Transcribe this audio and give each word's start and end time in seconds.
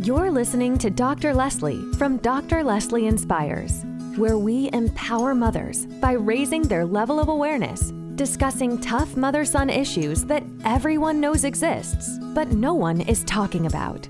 You're 0.00 0.30
listening 0.30 0.76
to 0.78 0.90
Dr. 0.90 1.32
Leslie 1.32 1.80
from 1.94 2.18
Dr. 2.18 2.62
Leslie 2.62 3.06
Inspires, 3.06 3.82
where 4.16 4.36
we 4.36 4.68
empower 4.74 5.34
mothers 5.34 5.86
by 5.86 6.12
raising 6.12 6.60
their 6.62 6.84
level 6.84 7.18
of 7.18 7.28
awareness, 7.28 7.94
discussing 8.14 8.78
tough 8.78 9.16
mother 9.16 9.46
son 9.46 9.70
issues 9.70 10.22
that 10.24 10.44
everyone 10.66 11.18
knows 11.18 11.44
exists, 11.44 12.18
but 12.34 12.48
no 12.48 12.74
one 12.74 13.00
is 13.00 13.24
talking 13.24 13.64
about. 13.64 14.06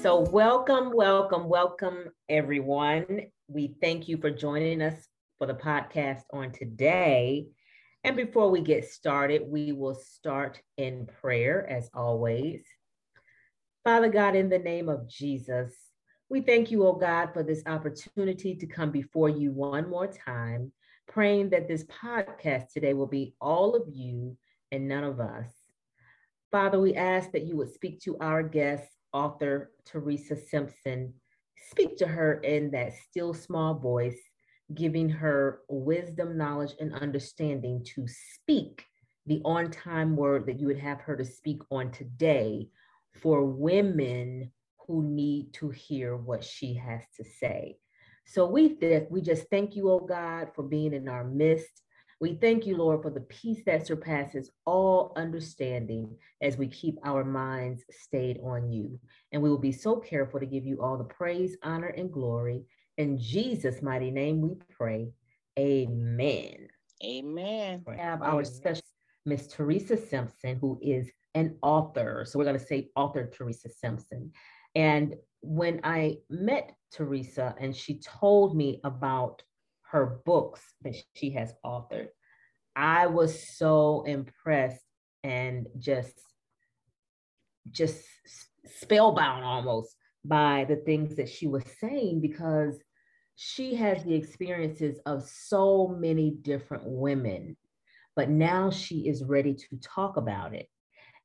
So, 0.00 0.20
welcome, 0.30 0.92
welcome, 0.94 1.48
welcome, 1.48 2.12
everyone. 2.28 3.32
We 3.50 3.74
thank 3.80 4.08
you 4.08 4.18
for 4.18 4.30
joining 4.30 4.82
us 4.82 5.08
for 5.38 5.46
the 5.46 5.54
podcast 5.54 6.20
on 6.34 6.52
today. 6.52 7.46
And 8.04 8.14
before 8.14 8.50
we 8.50 8.60
get 8.60 8.84
started, 8.84 9.42
we 9.46 9.72
will 9.72 9.94
start 9.94 10.60
in 10.76 11.08
prayer 11.22 11.66
as 11.66 11.88
always. 11.94 12.62
Father 13.84 14.10
God, 14.10 14.36
in 14.36 14.50
the 14.50 14.58
name 14.58 14.90
of 14.90 15.08
Jesus, 15.08 15.74
we 16.28 16.42
thank 16.42 16.70
you, 16.70 16.86
oh 16.86 16.92
God, 16.92 17.32
for 17.32 17.42
this 17.42 17.62
opportunity 17.64 18.54
to 18.54 18.66
come 18.66 18.90
before 18.90 19.30
you 19.30 19.50
one 19.52 19.88
more 19.88 20.06
time, 20.06 20.70
praying 21.06 21.48
that 21.48 21.68
this 21.68 21.84
podcast 21.84 22.72
today 22.74 22.92
will 22.92 23.06
be 23.06 23.34
all 23.40 23.74
of 23.74 23.84
you 23.88 24.36
and 24.72 24.86
none 24.86 25.04
of 25.04 25.20
us. 25.20 25.48
Father, 26.50 26.78
we 26.78 26.94
ask 26.94 27.32
that 27.32 27.46
you 27.46 27.56
would 27.56 27.72
speak 27.72 28.02
to 28.02 28.18
our 28.18 28.42
guest, 28.42 28.86
author 29.14 29.72
Teresa 29.86 30.36
Simpson. 30.36 31.14
Speak 31.70 31.96
to 31.98 32.06
her 32.06 32.34
in 32.40 32.70
that 32.70 32.94
still 32.94 33.34
small 33.34 33.74
voice, 33.74 34.18
giving 34.74 35.08
her 35.08 35.60
wisdom, 35.68 36.36
knowledge, 36.36 36.74
and 36.80 36.94
understanding 36.94 37.84
to 37.94 38.06
speak 38.06 38.84
the 39.26 39.42
on 39.44 39.70
time 39.70 40.16
word 40.16 40.46
that 40.46 40.58
you 40.58 40.66
would 40.66 40.78
have 40.78 41.00
her 41.02 41.16
to 41.16 41.24
speak 41.24 41.60
on 41.70 41.90
today 41.90 42.68
for 43.14 43.44
women 43.44 44.50
who 44.86 45.02
need 45.02 45.52
to 45.52 45.68
hear 45.70 46.16
what 46.16 46.42
she 46.42 46.74
has 46.74 47.02
to 47.16 47.24
say. 47.24 47.76
So 48.26 48.46
we 48.46 48.70
th- 48.70 49.08
we 49.10 49.20
just 49.20 49.48
thank 49.50 49.76
you, 49.76 49.90
oh 49.90 50.00
God, 50.00 50.48
for 50.54 50.62
being 50.62 50.92
in 50.94 51.08
our 51.08 51.24
midst. 51.24 51.82
We 52.20 52.34
thank 52.34 52.66
you, 52.66 52.76
Lord, 52.76 53.02
for 53.02 53.10
the 53.10 53.20
peace 53.20 53.62
that 53.66 53.86
surpasses 53.86 54.50
all 54.66 55.12
understanding 55.14 56.16
as 56.42 56.56
we 56.56 56.66
keep 56.66 56.98
our 57.04 57.22
minds 57.24 57.84
stayed 57.90 58.40
on 58.42 58.72
you. 58.72 58.98
And 59.30 59.40
we 59.40 59.48
will 59.48 59.58
be 59.58 59.72
so 59.72 59.96
careful 59.96 60.40
to 60.40 60.46
give 60.46 60.66
you 60.66 60.82
all 60.82 60.98
the 60.98 61.04
praise, 61.04 61.56
honor, 61.62 61.88
and 61.88 62.12
glory. 62.12 62.64
In 62.96 63.18
Jesus' 63.18 63.82
mighty 63.82 64.10
name 64.10 64.40
we 64.40 64.56
pray. 64.76 65.12
Amen. 65.58 66.68
Amen. 67.04 67.84
We 67.86 67.96
have 67.96 68.22
our 68.22 68.44
special 68.44 68.82
Miss 69.24 69.46
Teresa 69.46 69.96
Simpson, 69.96 70.58
who 70.60 70.78
is 70.82 71.10
an 71.34 71.56
author. 71.62 72.24
So 72.26 72.38
we're 72.38 72.46
going 72.46 72.58
to 72.58 72.66
say 72.66 72.88
author 72.96 73.30
Teresa 73.32 73.68
Simpson. 73.68 74.32
And 74.74 75.14
when 75.40 75.80
I 75.84 76.16
met 76.28 76.72
Teresa 76.92 77.54
and 77.60 77.76
she 77.76 78.00
told 78.00 78.56
me 78.56 78.80
about 78.82 79.42
her 79.90 80.20
books 80.24 80.60
that 80.82 80.94
she 81.14 81.30
has 81.30 81.52
authored, 81.64 82.08
I 82.76 83.06
was 83.06 83.56
so 83.56 84.04
impressed 84.06 84.84
and 85.24 85.66
just 85.78 86.12
just 87.70 88.02
spellbound 88.64 89.44
almost 89.44 89.94
by 90.24 90.64
the 90.68 90.76
things 90.76 91.16
that 91.16 91.28
she 91.28 91.46
was 91.46 91.64
saying 91.80 92.20
because 92.20 92.78
she 93.36 93.74
has 93.74 94.02
the 94.04 94.14
experiences 94.14 94.98
of 95.04 95.28
so 95.28 95.88
many 95.88 96.30
different 96.30 96.84
women 96.86 97.56
but 98.18 98.30
now 98.30 98.68
she 98.68 99.06
is 99.08 99.22
ready 99.22 99.54
to 99.54 99.76
talk 99.80 100.16
about 100.16 100.52
it 100.52 100.68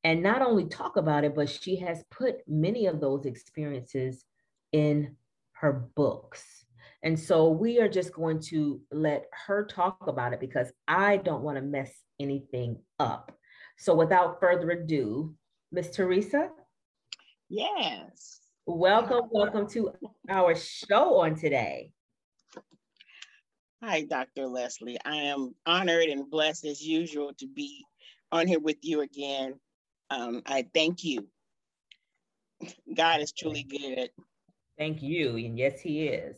and 0.04 0.22
not 0.22 0.42
only 0.42 0.66
talk 0.66 0.98
about 0.98 1.24
it, 1.24 1.34
but 1.34 1.50
she 1.50 1.78
has 1.78 2.04
put 2.12 2.48
many 2.48 2.88
of 2.88 3.00
those 3.00 3.26
experiences 3.26 4.26
in 4.72 5.16
her 5.54 5.90
books. 5.96 6.63
And 7.04 7.20
so 7.20 7.50
we 7.50 7.80
are 7.80 7.90
just 7.90 8.14
going 8.14 8.40
to 8.44 8.82
let 8.92 9.26
her 9.46 9.66
talk 9.66 10.08
about 10.08 10.34
it 10.34 10.40
because 10.40 10.72
I 10.88 11.18
don't 11.18 11.44
want 11.44 11.58
to 11.58 11.62
mess 11.62 11.92
anything 12.20 12.80
up. 13.00 13.32
So 13.78 13.94
without 13.94 14.40
further 14.40 14.72
ado, 14.72 15.36
Miss 15.72 15.90
Teresa. 15.90 16.50
Yes. 17.50 18.40
Welcome, 18.66 19.28
welcome 19.32 19.68
to 19.72 19.92
our 20.30 20.56
show 20.56 21.20
on 21.20 21.36
today. 21.36 21.92
Hi, 23.84 24.04
Dr. 24.04 24.48
Leslie. 24.48 24.98
I 25.04 25.18
am 25.18 25.54
honored 25.66 26.06
and 26.06 26.32
blessed 26.32 26.64
as 26.66 26.82
usual 26.82 27.34
to 27.40 27.48
be 27.48 27.84
on 28.32 28.48
here 28.48 28.62
with 28.62 28.78
you 28.82 29.02
again 29.02 29.60
um, 30.14 30.42
I 30.46 30.66
thank 30.74 31.04
you. 31.04 31.28
God 32.96 33.22
is 33.22 33.32
truly 33.32 33.64
good. 33.64 34.10
Thank 34.78 35.02
you. 35.02 35.36
And 35.38 35.58
yes, 35.58 35.80
He 35.80 36.08
is. 36.08 36.38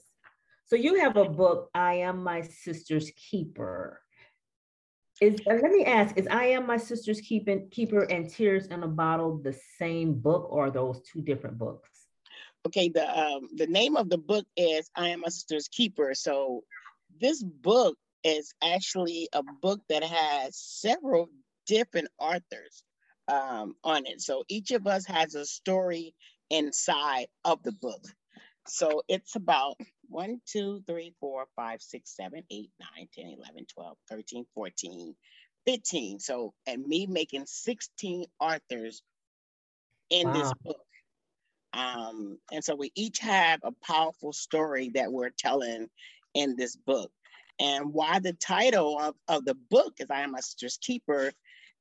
So 0.68 0.76
you 0.76 1.00
have 1.00 1.16
a 1.16 1.26
book, 1.26 1.70
I 1.76 1.96
Am 1.96 2.24
My 2.24 2.42
Sister's 2.42 3.12
Keeper. 3.12 4.02
Is 5.22 5.40
uh, 5.48 5.54
let 5.54 5.72
me 5.72 5.86
ask, 5.86 6.18
is 6.18 6.28
I 6.30 6.46
Am 6.46 6.66
My 6.66 6.78
Sister's 6.78 7.22
Keeping 7.22 7.70
Keeper 7.70 8.02
and 8.02 8.28
Tears 8.28 8.66
in 8.68 8.82
a 8.82 8.88
Bottle 8.88 9.38
the 9.38 9.56
same 9.78 10.16
book 10.16 10.48
or 10.50 10.72
those 10.72 11.02
two 11.02 11.22
different 11.22 11.60
books? 11.60 11.90
Okay, 12.66 12.90
the 12.90 13.08
um, 13.08 13.48
the 13.56 13.68
name 13.68 13.96
of 13.96 14.10
the 14.10 14.18
book 14.18 14.46
is 14.58 14.90
I 14.96 15.10
Am 15.10 15.22
My 15.22 15.30
Sister's 15.30 15.68
Keeper. 15.68 16.16
So 16.16 16.64
this 17.22 17.44
book 17.44 17.96
is 18.24 18.52
actually 18.64 19.30
a 19.34 19.44
book 19.62 19.82
that 19.90 20.04
has 20.04 20.58
several 20.58 21.30
different 21.68 22.08
authors 22.18 22.84
um, 23.28 23.76
on 23.84 24.08
it. 24.08 24.20
So 24.20 24.44
each 24.50 24.72
of 24.72 24.88
us 24.88 25.06
has 25.06 25.36
a 25.36 25.46
story 25.46 26.16
inside 26.50 27.28
of 27.44 27.62
the 27.62 27.72
book. 27.72 28.04
So 28.68 29.04
it's 29.08 29.36
about 29.36 29.76
1, 30.10 30.42
2, 30.46 30.84
3, 30.88 31.14
4, 31.20 31.46
5, 31.56 31.82
6, 31.82 32.16
7, 32.16 32.44
8, 32.50 32.70
9, 32.80 33.08
10, 33.14 33.26
11, 33.38 33.66
12, 33.74 33.98
13, 34.10 34.46
14, 34.54 35.16
15. 35.66 36.20
So, 36.20 36.54
and 36.68 36.86
me 36.86 37.08
making 37.08 37.46
16 37.46 38.26
authors 38.40 39.02
in 40.10 40.28
wow. 40.28 40.34
this 40.34 40.54
book. 40.64 40.82
Um, 41.74 42.40
and 42.52 42.64
so 42.64 42.76
we 42.76 42.92
each 42.96 43.20
have 43.20 43.60
a 43.64 43.72
powerful 43.86 44.32
story 44.32 44.92
that 44.96 45.12
we're 45.12 45.32
telling 45.38 45.88
in 46.34 46.56
this 46.56 46.76
book. 46.76 47.12
And 47.60 47.94
why 47.94 48.20
the 48.20 48.34
title 48.34 49.00
of, 49.00 49.16
of 49.28 49.46
the 49.46 49.56
book 49.70 49.94
is 50.00 50.08
I 50.10 50.22
Am 50.22 50.36
a 50.36 50.42
Sister's 50.42 50.78
Keeper 50.82 51.32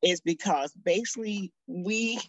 is 0.02 0.20
because 0.20 0.72
basically 0.72 1.52
we 1.66 2.20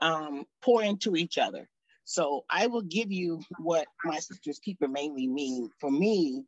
um, 0.00 0.44
pour 0.62 0.82
into 0.82 1.16
each 1.16 1.38
other. 1.38 1.68
So 2.04 2.44
I 2.50 2.66
will 2.66 2.82
give 2.82 3.12
you 3.12 3.40
what 3.58 3.86
my 4.04 4.18
sister's 4.18 4.58
keeper 4.58 4.88
mainly 4.88 5.26
mean. 5.26 5.70
For 5.80 5.90
me, 5.90 6.44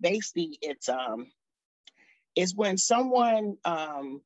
basically 0.00 0.58
it's 0.62 0.88
um 0.88 1.26
it's 2.34 2.54
when 2.54 2.78
someone 2.78 3.56
um 3.64 4.22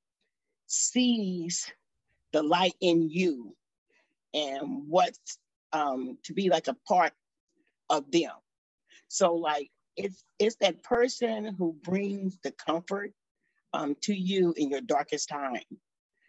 sees 0.67 1.71
the 2.33 2.43
light 2.43 2.75
in 2.81 3.09
you 3.09 3.57
and 4.35 4.85
what's 4.89 5.39
um 5.73 6.19
to 6.25 6.35
be 6.35 6.51
like 6.51 6.69
a 6.69 6.77
part 6.87 7.13
of 7.89 8.11
them. 8.11 8.33
So 9.09 9.35
like 9.35 9.71
it's 9.97 10.23
it's 10.39 10.57
that 10.57 10.83
person 10.83 11.55
who 11.59 11.75
brings 11.83 12.39
the 12.43 12.53
comfort 12.53 13.13
um, 13.73 13.97
to 14.03 14.15
you 14.15 14.55
in 14.57 14.71
your 14.71 14.81
darkest 14.81 15.29
time. 15.29 15.63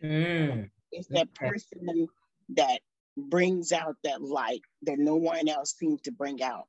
Mm. 0.04 0.70
It's 0.92 1.08
that 1.10 1.34
person 1.34 2.08
that 2.56 2.80
brings 3.18 3.72
out 3.72 3.98
that 4.04 4.22
light 4.22 4.62
that 4.84 5.00
no 5.00 5.16
one 5.16 5.50
else 5.50 5.76
seems 5.78 6.02
to 6.02 6.12
bring 6.12 6.42
out. 6.42 6.68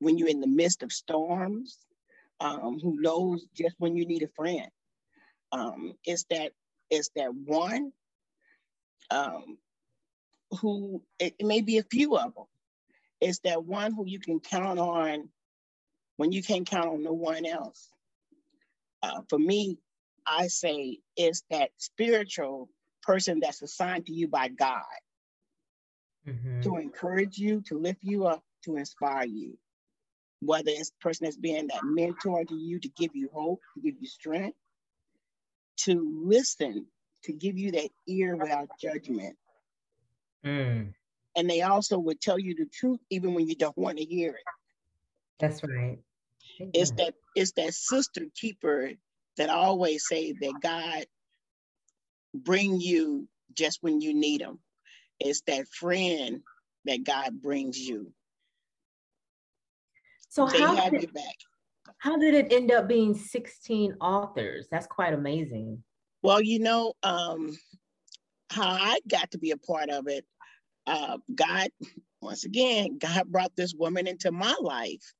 When 0.00 0.18
you're 0.18 0.28
in 0.28 0.40
the 0.40 0.46
midst 0.46 0.82
of 0.82 0.92
storms, 0.92 1.78
um, 2.40 2.78
who 2.82 3.00
knows 3.00 3.46
just 3.54 3.76
when 3.78 3.96
you 3.96 4.06
need 4.06 4.22
a 4.22 4.28
friend. 4.28 4.68
Um, 5.52 5.94
it's 6.04 6.24
that 6.30 6.52
it's 6.90 7.10
that 7.16 7.32
one 7.34 7.92
um, 9.10 9.58
who 10.60 11.02
it, 11.18 11.34
it 11.38 11.46
may 11.46 11.60
be 11.60 11.78
a 11.78 11.84
few 11.84 12.16
of 12.16 12.34
them. 12.34 12.44
It's 13.20 13.38
that 13.40 13.64
one 13.64 13.92
who 13.92 14.06
you 14.06 14.18
can 14.18 14.40
count 14.40 14.78
on 14.78 15.28
when 16.16 16.32
you 16.32 16.42
can't 16.42 16.68
count 16.68 16.88
on 16.88 17.02
no 17.02 17.12
one 17.12 17.46
else. 17.46 17.88
Uh, 19.02 19.20
for 19.28 19.38
me, 19.38 19.78
I 20.26 20.48
say 20.48 20.98
is 21.16 21.44
that 21.50 21.70
spiritual 21.78 22.68
person 23.02 23.40
that's 23.40 23.62
assigned 23.62 24.06
to 24.06 24.12
you 24.12 24.28
by 24.28 24.48
God 24.48 24.82
mm-hmm. 26.26 26.60
to 26.62 26.76
encourage 26.76 27.38
you, 27.38 27.62
to 27.62 27.78
lift 27.78 28.02
you 28.02 28.26
up, 28.26 28.42
to 28.64 28.76
inspire 28.76 29.26
you. 29.26 29.58
Whether 30.40 30.70
it's 30.70 30.90
the 30.90 30.96
person 31.00 31.24
that's 31.24 31.36
being 31.36 31.68
that 31.68 31.84
mentor 31.84 32.44
to 32.44 32.54
you 32.54 32.78
to 32.80 32.88
give 32.88 33.10
you 33.14 33.30
hope, 33.32 33.60
to 33.74 33.80
give 33.80 33.94
you 33.98 34.06
strength, 34.06 34.56
to 35.78 36.24
listen, 36.26 36.86
to 37.24 37.32
give 37.32 37.56
you 37.56 37.72
that 37.72 37.90
ear 38.06 38.36
without 38.36 38.68
judgment. 38.80 39.36
Mm. 40.44 40.92
And 41.36 41.50
they 41.50 41.62
also 41.62 41.98
would 41.98 42.20
tell 42.20 42.38
you 42.38 42.54
the 42.54 42.66
truth 42.66 43.00
even 43.10 43.34
when 43.34 43.48
you 43.48 43.54
don't 43.54 43.76
want 43.76 43.98
to 43.98 44.04
hear 44.04 44.32
it. 44.32 44.44
That's 45.38 45.62
right. 45.64 45.98
It's 46.58 46.92
that 46.92 47.14
it's 47.34 47.52
that 47.52 47.74
sister 47.74 48.26
keeper 48.34 48.92
that 49.36 49.50
I 49.50 49.54
always 49.54 50.06
say 50.06 50.32
that 50.32 50.54
God 50.62 51.06
bring 52.32 52.80
you 52.80 53.28
just 53.54 53.78
when 53.82 54.00
you 54.00 54.14
need 54.14 54.40
them. 54.40 54.60
It's 55.20 55.42
that 55.42 55.68
friend 55.68 56.40
that 56.84 57.04
God 57.04 57.40
brings 57.40 57.78
you. 57.78 58.12
So 60.28 60.46
they 60.46 60.60
how 60.60 60.74
have 60.76 60.90
did. 60.90 61.10
How 61.98 62.18
did 62.18 62.34
it 62.34 62.52
end 62.52 62.72
up 62.72 62.88
being 62.88 63.14
16 63.14 63.96
authors? 64.00 64.66
That's 64.70 64.86
quite 64.86 65.14
amazing. 65.14 65.82
Well, 66.22 66.40
you 66.40 66.58
know, 66.58 66.94
um, 67.02 67.56
how 68.50 68.68
I 68.68 68.98
got 69.08 69.30
to 69.32 69.38
be 69.38 69.52
a 69.52 69.56
part 69.56 69.90
of 69.90 70.08
it, 70.08 70.24
uh, 70.86 71.18
God, 71.34 71.68
once 72.20 72.44
again, 72.44 72.98
God 72.98 73.30
brought 73.30 73.54
this 73.56 73.74
woman 73.74 74.06
into 74.06 74.32
my 74.32 74.54
life 74.60 75.14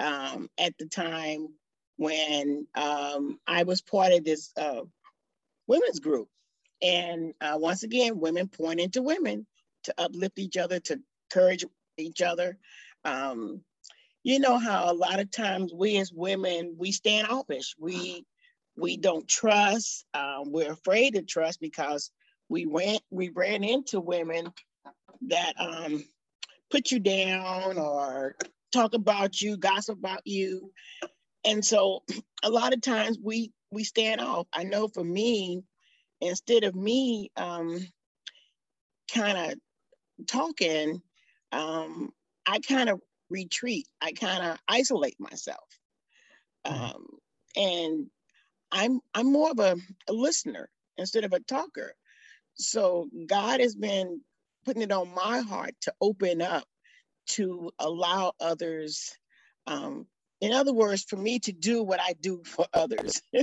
um, 0.00 0.48
at 0.58 0.74
the 0.78 0.86
time 0.86 1.48
when 1.96 2.66
um, 2.74 3.38
I 3.46 3.64
was 3.64 3.82
part 3.82 4.12
of 4.12 4.24
this 4.24 4.52
uh, 4.56 4.82
women's 5.66 6.00
group. 6.00 6.28
And 6.82 7.34
uh, 7.40 7.56
once 7.58 7.82
again, 7.82 8.20
women 8.20 8.48
point 8.48 8.80
into 8.80 9.02
women 9.02 9.46
to 9.84 9.94
uplift 9.98 10.38
each 10.38 10.56
other, 10.56 10.80
to 10.80 11.00
encourage 11.30 11.64
each 11.96 12.22
other. 12.22 12.58
Um, 13.04 13.62
you 14.22 14.38
know 14.38 14.58
how 14.58 14.90
a 14.90 14.94
lot 14.94 15.20
of 15.20 15.30
times 15.30 15.72
we 15.72 15.96
as 15.98 16.12
women 16.12 16.74
we 16.78 16.92
standoffish. 16.92 17.74
We 17.78 18.24
we 18.76 18.96
don't 18.96 19.26
trust. 19.26 20.04
Um, 20.14 20.52
we're 20.52 20.72
afraid 20.72 21.14
to 21.14 21.22
trust 21.22 21.60
because 21.60 22.10
we 22.48 22.66
went 22.66 23.00
we 23.10 23.30
ran 23.30 23.64
into 23.64 24.00
women 24.00 24.52
that 25.22 25.54
um, 25.58 26.04
put 26.70 26.90
you 26.90 27.00
down 27.00 27.78
or 27.78 28.36
talk 28.72 28.94
about 28.94 29.40
you, 29.40 29.56
gossip 29.56 29.98
about 29.98 30.26
you. 30.26 30.72
And 31.44 31.64
so 31.64 32.02
a 32.42 32.50
lot 32.50 32.72
of 32.72 32.80
times 32.80 33.18
we 33.22 33.52
we 33.70 33.84
stand 33.84 34.20
off. 34.20 34.46
I 34.52 34.64
know 34.64 34.88
for 34.88 35.04
me, 35.04 35.62
instead 36.20 36.64
of 36.64 36.74
me 36.74 37.30
um, 37.36 37.78
kind 39.12 39.38
of 39.38 40.26
talking, 40.26 41.02
um, 41.52 42.10
I 42.46 42.60
kind 42.60 42.88
of 42.88 43.00
retreat. 43.30 43.86
I 44.00 44.12
kind 44.12 44.44
of 44.44 44.58
isolate 44.68 45.18
myself. 45.18 45.68
Mm-hmm. 46.66 46.84
Um, 46.84 47.06
and 47.56 48.06
I'm 48.70 49.00
I'm 49.14 49.32
more 49.32 49.50
of 49.50 49.58
a, 49.58 49.76
a 50.08 50.12
listener 50.12 50.68
instead 50.96 51.24
of 51.24 51.32
a 51.32 51.40
talker. 51.40 51.94
So 52.54 53.08
God 53.26 53.60
has 53.60 53.74
been 53.74 54.20
putting 54.64 54.82
it 54.82 54.92
on 54.92 55.14
my 55.14 55.40
heart 55.40 55.74
to 55.82 55.94
open 56.00 56.42
up 56.42 56.64
to 57.28 57.70
allow 57.78 58.32
others 58.40 59.16
um, 59.66 60.06
in 60.40 60.52
other 60.52 60.72
words 60.72 61.04
for 61.04 61.16
me 61.16 61.38
to 61.38 61.52
do 61.52 61.82
what 61.82 62.00
i 62.00 62.14
do 62.20 62.42
for 62.44 62.66
others 62.72 63.22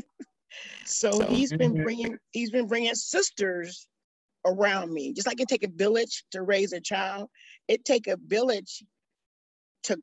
so, 0.85 1.11
so, 1.11 1.25
he's 1.25 1.51
been 1.51 1.73
mm-hmm. 1.73 1.83
bringing 1.83 2.17
he's 2.31 2.51
been 2.51 2.67
bringing 2.67 2.95
sisters 2.95 3.87
around 4.45 4.93
me 4.93 5.13
just 5.13 5.27
like 5.27 5.39
it 5.39 5.47
take 5.47 5.63
a 5.63 5.69
village 5.69 6.23
to 6.31 6.41
raise 6.41 6.73
a 6.73 6.79
child 6.79 7.29
it 7.67 7.83
take 7.83 8.07
a 8.07 8.17
village 8.27 8.83
to 9.83 9.97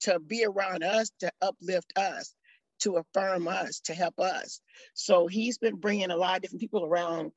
to 0.00 0.18
be 0.20 0.44
around 0.44 0.82
us 0.82 1.10
to 1.20 1.30
uplift 1.40 1.92
us 1.96 2.34
to 2.80 2.96
affirm 2.96 3.48
us 3.48 3.80
to 3.80 3.94
help 3.94 4.18
us 4.18 4.60
so 4.94 5.26
he's 5.26 5.58
been 5.58 5.76
bringing 5.76 6.10
a 6.10 6.16
lot 6.16 6.36
of 6.36 6.42
different 6.42 6.60
people 6.60 6.84
around 6.84 7.32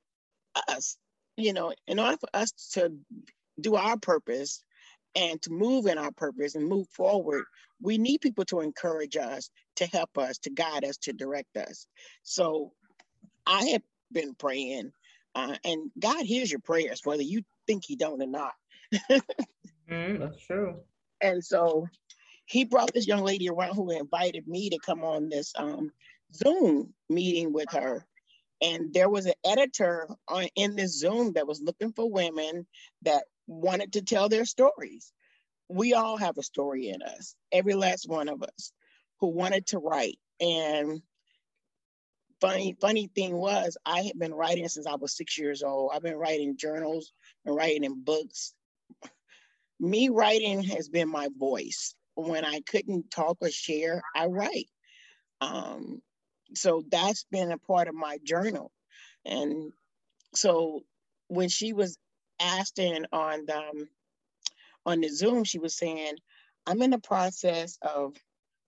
us 0.68 0.98
you 1.38 1.54
know 1.54 1.74
in 1.88 2.00
order 2.00 2.18
for 2.18 2.30
us 2.34 2.52
to 2.74 2.92
do 3.62 3.76
our 3.76 3.98
purpose 3.98 4.62
and 5.16 5.42
to 5.42 5.52
move 5.52 5.86
in 5.86 5.98
our 5.98 6.12
purpose 6.12 6.56
and 6.56 6.68
move 6.68 6.88
forward, 6.90 7.46
we 7.82 7.98
need 7.98 8.22
people 8.22 8.46
to 8.46 8.62
encourage 8.62 9.18
us, 9.18 9.50
to 9.78 9.86
help 9.86 10.18
us, 10.18 10.38
to 10.40 10.50
guide 10.50 10.84
us, 10.84 10.98
to 10.98 11.14
direct 11.14 11.58
us. 11.58 11.88
So 12.24 12.72
I 13.46 13.66
have 13.66 13.82
been 14.12 14.34
praying, 14.36 14.92
uh, 15.36 15.56
and 15.64 15.92
God 16.00 16.26
hears 16.26 16.52
your 16.52 16.62
prayers, 16.62 17.02
whether 17.04 17.24
you 17.24 17.44
think 17.68 17.84
He 17.86 17.96
don't 17.96 18.22
or 18.22 18.28
not. 18.28 18.54
mm, 19.90 20.20
that's 20.20 20.40
true. 20.46 20.76
And 21.22 21.44
so 21.44 21.88
he 22.46 22.64
brought 22.64 22.94
this 22.94 23.08
young 23.08 23.24
lady 23.24 23.50
around 23.50 23.76
who 23.76 23.90
invited 23.92 24.48
me 24.48 24.70
to 24.70 24.78
come 24.78 25.04
on 25.04 25.30
this 25.30 25.54
um, 25.58 25.92
Zoom 26.34 26.94
meeting 27.10 27.54
with 27.54 27.72
her. 27.72 28.06
And 28.62 28.94
there 28.94 29.10
was 29.10 29.26
an 29.26 29.34
editor 29.44 30.08
on, 30.28 30.48
in 30.56 30.76
this 30.76 30.98
Zoom 30.98 31.34
that 31.34 31.48
was 31.48 31.62
looking 31.62 31.92
for 31.92 32.10
women 32.10 32.66
that 33.02 33.24
wanted 33.48 33.94
to 33.94 34.02
tell 34.02 34.30
their 34.30 34.46
stories. 34.46 35.12
We 35.70 35.94
all 35.94 36.18
have 36.18 36.38
a 36.38 36.44
story 36.44 36.90
in 36.90 37.02
us, 37.02 37.36
every 37.52 37.74
last 37.74 38.08
one 38.08 38.30
of 38.30 38.44
us 38.44 38.72
who 39.20 39.28
wanted 39.28 39.68
to 39.68 39.80
write. 39.80 40.20
And 40.40 41.02
funny, 42.42 42.76
funny 42.80 43.08
thing 43.08 43.36
was, 43.36 43.78
I 43.86 44.02
had 44.02 44.20
been 44.20 44.34
writing 44.34 44.68
since 44.68 44.86
I 44.86 44.96
was 44.96 45.16
six 45.16 45.38
years 45.38 45.64
old. 45.64 45.92
I've 45.94 46.04
been 46.04 46.18
writing 46.18 46.58
journals 46.58 47.14
and 47.46 47.56
writing 47.56 47.84
in 47.84 48.04
books. 48.04 48.54
Me 49.80 50.10
writing 50.10 50.64
has 50.64 50.90
been 50.90 51.10
my 51.10 51.30
voice. 51.38 51.96
When 52.16 52.46
I 52.46 52.62
couldn't 52.62 53.12
talk 53.12 53.38
or 53.42 53.50
share, 53.50 54.02
I 54.16 54.28
write. 54.28 54.70
Um, 55.42 56.02
so 56.54 56.84
that's 56.90 57.26
been 57.32 57.52
a 57.52 57.58
part 57.58 57.88
of 57.88 57.96
my 57.96 58.20
journal. 58.24 58.72
And 59.26 59.74
so 60.34 60.84
when 61.28 61.50
she 61.50 61.74
was 61.74 61.98
Ashton 62.40 63.08
on 63.12 63.46
the, 63.46 63.58
um, 63.58 63.90
on 64.86 65.02
the 65.02 65.10
Zoom, 65.10 65.44
she 65.44 65.60
was 65.60 65.78
saying, 65.78 66.16
I'm 66.66 66.82
in 66.82 66.92
the 66.92 67.00
process 67.00 67.78
of 67.82 68.16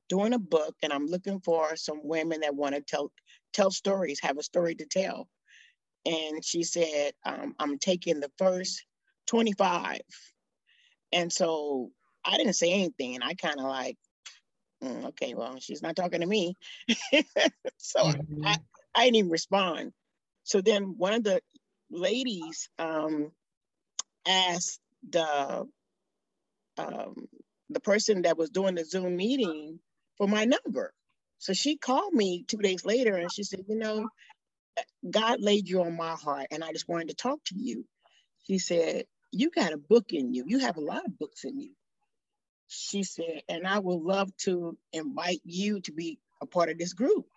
doing 0.10 0.34
a 0.34 0.40
book 0.40 0.76
and 0.82 0.94
I'm 0.94 1.06
looking 1.06 1.42
for 1.42 1.76
some 1.76 2.00
women 2.04 2.42
that 2.42 2.56
want 2.56 2.76
to 2.76 2.82
tell 2.82 3.12
tell 3.54 3.72
stories, 3.72 4.20
have 4.22 4.38
a 4.38 4.44
story 4.44 4.76
to 4.76 4.86
tell. 4.86 5.28
And 6.06 6.44
she 6.44 6.64
said, 6.64 7.14
um, 7.26 7.56
I'm 7.60 7.80
taking 7.80 8.20
the 8.20 8.32
first 8.38 8.86
25. 9.28 10.00
And 11.12 11.32
so 11.32 11.92
I 12.24 12.38
didn't 12.38 12.54
say 12.54 12.72
anything. 12.72 13.16
And 13.16 13.24
I 13.24 13.34
kind 13.34 13.60
of 13.60 13.66
like, 13.66 13.98
mm, 14.84 15.06
okay, 15.08 15.34
well, 15.34 15.58
she's 15.60 15.82
not 15.82 15.96
talking 15.96 16.22
to 16.22 16.28
me. 16.28 16.56
so 17.78 18.02
mm-hmm. 18.02 18.46
I, 18.46 18.58
I 18.96 19.06
didn't 19.06 19.16
even 19.16 19.32
respond. 19.32 19.92
So 20.44 20.62
then 20.62 20.96
one 20.98 21.14
of 21.14 21.24
the 21.24 21.42
ladies 21.90 22.70
um, 22.80 23.32
asked 24.26 24.80
the 25.10 25.68
um, 26.80 27.28
the 27.70 27.80
person 27.82 28.24
that 28.24 28.38
was 28.38 28.50
doing 28.52 28.76
the 28.76 28.86
Zoom 28.86 29.16
meeting 29.18 29.80
for 30.18 30.28
my 30.28 30.46
number. 30.46 30.94
So 31.40 31.54
she 31.54 31.78
called 31.78 32.14
me 32.14 32.46
two 32.48 32.58
days 32.58 32.86
later 32.86 33.16
and 33.16 33.32
she 33.32 33.44
said, 33.44 33.62
you 33.70 33.78
know, 33.78 34.10
God 35.10 35.42
laid 35.42 35.70
you 35.70 35.84
on 35.84 35.98
my 35.98 36.14
heart 36.14 36.48
and 36.52 36.64
I 36.64 36.72
just 36.74 36.90
wanted 36.90 37.10
to 37.10 37.16
talk 37.16 37.40
to 37.48 37.56
you. 37.58 37.86
She 38.48 38.60
said, 38.60 39.06
you 39.32 39.52
got 39.52 39.74
a 39.74 39.78
book 39.78 40.08
in 40.12 40.34
you. 40.34 40.46
You 40.48 40.60
have 40.60 40.78
a 40.78 40.82
lot 40.82 41.06
of 41.06 41.18
books 41.20 41.44
in 41.46 41.60
you. 41.60 41.74
She 42.68 43.04
said, 43.04 43.44
and 43.50 43.68
I 43.68 43.80
would 43.80 44.02
love 44.02 44.36
to 44.46 44.78
invite 44.94 45.42
you 45.46 45.82
to 45.82 45.94
be 45.94 46.20
a 46.42 46.48
part 46.48 46.70
of 46.70 46.78
this 46.80 46.94
group. 46.94 47.28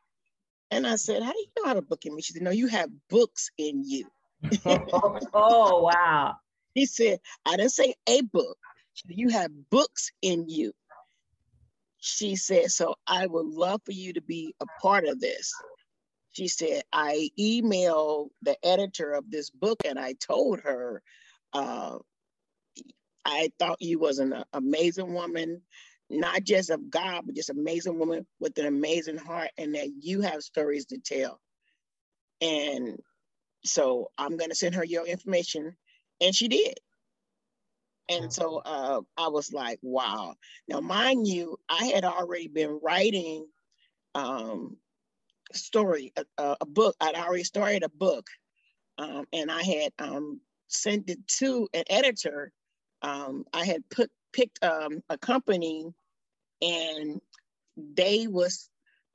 And 0.70 0.86
I 0.86 0.96
said, 0.96 1.22
how 1.22 1.32
do 1.32 1.38
you 1.38 1.48
know 1.58 1.66
how 1.68 1.74
to 1.74 1.82
book 1.82 2.06
in 2.06 2.14
me? 2.14 2.22
She 2.22 2.34
said, 2.34 2.42
no, 2.42 2.50
you 2.52 2.68
have 2.68 2.90
books 3.10 3.50
in 3.58 3.84
you. 3.86 4.06
oh, 5.34 5.82
wow. 5.82 6.36
He 6.74 6.86
said, 6.86 7.20
I 7.46 7.56
didn't 7.56 7.72
say 7.72 7.94
a 8.08 8.22
book. 8.22 8.58
You 9.06 9.28
have 9.30 9.50
books 9.70 10.10
in 10.22 10.48
you. 10.48 10.72
She 11.98 12.36
said, 12.36 12.70
so 12.70 12.94
I 13.06 13.26
would 13.26 13.46
love 13.46 13.82
for 13.84 13.92
you 13.92 14.14
to 14.14 14.22
be 14.22 14.54
a 14.60 14.66
part 14.80 15.04
of 15.06 15.20
this. 15.20 15.52
She 16.32 16.48
said, 16.48 16.82
I 16.92 17.30
emailed 17.38 18.28
the 18.42 18.56
editor 18.64 19.12
of 19.12 19.30
this 19.30 19.50
book 19.50 19.78
and 19.84 19.98
I 19.98 20.14
told 20.14 20.60
her, 20.60 21.02
uh, 21.52 21.98
I 23.24 23.50
thought 23.58 23.82
you 23.82 23.98
was 23.98 24.18
an 24.18 24.44
amazing 24.52 25.12
woman, 25.12 25.62
not 26.08 26.44
just 26.44 26.70
of 26.70 26.90
God, 26.90 27.22
but 27.26 27.34
just 27.34 27.50
amazing 27.50 27.98
woman 27.98 28.26
with 28.38 28.56
an 28.58 28.66
amazing 28.66 29.18
heart 29.18 29.50
and 29.58 29.74
that 29.74 29.88
you 30.00 30.22
have 30.22 30.42
stories 30.42 30.86
to 30.86 30.98
tell. 30.98 31.40
And 32.40 32.98
so 33.64 34.10
I'm 34.16 34.36
going 34.36 34.50
to 34.50 34.56
send 34.56 34.74
her 34.76 34.84
your 34.84 35.06
information 35.06 35.76
and 36.20 36.34
she 36.34 36.48
did. 36.48 36.74
And 38.08 38.32
so 38.32 38.60
uh, 38.64 39.00
I 39.16 39.28
was 39.28 39.52
like, 39.52 39.78
wow. 39.82 40.34
Now, 40.68 40.80
mind 40.80 41.28
you, 41.28 41.56
I 41.68 41.86
had 41.86 42.04
already 42.04 42.48
been 42.48 42.80
writing 42.82 43.46
um, 44.14 44.76
story, 45.52 46.12
a, 46.16 46.56
a, 46.60 46.66
book. 46.66 46.96
I'd 47.00 47.14
already 47.14 47.44
started 47.44 47.82
a 47.84 47.88
book, 47.88 48.26
um, 48.98 49.26
and 49.32 49.50
I 49.50 49.62
had 49.62 49.92
um, 49.98 50.40
sent 50.68 51.08
it 51.08 51.26
to 51.38 51.68
an 51.72 51.84
editor. 51.88 52.52
Um, 53.02 53.44
I 53.52 53.64
had 53.64 53.88
put 53.90 54.10
picked 54.32 54.62
um, 54.64 55.02
a 55.08 55.18
company, 55.18 55.92
and 56.62 57.20
they 57.76 58.26
was, 58.26 58.68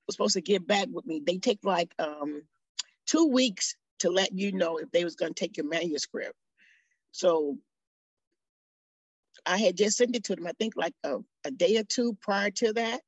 was 0.07 0.15
supposed 0.15 0.33
to 0.35 0.41
get 0.41 0.67
back 0.67 0.87
with 0.91 1.05
me. 1.05 1.21
They 1.25 1.37
take 1.37 1.59
like 1.63 1.93
um, 1.99 2.43
two 3.05 3.27
weeks 3.27 3.75
to 3.99 4.09
let 4.09 4.33
you 4.33 4.51
know 4.51 4.77
if 4.77 4.91
they 4.91 5.03
was 5.03 5.15
going 5.15 5.33
to 5.33 5.39
take 5.39 5.57
your 5.57 5.67
manuscript. 5.67 6.35
So 7.11 7.57
I 9.45 9.57
had 9.57 9.77
just 9.77 9.97
sent 9.97 10.15
it 10.15 10.23
to 10.25 10.35
them, 10.35 10.47
I 10.47 10.53
think 10.59 10.73
like 10.75 10.93
a, 11.03 11.17
a 11.43 11.51
day 11.51 11.77
or 11.77 11.83
two 11.83 12.17
prior 12.21 12.51
to 12.51 12.73
that. 12.73 13.01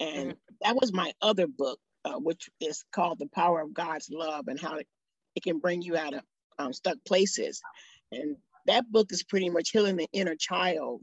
And 0.00 0.30
mm-hmm. 0.30 0.54
that 0.62 0.76
was 0.76 0.92
my 0.92 1.12
other 1.22 1.46
book, 1.46 1.78
uh, 2.04 2.18
which 2.18 2.48
is 2.60 2.84
called 2.92 3.18
The 3.18 3.28
Power 3.28 3.60
of 3.60 3.74
God's 3.74 4.08
Love 4.10 4.48
and 4.48 4.60
how 4.60 4.76
it, 4.76 4.86
it 5.34 5.42
can 5.42 5.58
bring 5.58 5.82
you 5.82 5.96
out 5.96 6.14
of 6.14 6.22
um, 6.58 6.72
stuck 6.72 6.98
places. 7.06 7.60
And 8.12 8.36
that 8.66 8.90
book 8.90 9.12
is 9.12 9.22
pretty 9.22 9.50
much 9.50 9.70
healing 9.70 9.96
the 9.96 10.08
inner 10.12 10.36
child 10.36 11.02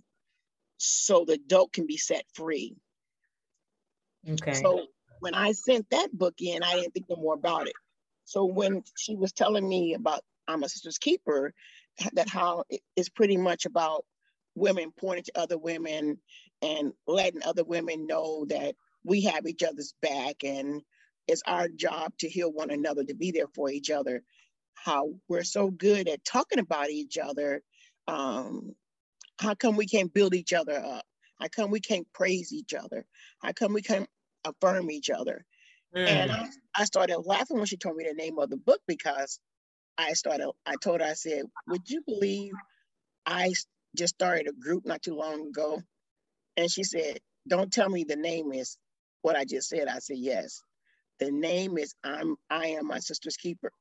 so 0.78 1.26
the 1.26 1.34
adult 1.34 1.74
can 1.74 1.86
be 1.86 1.98
set 1.98 2.26
free. 2.34 2.76
Okay. 4.28 4.54
So 4.54 4.88
when 5.20 5.34
I 5.34 5.52
sent 5.52 5.90
that 5.92 6.12
book 6.12 6.36
in, 6.40 6.64
I 6.64 6.76
didn't 6.76 6.94
think 6.94 7.06
no 7.10 7.16
more 7.16 7.36
about 7.36 7.68
it. 7.68 7.74
So 8.26 8.46
when 8.46 8.84
she 8.98 9.16
was 9.16 9.32
telling 9.32 9.68
me 9.68 9.94
about 9.94 10.22
I'm 10.48 10.64
a 10.64 10.70
sister's 10.70 10.98
keeper, 10.98 11.54
that 12.14 12.28
how 12.28 12.64
it's 12.96 13.10
pretty 13.10 13.38
much 13.38 13.66
about 13.66 14.06
women 14.56 14.92
pointing 14.98 15.24
to 15.26 15.40
other 15.40 15.58
women 15.58 16.18
and 16.62 16.94
letting 17.08 17.44
other 17.44 17.64
women 17.64 18.08
know 18.08 18.46
that 18.50 18.76
we 19.04 19.24
have 19.24 19.46
each 19.48 19.64
other's 19.64 19.94
back 20.02 20.44
and 20.44 20.82
it's 21.28 21.42
our 21.48 21.68
job 21.68 22.14
to 22.20 22.30
heal 22.30 22.52
one 22.52 22.70
another, 22.70 23.04
to 23.04 23.16
be 23.16 23.32
there 23.32 23.48
for 23.56 23.70
each 23.70 23.90
other. 23.90 24.24
How 24.76 25.14
we're 25.30 25.44
so 25.44 25.70
good 25.70 26.08
at 26.08 26.26
talking 26.26 26.60
about 26.60 26.90
each 26.90 27.18
other. 27.18 27.62
Um, 28.08 28.76
how 29.40 29.56
come 29.56 29.76
we 29.76 29.86
can't 29.86 30.14
build 30.14 30.36
each 30.36 30.54
other 30.54 30.74
up? 30.74 31.06
How 31.40 31.48
come 31.48 31.72
we 31.72 31.80
can't 31.80 32.08
praise 32.14 32.52
each 32.52 32.74
other? 32.74 33.06
How 33.42 33.54
come 33.54 33.74
we 33.74 33.82
can't 33.82 34.10
affirm 34.46 34.92
each 34.92 35.10
other? 35.10 35.46
Mm. 35.96 36.08
And 36.08 36.32
I, 36.32 36.50
I 36.76 36.86
started 36.86 37.20
laughing 37.20 37.58
when 37.58 37.66
she 37.66 37.78
told 37.78 37.96
me 37.96 38.06
the 38.06 38.14
name 38.14 38.40
of 38.40 38.50
the 38.50 38.58
book 38.58 38.82
because 38.88 39.40
I 39.98 40.14
started, 40.14 40.50
I 40.66 40.76
told 40.82 41.02
her, 41.02 41.08
I 41.08 41.14
said, 41.14 41.44
Would 41.68 41.90
you 41.90 42.02
believe 42.06 42.54
I 43.26 43.54
just 43.96 44.16
started 44.16 44.48
a 44.48 44.54
group 44.54 44.86
not 44.86 45.02
too 45.02 45.16
long 45.16 45.48
ago? 45.48 45.82
And 46.58 46.72
she 46.72 46.84
said, 46.84 47.20
Don't 47.48 47.72
tell 47.72 47.90
me 47.90 48.04
the 48.04 48.16
name 48.16 48.54
is 48.54 48.78
what 49.22 49.36
I 49.36 49.46
just 49.46 49.70
said. 49.70 49.88
I 49.88 50.00
said, 50.00 50.18
Yes. 50.18 50.62
The 51.20 51.32
name 51.32 51.78
is 51.78 51.94
I'm 52.04 52.36
I 52.50 52.68
am 52.68 52.88
my 52.88 53.00
sister's 53.00 53.38
keeper. 53.38 53.72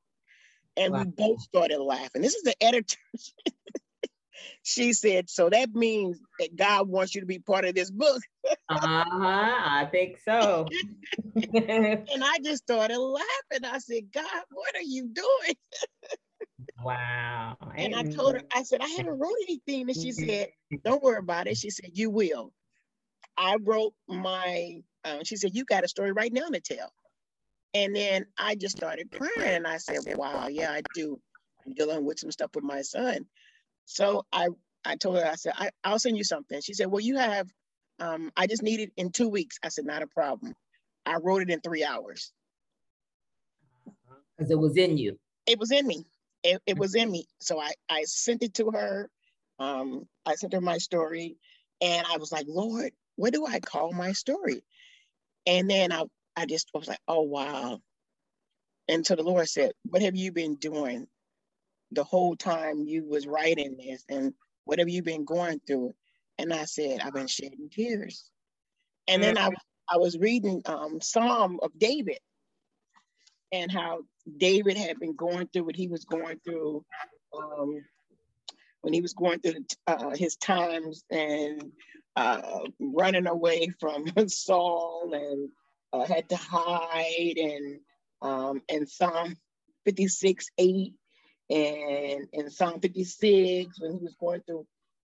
And 0.75 0.93
wow. 0.93 0.99
we 0.99 1.05
both 1.05 1.41
started 1.41 1.79
laughing. 1.79 2.21
This 2.21 2.35
is 2.35 2.43
the 2.43 2.55
editor. 2.61 2.97
she 4.63 4.93
said, 4.93 5.29
So 5.29 5.49
that 5.49 5.73
means 5.73 6.19
that 6.39 6.55
God 6.55 6.87
wants 6.87 7.13
you 7.13 7.21
to 7.21 7.27
be 7.27 7.39
part 7.39 7.65
of 7.65 7.75
this 7.75 7.91
book. 7.91 8.21
uh-huh. 8.69 9.03
I 9.09 9.87
think 9.91 10.17
so. 10.23 10.65
and 11.35 12.23
I 12.23 12.39
just 12.43 12.63
started 12.63 12.97
laughing. 12.97 13.65
I 13.65 13.77
said, 13.79 14.11
God, 14.13 14.43
what 14.51 14.75
are 14.75 14.81
you 14.81 15.07
doing? 15.07 15.55
wow. 16.83 17.57
And 17.75 17.95
I 17.95 18.03
told 18.03 18.35
her, 18.35 18.41
I 18.53 18.63
said, 18.63 18.81
I 18.81 18.87
haven't 18.97 19.19
wrote 19.19 19.35
anything. 19.47 19.89
And 19.89 19.95
she 19.95 20.09
mm-hmm. 20.09 20.29
said, 20.29 20.49
Don't 20.83 21.03
worry 21.03 21.19
about 21.19 21.47
it. 21.47 21.57
She 21.57 21.69
said, 21.69 21.91
You 21.93 22.09
will. 22.09 22.51
I 23.37 23.57
wrote 23.61 23.93
my, 24.07 24.81
uh, 25.03 25.19
she 25.23 25.35
said, 25.35 25.55
You 25.55 25.65
got 25.65 25.83
a 25.83 25.87
story 25.87 26.11
right 26.11 26.31
now 26.31 26.47
to 26.47 26.59
tell. 26.59 26.91
And 27.73 27.95
then 27.95 28.25
I 28.37 28.55
just 28.55 28.77
started 28.77 29.11
crying. 29.11 29.55
And 29.55 29.67
I 29.67 29.77
said, 29.77 29.99
Wow, 30.15 30.47
yeah, 30.47 30.71
I 30.71 30.81
do. 30.93 31.19
I'm 31.65 31.73
dealing 31.73 32.05
with 32.05 32.19
some 32.19 32.31
stuff 32.31 32.51
with 32.55 32.63
my 32.63 32.81
son. 32.81 33.25
So 33.85 34.25
I 34.31 34.49
I 34.85 34.95
told 34.95 35.17
her, 35.17 35.25
I 35.25 35.35
said, 35.35 35.53
I, 35.55 35.69
I'll 35.83 35.99
send 35.99 36.17
you 36.17 36.23
something. 36.23 36.59
She 36.61 36.73
said, 36.73 36.87
Well, 36.87 36.99
you 36.99 37.17
have, 37.17 37.47
um, 37.99 38.31
I 38.35 38.47
just 38.47 38.63
need 38.63 38.79
it 38.79 38.91
in 38.97 39.11
two 39.11 39.29
weeks. 39.29 39.57
I 39.63 39.69
said, 39.69 39.85
Not 39.85 40.01
a 40.01 40.07
problem. 40.07 40.53
I 41.05 41.17
wrote 41.17 41.41
it 41.41 41.49
in 41.49 41.61
three 41.61 41.83
hours. 41.83 42.31
Because 44.37 44.51
it 44.51 44.59
was 44.59 44.77
in 44.77 44.97
you. 44.97 45.19
It 45.45 45.59
was 45.59 45.71
in 45.71 45.85
me. 45.85 46.05
It, 46.43 46.61
it 46.65 46.77
was 46.77 46.95
in 46.95 47.11
me. 47.11 47.27
So 47.39 47.59
I, 47.59 47.71
I 47.89 48.03
sent 48.03 48.43
it 48.43 48.55
to 48.55 48.71
her. 48.71 49.09
Um, 49.59 50.07
I 50.25 50.35
sent 50.35 50.53
her 50.53 50.61
my 50.61 50.77
story 50.77 51.37
and 51.81 52.05
I 52.11 52.17
was 52.17 52.31
like, 52.31 52.45
Lord, 52.47 52.91
what 53.15 53.33
do 53.33 53.45
I 53.45 53.59
call 53.59 53.93
my 53.93 54.13
story? 54.13 54.63
And 55.45 55.69
then 55.69 55.91
I, 55.91 56.03
I 56.35 56.45
just 56.45 56.69
was 56.73 56.87
like, 56.87 56.99
oh, 57.07 57.21
wow. 57.21 57.79
And 58.87 59.05
so 59.05 59.15
the 59.15 59.23
Lord 59.23 59.47
said, 59.47 59.71
what 59.89 60.01
have 60.01 60.15
you 60.15 60.31
been 60.31 60.55
doing 60.55 61.07
the 61.91 62.03
whole 62.03 62.35
time 62.35 62.85
you 62.85 63.05
was 63.07 63.27
writing 63.27 63.77
this 63.77 64.03
and 64.09 64.33
what 64.65 64.79
have 64.79 64.89
you 64.89 65.03
been 65.03 65.25
going 65.25 65.61
through? 65.65 65.93
And 66.37 66.53
I 66.53 66.65
said, 66.65 67.01
I've 67.01 67.13
been 67.13 67.27
shedding 67.27 67.69
tears. 67.71 68.29
And 69.07 69.21
then 69.23 69.37
I, 69.37 69.49
I 69.89 69.97
was 69.97 70.17
reading 70.17 70.61
um, 70.65 71.01
Psalm 71.01 71.59
of 71.61 71.77
David 71.77 72.19
and 73.53 73.71
how 73.71 73.99
David 74.37 74.75
had 74.75 74.99
been 74.99 75.15
going 75.15 75.47
through 75.47 75.65
what 75.65 75.75
he 75.75 75.87
was 75.87 76.03
going 76.05 76.39
through 76.43 76.83
um, 77.37 77.85
when 78.81 78.93
he 78.93 79.01
was 79.01 79.13
going 79.13 79.39
through 79.39 79.63
uh, 79.87 80.09
his 80.09 80.35
times 80.35 81.05
and 81.09 81.71
uh, 82.15 82.59
running 82.79 83.27
away 83.27 83.69
from 83.79 84.05
Saul 84.27 85.11
and 85.13 85.49
uh, 85.93 86.05
had 86.05 86.27
to 86.29 86.35
hide 86.35 87.37
and 87.37 87.79
um, 88.21 88.61
and 88.69 88.89
Psalm 88.89 89.35
56, 89.85 90.47
8 90.57 90.93
and 91.49 92.27
in 92.31 92.49
Psalm 92.49 92.79
56 92.79 93.79
when 93.79 93.93
he 93.93 93.99
was 93.99 94.15
going 94.19 94.41
through 94.41 94.65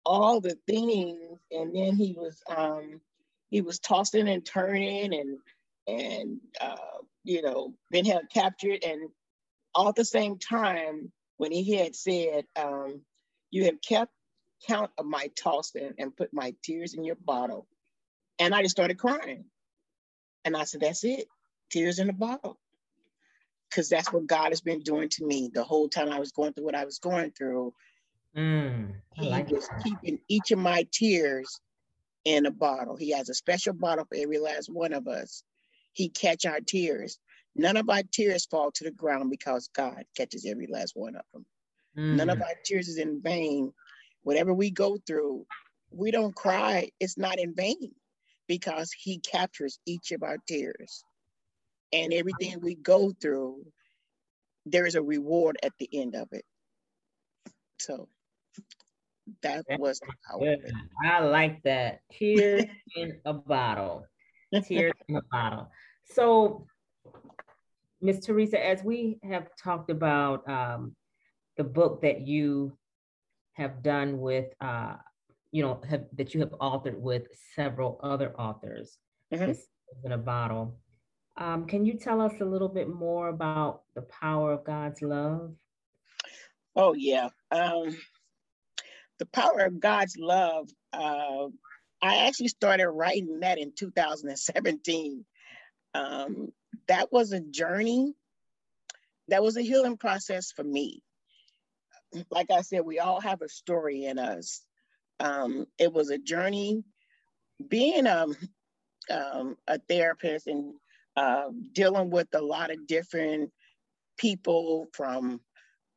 all 0.04 0.40
the 0.40 0.56
things. 0.66 1.38
And 1.50 1.74
then 1.74 1.94
he 1.94 2.14
was 2.16 2.42
um, 2.48 3.00
he 3.50 3.60
was 3.60 3.78
tossing 3.78 4.28
and 4.28 4.44
turning 4.44 5.14
and 5.14 5.38
and 5.86 6.40
uh, 6.60 6.76
you 7.24 7.42
know 7.42 7.74
been 7.90 8.04
held 8.04 8.24
captured 8.32 8.82
and 8.84 9.08
all 9.74 9.88
at 9.88 9.94
the 9.94 10.04
same 10.04 10.38
time 10.38 11.10
when 11.36 11.52
he 11.52 11.76
had 11.76 11.94
said 11.94 12.44
um, 12.56 13.00
you 13.50 13.64
have 13.64 13.80
kept 13.80 14.12
count 14.68 14.90
of 14.98 15.06
my 15.06 15.28
tossing 15.36 15.92
and 15.98 16.16
put 16.16 16.32
my 16.32 16.54
tears 16.62 16.94
in 16.94 17.04
your 17.04 17.16
bottle 17.16 17.66
and 18.38 18.54
i 18.54 18.62
just 18.62 18.76
started 18.76 18.98
crying 18.98 19.44
and 20.44 20.56
i 20.56 20.64
said 20.64 20.80
that's 20.80 21.04
it 21.04 21.26
tears 21.70 21.98
in 21.98 22.06
the 22.06 22.12
bottle 22.12 22.58
because 23.68 23.88
that's 23.88 24.12
what 24.12 24.26
god 24.26 24.50
has 24.50 24.60
been 24.60 24.80
doing 24.80 25.08
to 25.08 25.24
me 25.24 25.50
the 25.52 25.64
whole 25.64 25.88
time 25.88 26.10
i 26.10 26.18
was 26.20 26.30
going 26.30 26.52
through 26.52 26.64
what 26.64 26.76
i 26.76 26.84
was 26.84 27.00
going 27.00 27.32
through 27.32 27.74
mm, 28.36 28.92
he 29.14 29.28
like 29.28 29.50
was 29.50 29.66
that. 29.66 29.82
keeping 29.82 30.20
each 30.28 30.52
of 30.52 30.58
my 30.60 30.86
tears 30.92 31.60
in 32.24 32.46
a 32.46 32.50
bottle. 32.50 32.96
He 32.96 33.10
has 33.10 33.28
a 33.28 33.34
special 33.34 33.74
bottle 33.74 34.04
for 34.04 34.16
every 34.16 34.38
last 34.38 34.68
one 34.72 34.92
of 34.92 35.08
us. 35.08 35.42
He 35.92 36.08
catch 36.08 36.46
our 36.46 36.60
tears. 36.60 37.18
None 37.54 37.76
of 37.76 37.88
our 37.90 38.02
tears 38.10 38.46
fall 38.46 38.70
to 38.72 38.84
the 38.84 38.90
ground 38.90 39.30
because 39.30 39.68
God 39.74 40.04
catches 40.16 40.46
every 40.46 40.66
last 40.66 40.92
one 40.94 41.16
of 41.16 41.22
them. 41.32 41.46
Mm. 41.96 42.16
None 42.16 42.30
of 42.30 42.40
our 42.40 42.54
tears 42.64 42.88
is 42.88 42.98
in 42.98 43.20
vain. 43.22 43.72
Whatever 44.22 44.54
we 44.54 44.70
go 44.70 44.98
through, 45.06 45.46
we 45.90 46.10
don't 46.10 46.34
cry. 46.34 46.90
It's 47.00 47.18
not 47.18 47.38
in 47.38 47.54
vain 47.54 47.92
because 48.48 48.92
he 48.92 49.18
captures 49.18 49.78
each 49.86 50.12
of 50.12 50.22
our 50.22 50.38
tears. 50.48 51.04
And 51.92 52.12
everything 52.14 52.60
we 52.60 52.74
go 52.74 53.12
through, 53.20 53.66
there 54.64 54.86
is 54.86 54.94
a 54.94 55.02
reward 55.02 55.58
at 55.62 55.72
the 55.78 55.88
end 55.92 56.14
of 56.14 56.28
it. 56.32 56.44
So 57.78 58.08
that 59.42 59.64
was 59.78 60.00
I 61.04 61.20
like 61.20 61.62
that. 61.64 62.00
Tears 62.10 62.64
in 62.96 63.20
a 63.24 63.34
bottle. 63.34 64.06
Tears 64.60 64.92
in 65.08 65.16
a 65.16 65.22
bottle. 65.30 65.70
So, 66.04 66.66
Miss 68.00 68.24
Teresa, 68.24 68.64
as 68.64 68.82
we 68.82 69.18
have 69.22 69.48
talked 69.56 69.90
about 69.90 70.48
um, 70.48 70.94
the 71.56 71.64
book 71.64 72.02
that 72.02 72.26
you 72.26 72.76
have 73.54 73.82
done 73.82 74.18
with, 74.18 74.52
uh, 74.60 74.94
you 75.52 75.62
know, 75.62 75.80
have, 75.88 76.04
that 76.14 76.34
you 76.34 76.40
have 76.40 76.50
authored 76.60 76.98
with 76.98 77.28
several 77.54 78.00
other 78.02 78.34
authors, 78.38 78.98
mm-hmm. 79.32 79.52
in 80.04 80.12
a 80.12 80.18
bottle. 80.18 80.76
Um, 81.36 81.66
can 81.66 81.86
you 81.86 81.94
tell 81.94 82.20
us 82.20 82.32
a 82.40 82.44
little 82.44 82.68
bit 82.68 82.88
more 82.88 83.28
about 83.28 83.82
the 83.94 84.02
power 84.02 84.52
of 84.52 84.64
God's 84.64 85.00
love? 85.00 85.54
Oh 86.76 86.94
yeah. 86.94 87.28
Um, 87.50 87.96
the 89.18 89.26
power 89.26 89.60
of 89.60 89.80
God's 89.80 90.16
love. 90.18 90.68
Uh, 90.92 91.48
I 92.02 92.26
actually 92.26 92.48
started 92.48 92.88
writing 92.88 93.40
that 93.40 93.58
in 93.58 93.72
2017. 93.72 95.24
Um, 95.94 96.52
that 96.88 97.12
was 97.12 97.32
a 97.32 97.40
journey. 97.40 98.14
That 99.28 99.42
was 99.42 99.56
a 99.56 99.62
healing 99.62 99.96
process 99.96 100.50
for 100.50 100.64
me. 100.64 101.02
Like 102.30 102.50
I 102.50 102.62
said, 102.62 102.80
we 102.84 102.98
all 102.98 103.20
have 103.20 103.40
a 103.40 103.48
story 103.48 104.04
in 104.04 104.18
us. 104.18 104.62
Um, 105.20 105.66
it 105.78 105.92
was 105.92 106.10
a 106.10 106.18
journey. 106.18 106.82
Being 107.66 108.06
a, 108.06 108.24
um, 108.24 108.36
um, 109.08 109.56
a 109.68 109.78
therapist 109.78 110.48
and 110.48 110.74
uh, 111.16 111.48
dealing 111.72 112.10
with 112.10 112.28
a 112.34 112.42
lot 112.42 112.70
of 112.70 112.86
different 112.86 113.50
people 114.16 114.88
from 114.92 115.40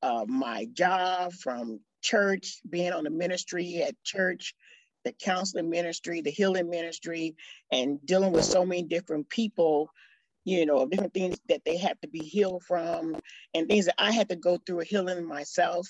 uh, 0.03 0.25
my 0.27 0.65
job, 0.71 1.33
from 1.33 1.79
church, 2.03 2.59
being 2.69 2.93
on 2.93 3.05
the 3.05 3.09
ministry 3.09 3.81
at 3.81 3.95
church, 4.03 4.53
the 5.05 5.13
counseling 5.13 5.69
ministry, 5.69 6.21
the 6.21 6.31
healing 6.31 6.69
ministry, 6.69 7.37
and 7.71 8.05
dealing 8.05 8.33
with 8.33 8.45
so 8.45 8.65
many 8.65 8.83
different 8.83 9.29
people, 9.29 9.89
you 10.45 10.65
know, 10.65 10.85
different 10.87 11.13
things 11.13 11.39
that 11.49 11.63
they 11.65 11.77
have 11.77 11.99
to 12.01 12.09
be 12.09 12.21
healed 12.23 12.63
from, 12.63 13.19
and 13.53 13.69
things 13.69 13.85
that 13.85 13.95
I 13.99 14.11
had 14.11 14.29
to 14.29 14.37
go 14.37 14.59
through 14.67 14.81
healing 14.81 15.25
myself. 15.27 15.87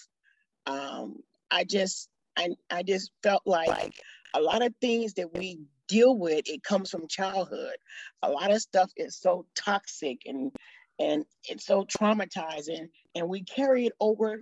Um, 0.67 1.23
I 1.51 1.63
just, 1.65 2.09
I, 2.37 2.49
I 2.71 2.83
just 2.83 3.11
felt 3.23 3.43
like 3.47 3.93
a 4.35 4.41
lot 4.41 4.63
of 4.63 4.75
things 4.81 5.15
that 5.15 5.33
we 5.33 5.59
deal 5.87 6.17
with, 6.17 6.47
it 6.47 6.63
comes 6.63 6.91
from 6.91 7.07
childhood. 7.07 7.77
A 8.23 8.29
lot 8.31 8.51
of 8.51 8.61
stuff 8.61 8.91
is 8.97 9.17
so 9.17 9.47
toxic 9.55 10.21
and 10.27 10.51
and 10.99 11.25
it's 11.43 11.65
so 11.65 11.85
traumatizing, 11.85 12.89
and 13.15 13.29
we 13.29 13.43
carry 13.43 13.87
it 13.87 13.93
over 13.99 14.41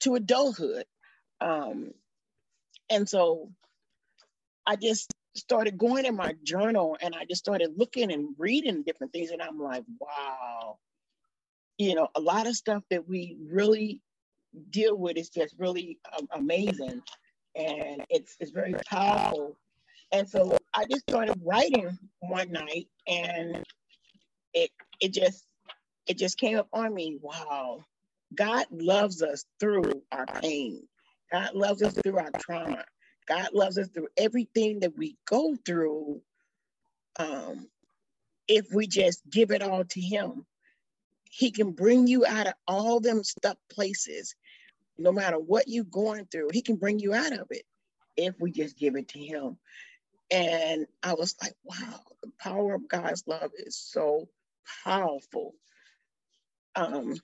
to 0.00 0.14
adulthood. 0.14 0.84
Um, 1.40 1.92
and 2.90 3.08
so 3.08 3.50
I 4.66 4.76
just 4.76 5.12
started 5.36 5.78
going 5.78 6.04
in 6.04 6.16
my 6.16 6.34
journal 6.42 6.96
and 7.00 7.14
I 7.14 7.24
just 7.24 7.40
started 7.40 7.74
looking 7.76 8.12
and 8.12 8.34
reading 8.36 8.82
different 8.82 9.12
things. 9.12 9.30
And 9.30 9.40
I'm 9.40 9.58
like, 9.58 9.84
wow, 9.98 10.78
you 11.78 11.94
know, 11.94 12.08
a 12.14 12.20
lot 12.20 12.46
of 12.46 12.56
stuff 12.56 12.82
that 12.90 13.08
we 13.08 13.36
really 13.48 14.00
deal 14.70 14.96
with 14.96 15.16
is 15.16 15.30
just 15.30 15.54
really 15.58 15.98
um, 16.18 16.28
amazing. 16.32 17.02
And 17.56 18.04
it's, 18.10 18.36
it's 18.40 18.50
very 18.50 18.74
powerful. 18.88 19.56
And 20.12 20.28
so 20.28 20.58
I 20.74 20.84
just 20.90 21.02
started 21.02 21.40
writing 21.44 21.96
one 22.20 22.50
night 22.50 22.88
and 23.06 23.64
it, 24.52 24.70
it 25.00 25.12
just, 25.12 25.44
it 26.08 26.18
just 26.18 26.38
came 26.38 26.58
up 26.58 26.68
on 26.72 26.92
me. 26.92 27.18
Wow. 27.22 27.84
God 28.34 28.66
loves 28.70 29.22
us 29.22 29.44
through 29.60 30.02
our 30.10 30.26
pain. 30.26 30.82
God 31.32 31.54
loves 31.54 31.82
us 31.82 31.94
through 31.94 32.18
our 32.18 32.30
trauma. 32.38 32.84
God 33.26 33.48
loves 33.52 33.78
us 33.78 33.88
through 33.88 34.08
everything 34.16 34.80
that 34.80 34.96
we 34.96 35.16
go 35.28 35.56
through. 35.64 36.20
Um, 37.18 37.68
if 38.48 38.66
we 38.74 38.86
just 38.86 39.22
give 39.30 39.50
it 39.50 39.62
all 39.62 39.84
to 39.84 40.00
Him, 40.00 40.46
He 41.30 41.50
can 41.50 41.72
bring 41.72 42.06
you 42.06 42.26
out 42.26 42.48
of 42.48 42.54
all 42.66 43.00
them 43.00 43.22
stuck 43.22 43.58
places. 43.70 44.34
No 44.98 45.12
matter 45.12 45.38
what 45.38 45.68
you're 45.68 45.84
going 45.84 46.26
through, 46.26 46.50
He 46.52 46.62
can 46.62 46.76
bring 46.76 46.98
you 46.98 47.14
out 47.14 47.32
of 47.32 47.46
it 47.50 47.62
if 48.16 48.34
we 48.40 48.50
just 48.50 48.76
give 48.76 48.96
it 48.96 49.08
to 49.08 49.18
Him. 49.18 49.58
And 50.30 50.86
I 51.02 51.14
was 51.14 51.34
like, 51.42 51.54
wow, 51.64 52.00
the 52.22 52.30
power 52.40 52.74
of 52.74 52.88
God's 52.88 53.24
love 53.26 53.50
is 53.58 53.76
so 53.76 54.28
powerful. 54.84 55.54
Um, 56.76 57.16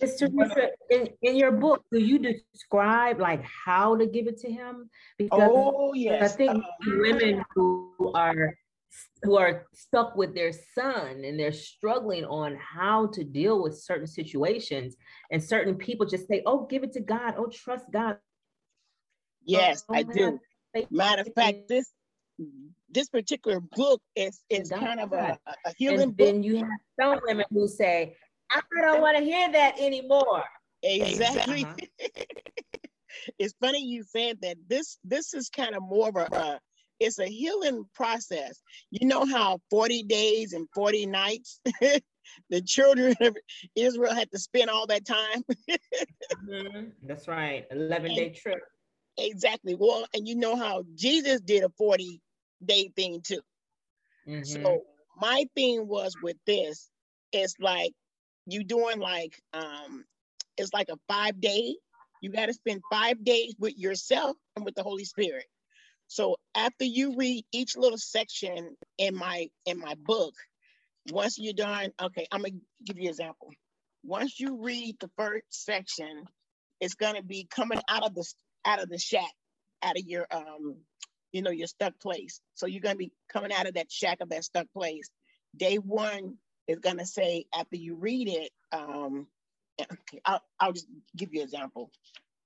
Mr. 0.00 0.68
in, 0.90 1.08
in 1.22 1.36
your 1.36 1.52
book, 1.52 1.84
do 1.92 1.98
you 1.98 2.18
describe 2.18 3.20
like 3.20 3.42
how 3.44 3.96
to 3.96 4.06
give 4.06 4.26
it 4.26 4.38
to 4.38 4.50
him? 4.50 4.88
Because 5.18 5.50
oh 5.52 5.92
yes, 5.94 6.32
I 6.32 6.36
think 6.36 6.50
um, 6.50 6.64
women 7.00 7.44
who 7.54 8.12
are 8.14 8.54
who 9.22 9.36
are 9.36 9.66
stuck 9.74 10.16
with 10.16 10.34
their 10.34 10.52
son 10.74 11.22
and 11.24 11.38
they're 11.38 11.52
struggling 11.52 12.24
on 12.24 12.56
how 12.56 13.06
to 13.08 13.24
deal 13.24 13.62
with 13.62 13.78
certain 13.78 14.06
situations, 14.06 14.96
and 15.30 15.42
certain 15.42 15.76
people 15.76 16.06
just 16.06 16.26
say, 16.28 16.42
"Oh, 16.46 16.66
give 16.66 16.82
it 16.82 16.92
to 16.94 17.00
God. 17.00 17.34
Oh, 17.36 17.46
trust 17.46 17.86
God." 17.92 18.18
Yes, 19.44 19.84
oh, 19.88 19.94
I 19.94 20.02
do. 20.02 20.40
Matter 20.90 21.22
of 21.22 21.34
fact, 21.34 21.68
this 21.68 21.92
this 22.90 23.08
particular 23.08 23.60
book 23.60 24.00
is 24.16 24.40
is 24.48 24.70
kind 24.70 25.00
of 25.00 25.12
a, 25.12 25.38
a 25.46 25.72
healing 25.76 26.00
and 26.00 26.16
book. 26.16 26.26
Then 26.26 26.42
you 26.42 26.56
have 26.56 26.68
some 27.00 27.20
women 27.26 27.44
who 27.50 27.68
say, 27.68 28.16
I 28.50 28.60
don't 28.80 29.00
want 29.00 29.16
to 29.16 29.24
hear 29.24 29.50
that 29.52 29.78
anymore. 29.78 30.44
Exactly. 30.82 31.64
Uh-huh. 31.64 32.24
it's 33.38 33.54
funny 33.60 33.84
you 33.84 34.02
said 34.04 34.38
that. 34.42 34.56
This 34.68 34.98
this 35.04 35.34
is 35.34 35.48
kind 35.48 35.74
of 35.74 35.82
more 35.82 36.08
of 36.08 36.16
a 36.16 36.34
uh, 36.34 36.58
it's 36.98 37.18
a 37.18 37.26
healing 37.26 37.84
process. 37.94 38.60
You 38.90 39.06
know 39.06 39.24
how 39.24 39.60
40 39.70 40.02
days 40.04 40.52
and 40.52 40.68
40 40.74 41.06
nights 41.06 41.60
the 42.50 42.60
children 42.62 43.14
of 43.20 43.36
Israel 43.74 44.14
had 44.14 44.30
to 44.32 44.38
spend 44.38 44.70
all 44.70 44.86
that 44.86 45.06
time. 45.06 45.42
mm-hmm. 46.48 46.88
That's 47.02 47.26
right. 47.26 47.66
11 47.70 48.14
day 48.14 48.30
trip. 48.30 48.60
Exactly. 49.18 49.74
Well, 49.74 50.06
and 50.14 50.28
you 50.28 50.36
know 50.36 50.56
how 50.56 50.84
Jesus 50.94 51.40
did 51.40 51.64
a 51.64 51.70
40 51.76 52.20
day 52.64 52.90
thing 52.96 53.20
too. 53.22 53.40
Mm-hmm. 54.28 54.62
So 54.62 54.82
my 55.16 55.44
thing 55.54 55.86
was 55.88 56.14
with 56.22 56.36
this, 56.46 56.88
it's 57.32 57.54
like 57.60 57.92
you 58.52 58.64
doing 58.64 58.98
like 58.98 59.40
um 59.52 60.04
it's 60.56 60.72
like 60.72 60.88
a 60.90 60.98
five 61.08 61.40
day 61.40 61.74
you 62.20 62.30
got 62.30 62.46
to 62.46 62.52
spend 62.54 62.82
five 62.90 63.24
days 63.24 63.54
with 63.58 63.78
yourself 63.78 64.36
and 64.54 64.64
with 64.64 64.74
the 64.74 64.82
holy 64.82 65.04
spirit. 65.04 65.46
So 66.06 66.36
after 66.54 66.84
you 66.84 67.16
read 67.16 67.44
each 67.52 67.76
little 67.76 67.98
section 67.98 68.76
in 68.98 69.14
my 69.14 69.48
in 69.64 69.78
my 69.78 69.94
book 69.94 70.34
once 71.10 71.38
you're 71.38 71.54
done 71.54 71.90
okay 72.00 72.26
i'm 72.30 72.42
gonna 72.42 72.54
give 72.84 72.98
you 72.98 73.04
an 73.04 73.10
example. 73.10 73.48
Once 74.04 74.38
you 74.38 74.62
read 74.62 74.96
the 75.00 75.10
first 75.16 75.44
section 75.50 76.24
it's 76.80 76.94
gonna 76.94 77.22
be 77.22 77.46
coming 77.50 77.80
out 77.88 78.04
of 78.04 78.14
the 78.14 78.26
out 78.64 78.82
of 78.82 78.88
the 78.88 78.98
shack 78.98 79.32
out 79.82 79.96
of 79.98 80.04
your 80.06 80.26
um 80.30 80.76
you 81.32 81.42
know 81.42 81.50
your 81.50 81.68
stuck 81.68 81.98
place. 82.00 82.40
So 82.54 82.66
you're 82.66 82.82
gonna 82.82 82.96
be 82.96 83.12
coming 83.32 83.52
out 83.52 83.66
of 83.66 83.74
that 83.74 83.90
shack 83.90 84.18
of 84.20 84.30
that 84.30 84.44
stuck 84.44 84.66
place. 84.72 85.08
Day 85.56 85.76
one 85.76 86.36
is 86.68 86.78
going 86.80 86.98
to 86.98 87.06
say 87.06 87.46
after 87.54 87.76
you 87.76 87.96
read 87.96 88.28
it, 88.28 88.50
um, 88.72 89.26
I'll, 90.24 90.42
I'll 90.60 90.72
just 90.72 90.88
give 91.16 91.34
you 91.34 91.40
an 91.40 91.46
example. 91.46 91.90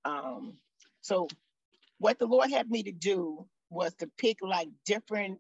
Um, 0.05 0.55
so 1.01 1.29
what 1.99 2.19
the 2.19 2.27
Lord 2.27 2.51
had 2.51 2.71
me 2.71 2.83
to 2.85 2.93
do 2.93 3.47
was 3.71 3.95
to 3.97 4.11
pick 4.19 4.39
like 4.43 4.69
different 4.87 5.39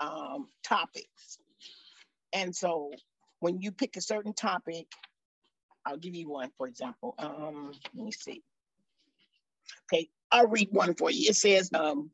um, 0.00 0.48
topics. 0.64 1.38
And 2.32 2.54
so 2.54 2.92
when 3.40 3.60
you 3.60 3.72
pick 3.72 3.96
a 3.96 4.00
certain 4.00 4.34
topic, 4.34 4.86
I'll 5.86 5.98
give 5.98 6.14
you 6.14 6.28
one, 6.30 6.50
for 6.58 6.68
example. 6.68 7.14
Um, 7.18 7.72
let 7.94 8.04
me 8.04 8.12
see. 8.12 8.42
Okay, 9.92 10.08
I'll 10.32 10.48
read 10.48 10.68
one 10.72 10.94
for 10.94 11.10
you. 11.10 11.30
It 11.30 11.36
says, 11.36 11.70
um, 11.74 12.10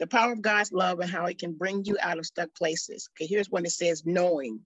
the 0.00 0.08
power 0.08 0.32
of 0.32 0.42
God's 0.42 0.72
love 0.72 1.00
and 1.00 1.10
how 1.10 1.26
it 1.26 1.38
can 1.38 1.54
bring 1.54 1.84
you 1.86 1.96
out 2.02 2.18
of 2.18 2.26
stuck 2.26 2.54
places. 2.56 3.08
Okay, 3.14 3.28
here's 3.28 3.50
one 3.50 3.64
that 3.64 3.70
says 3.70 4.04
knowing. 4.06 4.60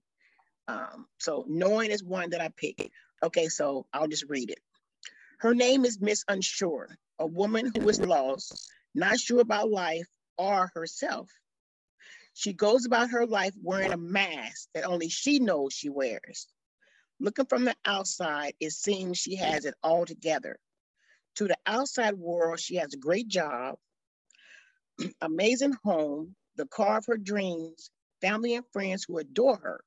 Um, 0.67 1.07
so 1.19 1.45
knowing 1.47 1.91
is 1.91 2.03
one 2.03 2.31
that 2.31 2.41
I 2.41 2.49
pick. 2.49 2.91
Okay, 3.23 3.47
so 3.47 3.85
I'll 3.93 4.07
just 4.07 4.25
read 4.27 4.49
it. 4.49 4.59
Her 5.39 5.53
name 5.53 5.85
is 5.85 6.01
Miss 6.01 6.23
Unsure, 6.27 6.89
a 7.19 7.25
woman 7.25 7.71
who 7.73 7.87
is 7.87 7.99
lost, 7.99 8.71
not 8.93 9.19
sure 9.19 9.41
about 9.41 9.69
life 9.69 10.07
or 10.37 10.71
herself. 10.73 11.29
She 12.33 12.51
goes 12.51 12.85
about 12.85 13.11
her 13.11 13.25
life 13.25 13.53
wearing 13.61 13.93
a 13.93 13.97
mask 13.97 14.67
that 14.73 14.83
only 14.83 15.07
she 15.07 15.39
knows 15.39 15.73
she 15.73 15.89
wears. 15.89 16.47
Looking 17.19 17.45
from 17.45 17.63
the 17.63 17.75
outside, 17.85 18.55
it 18.59 18.71
seems 18.71 19.17
she 19.17 19.37
has 19.37 19.63
it 19.63 19.75
all 19.81 20.05
together. 20.05 20.59
To 21.35 21.47
the 21.47 21.57
outside 21.65 22.15
world, 22.15 22.59
she 22.59 22.75
has 22.75 22.93
a 22.93 22.97
great 22.97 23.29
job, 23.29 23.77
amazing 25.21 25.77
home, 25.83 26.35
the 26.57 26.67
car 26.67 26.97
of 26.97 27.05
her 27.05 27.17
dreams, 27.17 27.89
family 28.19 28.55
and 28.55 28.65
friends 28.73 29.05
who 29.05 29.17
adore 29.17 29.57
her. 29.57 29.84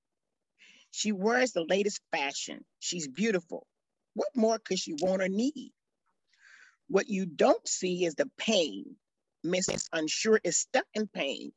She 0.90 1.12
wears 1.12 1.52
the 1.52 1.64
latest 1.64 2.00
fashion. 2.12 2.64
She's 2.78 3.08
beautiful. 3.08 3.66
What 4.14 4.28
more 4.34 4.58
could 4.58 4.78
she 4.78 4.94
want 4.94 5.22
or 5.22 5.28
need? 5.28 5.72
What 6.88 7.08
you 7.08 7.26
don't 7.26 7.66
see 7.68 8.04
is 8.04 8.14
the 8.14 8.30
pain. 8.38 8.96
Mrs. 9.44 9.88
Unsure 9.92 10.40
is 10.42 10.58
stuck 10.58 10.86
in 10.94 11.06
pain. 11.06 11.52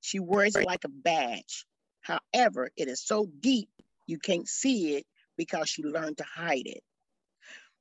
She 0.00 0.20
wears 0.20 0.56
it 0.56 0.64
like 0.64 0.84
a 0.84 0.88
badge. 0.88 1.66
However, 2.00 2.70
it 2.76 2.88
is 2.88 3.04
so 3.04 3.26
deep 3.40 3.68
you 4.06 4.18
can't 4.18 4.48
see 4.48 4.96
it 4.96 5.06
because 5.36 5.68
she 5.68 5.82
learned 5.82 6.18
to 6.18 6.24
hide 6.24 6.66
it. 6.66 6.82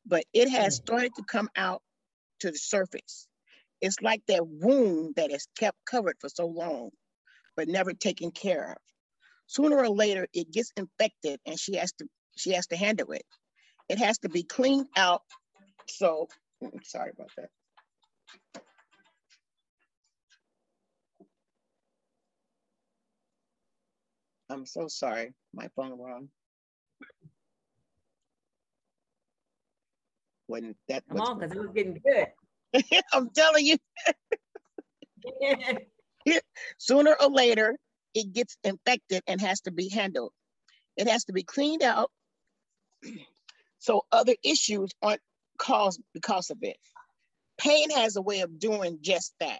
But 0.05 0.25
it 0.33 0.49
has 0.49 0.77
hmm. 0.77 0.83
started 0.85 1.11
to 1.15 1.23
come 1.23 1.49
out 1.55 1.81
to 2.39 2.51
the 2.51 2.57
surface. 2.57 3.27
It's 3.81 4.01
like 4.01 4.23
that 4.27 4.45
wound 4.45 5.15
that 5.15 5.31
is 5.31 5.47
kept 5.57 5.77
covered 5.85 6.17
for 6.19 6.29
so 6.29 6.47
long, 6.47 6.89
but 7.55 7.69
never 7.69 7.93
taken 7.93 8.31
care 8.31 8.71
of 8.71 8.77
sooner 9.49 9.77
or 9.79 9.89
later 9.89 10.27
it 10.31 10.51
gets 10.51 10.71
infected 10.77 11.39
and 11.45 11.59
she 11.59 11.75
has 11.75 11.91
to 11.93 12.05
she 12.37 12.51
has 12.51 12.67
to 12.67 12.77
handle 12.77 13.11
it. 13.11 13.25
It 13.89 13.97
has 13.97 14.19
to 14.19 14.29
be 14.29 14.43
cleaned 14.43 14.87
out. 14.95 15.23
So 15.87 16.27
mm, 16.63 16.85
sorry 16.85 17.11
about 17.13 17.31
that. 17.35 17.49
I'm 24.51 24.65
so 24.65 24.87
sorry. 24.87 25.33
My 25.53 25.67
phone 25.75 25.99
wrong. 25.99 26.29
When 30.45 30.75
that 30.87 31.03
Come 31.09 31.21
on, 31.21 31.39
because 31.39 31.55
it 31.55 31.59
was 31.59 31.71
getting 31.75 31.99
good. 32.03 32.27
I'm 33.13 33.29
telling 33.31 33.65
you. 33.65 33.77
Sooner 36.77 37.15
or 37.19 37.29
later, 37.29 37.77
it 38.13 38.33
gets 38.33 38.57
infected 38.63 39.21
and 39.27 39.41
has 39.41 39.61
to 39.61 39.71
be 39.71 39.89
handled. 39.89 40.31
It 40.97 41.07
has 41.07 41.25
to 41.25 41.33
be 41.33 41.43
cleaned 41.43 41.83
out 41.83 42.11
so 43.79 44.01
other 44.11 44.35
issues 44.43 44.91
aren't 45.01 45.21
caused 45.57 46.01
because 46.13 46.49
of 46.49 46.57
it. 46.61 46.77
Pain 47.57 47.89
has 47.91 48.15
a 48.15 48.21
way 48.21 48.41
of 48.41 48.59
doing 48.59 48.99
just 49.01 49.33
that. 49.39 49.59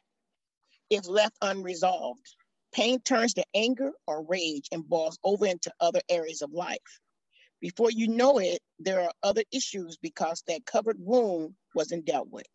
If 0.90 1.08
left 1.08 1.36
unresolved, 1.42 2.26
pain 2.74 3.00
turns 3.02 3.34
to 3.36 3.46
anger 3.54 3.92
or 4.08 4.26
rage 4.26 4.68
and 4.72 4.88
boils 4.88 5.20
over 5.24 5.46
into 5.46 5.72
other 5.80 6.02
areas 6.10 6.42
of 6.42 6.52
life. 6.52 6.80
Before 7.62 7.92
you 7.92 8.08
know 8.08 8.40
it, 8.40 8.60
there 8.80 9.02
are 9.02 9.12
other 9.22 9.44
issues 9.52 9.98
because 10.02 10.44
that 10.48 10.66
covered 10.66 10.98
wound 11.00 11.56
wasn't 11.76 12.06
dealt 12.06 12.30
with. 12.30 12.46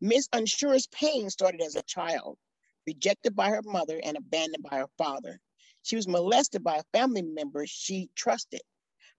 Miss 0.00 0.28
Unsure's 0.32 0.86
pain 0.88 1.30
started 1.30 1.62
as 1.62 1.76
a 1.76 1.82
child. 1.82 2.36
Rejected 2.86 3.36
by 3.36 3.50
her 3.50 3.62
mother 3.64 4.00
and 4.02 4.16
abandoned 4.16 4.64
by 4.64 4.78
her 4.78 4.90
father. 4.98 5.40
She 5.82 5.96
was 5.96 6.08
molested 6.08 6.62
by 6.62 6.76
a 6.76 6.98
family 6.98 7.22
member 7.22 7.66
she 7.66 8.10
trusted. 8.14 8.60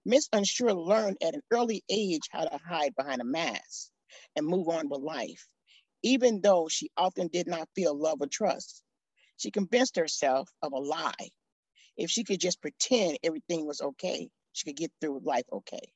Miss 0.06 0.30
Unsure 0.34 0.74
learned 0.74 1.18
at 1.22 1.36
an 1.36 1.42
early 1.52 1.84
age 1.90 2.22
how 2.32 2.46
to 2.46 2.58
hide 2.58 2.96
behind 2.96 3.22
a 3.22 3.26
mask 3.26 3.90
and 4.36 4.46
move 4.46 4.68
on 4.68 4.90
with 4.90 5.02
life, 5.02 5.48
even 6.04 6.42
though 6.42 6.68
she 6.68 6.90
often 6.98 7.28
did 7.28 7.48
not 7.48 7.70
feel 7.76 7.96
love 7.98 8.22
or 8.22 8.28
trust. 8.28 8.84
She 9.38 9.52
convinced 9.52 9.96
herself 9.96 10.50
of 10.62 10.74
a 10.74 10.80
lie. 10.80 11.30
If 11.98 12.10
she 12.10 12.24
could 12.24 12.40
just 12.40 12.62
pretend 12.62 13.20
everything 13.24 13.66
was 13.66 13.82
okay, 13.82 14.30
she 14.54 14.66
could 14.66 14.78
get 14.78 14.92
through 15.02 15.22
life 15.24 15.46
okay. 15.52 15.92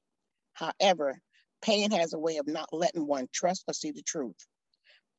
However, 0.53 1.19
pain 1.61 1.91
has 1.91 2.13
a 2.13 2.19
way 2.19 2.37
of 2.37 2.47
not 2.47 2.73
letting 2.73 3.07
one 3.07 3.27
trust 3.33 3.63
or 3.67 3.73
see 3.73 3.91
the 3.91 4.03
truth. 4.03 4.37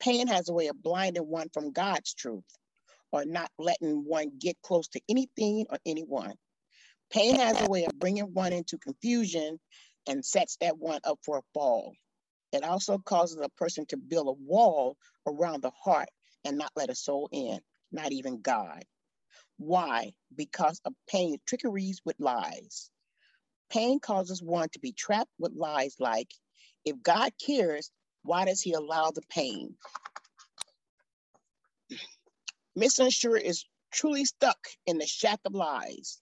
Pain 0.00 0.26
has 0.28 0.48
a 0.48 0.52
way 0.52 0.68
of 0.68 0.82
blinding 0.82 1.26
one 1.26 1.48
from 1.52 1.72
God's 1.72 2.14
truth 2.14 2.44
or 3.12 3.24
not 3.24 3.50
letting 3.58 4.04
one 4.06 4.32
get 4.38 4.60
close 4.62 4.88
to 4.88 5.00
anything 5.08 5.66
or 5.70 5.78
anyone. 5.86 6.34
Pain 7.10 7.36
has 7.36 7.60
a 7.60 7.70
way 7.70 7.84
of 7.84 7.98
bringing 7.98 8.34
one 8.34 8.52
into 8.52 8.78
confusion 8.78 9.58
and 10.08 10.24
sets 10.24 10.56
that 10.60 10.78
one 10.78 11.00
up 11.04 11.18
for 11.24 11.38
a 11.38 11.42
fall. 11.54 11.94
It 12.52 12.64
also 12.64 12.98
causes 12.98 13.40
a 13.40 13.48
person 13.50 13.86
to 13.86 13.96
build 13.96 14.28
a 14.28 14.32
wall 14.32 14.96
around 15.26 15.62
the 15.62 15.72
heart 15.82 16.08
and 16.44 16.58
not 16.58 16.72
let 16.76 16.90
a 16.90 16.94
soul 16.94 17.28
in, 17.32 17.60
not 17.92 18.12
even 18.12 18.40
God. 18.40 18.84
Why? 19.58 20.12
Because 20.34 20.80
of 20.84 20.92
pain, 21.08 21.38
trickeries 21.46 22.00
with 22.04 22.16
lies. 22.18 22.90
Pain 23.70 24.00
causes 24.00 24.42
one 24.42 24.68
to 24.70 24.78
be 24.78 24.92
trapped 24.92 25.32
with 25.38 25.52
lies 25.54 25.96
like, 25.98 26.32
if 26.84 27.02
God 27.02 27.32
cares, 27.44 27.90
why 28.26 28.44
does 28.44 28.60
he 28.60 28.72
allow 28.72 29.10
the 29.10 29.22
pain? 29.30 29.74
Miss 32.74 32.98
Unsure 32.98 33.36
is 33.38 33.64
truly 33.92 34.24
stuck 34.24 34.58
in 34.86 34.98
the 34.98 35.06
shack 35.06 35.40
of 35.46 35.54
lies. 35.54 36.20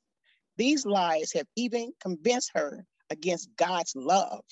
These 0.56 0.86
lies 0.86 1.32
have 1.32 1.46
even 1.56 1.92
convinced 2.00 2.52
her 2.54 2.86
against 3.10 3.56
God's 3.56 3.94
love. 3.96 4.44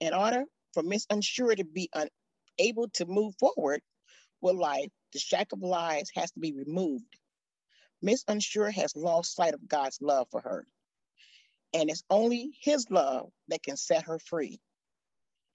In 0.00 0.14
order 0.14 0.44
for 0.72 0.82
Miss 0.82 1.06
Unsure 1.10 1.54
to 1.54 1.64
be 1.64 1.90
unable 1.94 2.88
to 2.94 3.06
move 3.06 3.34
forward 3.38 3.82
with 4.40 4.56
life, 4.56 4.88
the 5.12 5.18
shack 5.18 5.48
of 5.52 5.60
lies 5.60 6.08
has 6.14 6.30
to 6.32 6.40
be 6.40 6.52
removed. 6.52 7.16
Miss 8.00 8.24
Unsure 8.28 8.70
has 8.70 8.96
lost 8.96 9.34
sight 9.34 9.52
of 9.52 9.68
God's 9.68 9.98
love 10.00 10.28
for 10.30 10.40
her. 10.40 10.66
And 11.74 11.90
it's 11.90 12.04
only 12.08 12.52
his 12.62 12.86
love 12.90 13.30
that 13.48 13.62
can 13.62 13.76
set 13.76 14.04
her 14.04 14.18
free. 14.18 14.60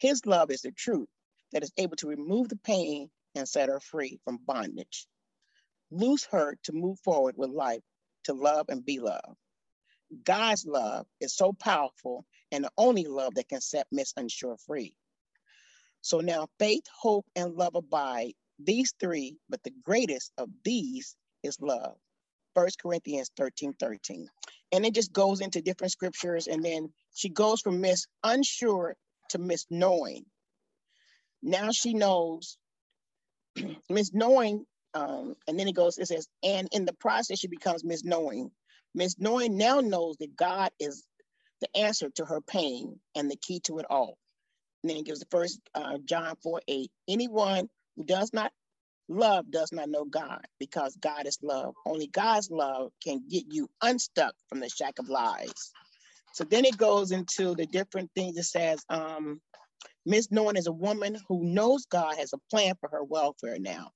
His 0.05 0.23
love 0.27 0.51
is 0.51 0.61
the 0.61 0.71
truth 0.71 1.09
that 1.51 1.63
is 1.63 1.71
able 1.77 1.95
to 1.95 2.07
remove 2.07 2.47
the 2.49 2.57
pain 2.57 3.09
and 3.33 3.49
set 3.49 3.69
her 3.69 3.79
free 3.79 4.19
from 4.23 4.37
bondage. 4.37 5.07
Loose 5.89 6.25
her 6.25 6.59
to 6.65 6.73
move 6.73 6.99
forward 6.99 7.33
with 7.37 7.49
life, 7.49 7.81
to 8.25 8.33
love 8.33 8.67
and 8.69 8.85
be 8.85 8.99
loved. 8.99 9.35
God's 10.23 10.63
love 10.63 11.07
is 11.19 11.35
so 11.35 11.53
powerful 11.53 12.23
and 12.51 12.63
the 12.63 12.71
only 12.77 13.05
love 13.05 13.33
that 13.33 13.49
can 13.49 13.61
set 13.61 13.87
Miss 13.91 14.13
Unsure 14.15 14.57
free. 14.57 14.95
So 16.01 16.19
now 16.19 16.49
faith, 16.59 16.83
hope, 16.95 17.25
and 17.35 17.55
love 17.55 17.73
abide, 17.73 18.33
these 18.59 18.93
three, 18.99 19.39
but 19.49 19.63
the 19.63 19.73
greatest 19.83 20.31
of 20.37 20.49
these 20.63 21.15
is 21.41 21.59
love. 21.59 21.97
First 22.53 22.79
Corinthians 22.79 23.31
13, 23.37 23.73
13. 23.79 24.27
And 24.71 24.85
it 24.85 24.93
just 24.93 25.11
goes 25.11 25.41
into 25.41 25.63
different 25.63 25.93
scriptures. 25.93 26.45
And 26.45 26.63
then 26.63 26.93
she 27.15 27.29
goes 27.29 27.59
from 27.59 27.81
Miss 27.81 28.05
Unsure 28.23 28.95
to 29.29 29.37
Miss 29.37 29.65
Knowing. 29.69 30.25
Now 31.41 31.71
she 31.71 31.93
knows, 31.93 32.57
Miss 33.89 34.13
Knowing, 34.13 34.65
um, 34.93 35.35
and 35.47 35.59
then 35.59 35.67
it 35.67 35.75
goes, 35.75 35.97
it 35.97 36.07
says, 36.07 36.27
and 36.43 36.67
in 36.71 36.85
the 36.85 36.93
process, 36.93 37.39
she 37.39 37.47
becomes 37.47 37.83
Miss 37.83 38.03
Knowing. 38.03 38.51
Miss 38.93 39.19
Knowing 39.19 39.57
now 39.57 39.81
knows 39.81 40.17
that 40.17 40.35
God 40.35 40.71
is 40.79 41.03
the 41.61 41.77
answer 41.77 42.09
to 42.15 42.25
her 42.25 42.41
pain 42.41 42.99
and 43.15 43.29
the 43.29 43.37
key 43.37 43.59
to 43.61 43.79
it 43.79 43.85
all. 43.89 44.17
And 44.83 44.89
then 44.89 44.97
it 44.97 45.05
gives 45.05 45.19
the 45.19 45.27
first 45.31 45.59
uh, 45.73 45.97
John 46.05 46.35
4 46.43 46.61
8. 46.67 46.91
Anyone 47.07 47.69
who 47.95 48.03
does 48.03 48.31
not 48.33 48.51
love 49.07 49.49
does 49.49 49.71
not 49.71 49.89
know 49.89 50.05
God 50.05 50.41
because 50.59 50.95
God 50.97 51.27
is 51.27 51.39
love. 51.41 51.73
Only 51.85 52.07
God's 52.07 52.49
love 52.51 52.91
can 53.03 53.23
get 53.27 53.45
you 53.49 53.69
unstuck 53.81 54.35
from 54.49 54.59
the 54.59 54.69
shack 54.69 54.99
of 54.99 55.09
lies. 55.09 55.71
So 56.35 56.43
then 56.43 56.65
it 56.65 56.75
goes 56.75 57.13
into 57.13 57.55
the 57.55 57.65
different 57.65 58.11
things. 58.13 58.37
It 58.37 58.43
says, 58.43 58.83
um, 58.89 59.39
Miss 60.05 60.29
Knowing 60.31 60.57
is 60.57 60.67
a 60.67 60.71
woman 60.73 61.17
who 61.29 61.45
knows 61.45 61.85
God 61.85 62.17
has 62.17 62.33
a 62.33 62.39
plan 62.51 62.73
for 62.81 62.89
her 62.89 63.05
welfare 63.05 63.57
now 63.57 63.91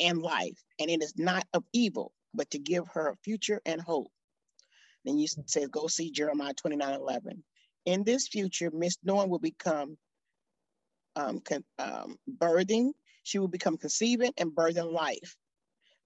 and 0.00 0.20
life, 0.20 0.58
and 0.80 0.90
it 0.90 1.04
is 1.04 1.14
not 1.16 1.46
of 1.54 1.62
evil, 1.72 2.10
but 2.34 2.50
to 2.50 2.58
give 2.58 2.88
her 2.94 3.10
a 3.10 3.16
future 3.22 3.60
and 3.64 3.80
hope. 3.80 4.10
Then 5.04 5.18
you 5.18 5.28
say, 5.46 5.66
go 5.70 5.86
see 5.86 6.10
Jeremiah 6.10 6.52
29 6.52 6.94
11. 6.94 7.44
In 7.86 8.02
this 8.02 8.26
future, 8.26 8.72
Miss 8.72 8.96
Knowing 9.04 9.30
will 9.30 9.38
become 9.38 9.96
um, 11.14 11.38
con- 11.44 11.64
um, 11.78 12.16
birthing, 12.38 12.90
she 13.22 13.38
will 13.38 13.46
become 13.46 13.76
conceiving 13.76 14.32
and 14.36 14.50
birthing 14.50 14.92
life. 14.92 15.36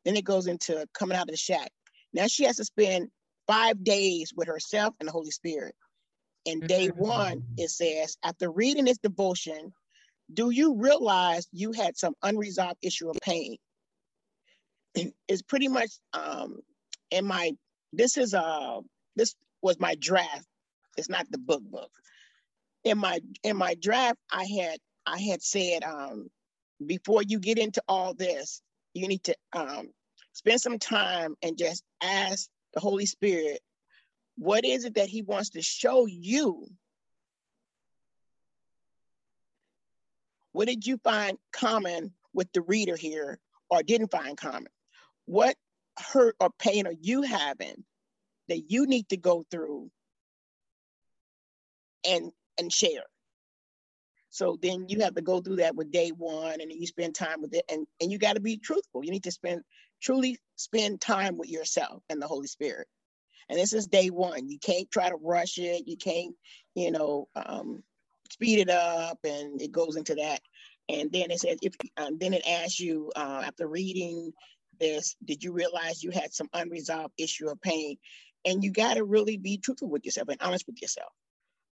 Then 0.04 0.16
it 0.16 0.24
goes 0.24 0.48
into 0.48 0.86
coming 0.92 1.16
out 1.16 1.22
of 1.22 1.28
the 1.28 1.38
shack. 1.38 1.70
Now 2.12 2.26
she 2.26 2.44
has 2.44 2.56
to 2.56 2.64
spend 2.66 3.08
five 3.46 3.82
days 3.82 4.32
with 4.36 4.48
herself 4.48 4.94
and 5.00 5.08
the 5.08 5.12
Holy 5.12 5.30
Spirit. 5.30 5.74
In 6.44 6.60
day 6.60 6.88
mm-hmm. 6.88 7.00
one, 7.00 7.42
it 7.56 7.70
says, 7.70 8.16
after 8.22 8.50
reading 8.50 8.84
this 8.84 8.98
devotion, 8.98 9.72
do 10.32 10.50
you 10.50 10.76
realize 10.76 11.46
you 11.52 11.72
had 11.72 11.96
some 11.96 12.14
unresolved 12.22 12.78
issue 12.82 13.10
of 13.10 13.16
pain? 13.22 13.56
It's 15.28 15.42
pretty 15.42 15.68
much 15.68 15.90
um, 16.12 16.60
in 17.10 17.26
my, 17.26 17.52
this 17.92 18.16
is, 18.16 18.32
uh, 18.32 18.80
this 19.14 19.34
was 19.62 19.78
my 19.78 19.94
draft. 19.96 20.46
It's 20.96 21.08
not 21.08 21.30
the 21.30 21.38
book 21.38 21.62
book. 21.62 21.90
In 22.84 22.98
my, 22.98 23.20
in 23.42 23.56
my 23.56 23.74
draft, 23.74 24.18
I 24.32 24.44
had, 24.44 24.78
I 25.04 25.18
had 25.20 25.42
said, 25.42 25.84
um, 25.84 26.28
before 26.84 27.22
you 27.22 27.38
get 27.38 27.58
into 27.58 27.82
all 27.88 28.14
this, 28.14 28.62
you 28.94 29.08
need 29.08 29.24
to 29.24 29.36
um, 29.52 29.88
spend 30.32 30.60
some 30.60 30.78
time 30.78 31.34
and 31.42 31.58
just 31.58 31.82
ask 32.02 32.48
the 32.76 32.80
Holy 32.80 33.06
Spirit, 33.06 33.60
what 34.36 34.64
is 34.64 34.84
it 34.84 34.94
that 34.94 35.08
He 35.08 35.22
wants 35.22 35.50
to 35.50 35.62
show 35.62 36.06
you? 36.06 36.68
What 40.52 40.68
did 40.68 40.86
you 40.86 40.98
find 40.98 41.38
common 41.52 42.12
with 42.34 42.52
the 42.52 42.60
reader 42.60 42.94
here 42.94 43.38
or 43.70 43.82
didn't 43.82 44.12
find 44.12 44.36
common? 44.36 44.68
What 45.24 45.56
hurt 45.98 46.36
or 46.38 46.50
pain 46.58 46.86
are 46.86 46.94
you 47.00 47.22
having 47.22 47.82
that 48.48 48.70
you 48.70 48.86
need 48.86 49.08
to 49.08 49.16
go 49.16 49.42
through 49.50 49.90
and 52.06 52.30
and 52.58 52.70
share? 52.70 53.04
So 54.28 54.58
then 54.60 54.84
you 54.90 55.00
have 55.00 55.14
to 55.14 55.22
go 55.22 55.40
through 55.40 55.56
that 55.56 55.76
with 55.76 55.90
day 55.90 56.10
one 56.10 56.60
and 56.60 56.70
you 56.70 56.86
spend 56.86 57.14
time 57.14 57.40
with 57.40 57.54
it 57.54 57.64
and, 57.70 57.86
and 58.02 58.12
you 58.12 58.18
got 58.18 58.34
to 58.34 58.40
be 58.40 58.58
truthful. 58.58 59.02
You 59.02 59.10
need 59.10 59.24
to 59.24 59.32
spend 59.32 59.62
truly 60.06 60.38
spend 60.54 61.00
time 61.00 61.36
with 61.36 61.50
yourself 61.50 62.02
and 62.08 62.22
the 62.22 62.28
Holy 62.28 62.46
Spirit. 62.46 62.86
And 63.48 63.58
this 63.58 63.72
is 63.72 63.86
day 63.86 64.08
one. 64.08 64.48
You 64.48 64.58
can't 64.58 64.90
try 64.90 65.08
to 65.08 65.16
rush 65.16 65.58
it. 65.58 65.86
You 65.86 65.96
can't, 65.96 66.34
you 66.74 66.92
know, 66.92 67.28
um, 67.34 67.82
speed 68.30 68.60
it 68.60 68.70
up 68.70 69.18
and 69.24 69.60
it 69.60 69.72
goes 69.72 69.96
into 69.96 70.14
that. 70.14 70.40
And 70.88 71.10
then 71.12 71.30
it 71.30 71.40
says, 71.40 71.58
if 71.62 71.74
um, 71.96 72.18
then 72.18 72.32
it 72.32 72.46
asks 72.48 72.78
you 72.78 73.10
uh, 73.16 73.42
after 73.44 73.66
reading 73.66 74.32
this, 74.78 75.16
did 75.24 75.42
you 75.42 75.52
realize 75.52 76.02
you 76.02 76.10
had 76.10 76.32
some 76.32 76.48
unresolved 76.52 77.14
issue 77.18 77.48
of 77.48 77.60
pain? 77.60 77.96
And 78.44 78.62
you 78.62 78.70
got 78.70 78.94
to 78.94 79.04
really 79.04 79.36
be 79.36 79.58
truthful 79.58 79.88
with 79.88 80.04
yourself 80.04 80.28
and 80.28 80.40
honest 80.40 80.66
with 80.68 80.80
yourself. 80.80 81.12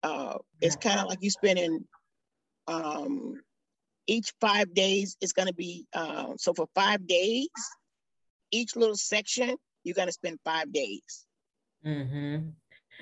Uh, 0.03 0.37
it's 0.61 0.77
kind 0.77 0.99
of 0.99 1.07
like 1.07 1.19
you 1.21 1.29
spending 1.29 1.85
um, 2.67 3.41
each 4.07 4.31
five 4.39 4.73
days 4.73 5.17
is 5.21 5.33
going 5.33 5.47
to 5.47 5.53
be 5.53 5.85
uh, 5.93 6.33
so 6.37 6.53
for 6.53 6.67
five 6.73 7.05
days 7.05 7.49
each 8.51 8.75
little 8.75 8.95
section 8.95 9.55
you're 9.83 9.95
going 9.95 10.07
to 10.07 10.13
spend 10.13 10.39
five 10.43 10.71
days 10.71 11.25
mm-hmm. 11.85 12.49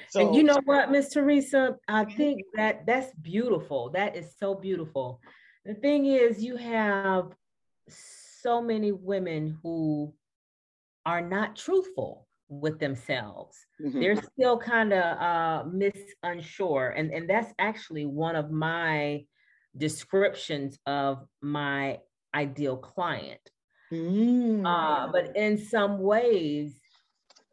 so, 0.09 0.27
and 0.27 0.35
you 0.35 0.43
know 0.43 0.59
what 0.65 0.91
miss 0.91 1.09
teresa 1.09 1.75
i 1.87 2.03
mm-hmm. 2.03 2.17
think 2.17 2.41
that 2.55 2.85
that's 2.85 3.13
beautiful 3.15 3.89
that 3.89 4.15
is 4.15 4.33
so 4.39 4.55
beautiful 4.55 5.19
the 5.65 5.73
thing 5.73 6.05
is 6.05 6.43
you 6.43 6.55
have 6.55 7.33
so 7.87 8.61
many 8.61 8.91
women 8.91 9.57
who 9.61 10.13
are 11.05 11.21
not 11.21 11.55
truthful 11.55 12.27
with 12.47 12.79
themselves 12.79 13.57
mm-hmm. 13.81 13.99
they're 13.99 14.21
still 14.33 14.57
kind 14.57 14.91
of 14.93 15.17
uh 15.21 15.63
Miss 15.71 15.93
Unsure 16.23 16.89
and 16.89 17.11
and 17.11 17.29
that's 17.29 17.53
actually 17.59 18.05
one 18.05 18.35
of 18.35 18.49
my 18.49 19.23
descriptions 19.77 20.77
of 20.85 21.25
my 21.41 21.99
ideal 22.33 22.77
client. 22.77 23.39
Mm. 23.91 24.65
Uh, 24.65 25.11
but 25.11 25.35
in 25.35 25.57
some 25.57 25.99
ways, 25.99 26.79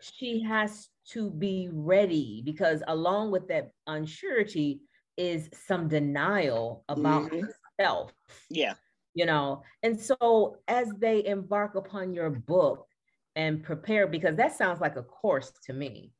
she 0.00 0.42
has 0.42 0.88
to 1.12 1.30
be 1.30 1.68
ready 1.72 2.42
because 2.44 2.82
along 2.88 3.30
with 3.30 3.48
that 3.48 3.70
unsurety 3.88 4.80
is 5.16 5.48
some 5.66 5.88
denial 5.88 6.84
about 6.88 7.30
mm-hmm. 7.30 7.46
herself. 7.78 8.12
Yeah. 8.50 8.74
you 9.14 9.26
know. 9.26 9.62
And 9.82 9.98
so 9.98 10.56
as 10.68 10.90
they 10.98 11.24
embark 11.26 11.74
upon 11.74 12.12
your 12.12 12.30
book 12.30 12.86
and 13.34 13.62
prepare, 13.62 14.06
because 14.06 14.36
that 14.36 14.56
sounds 14.56 14.80
like 14.80 14.96
a 14.96 15.02
course 15.02 15.52
to 15.66 15.72
me. 15.72 16.12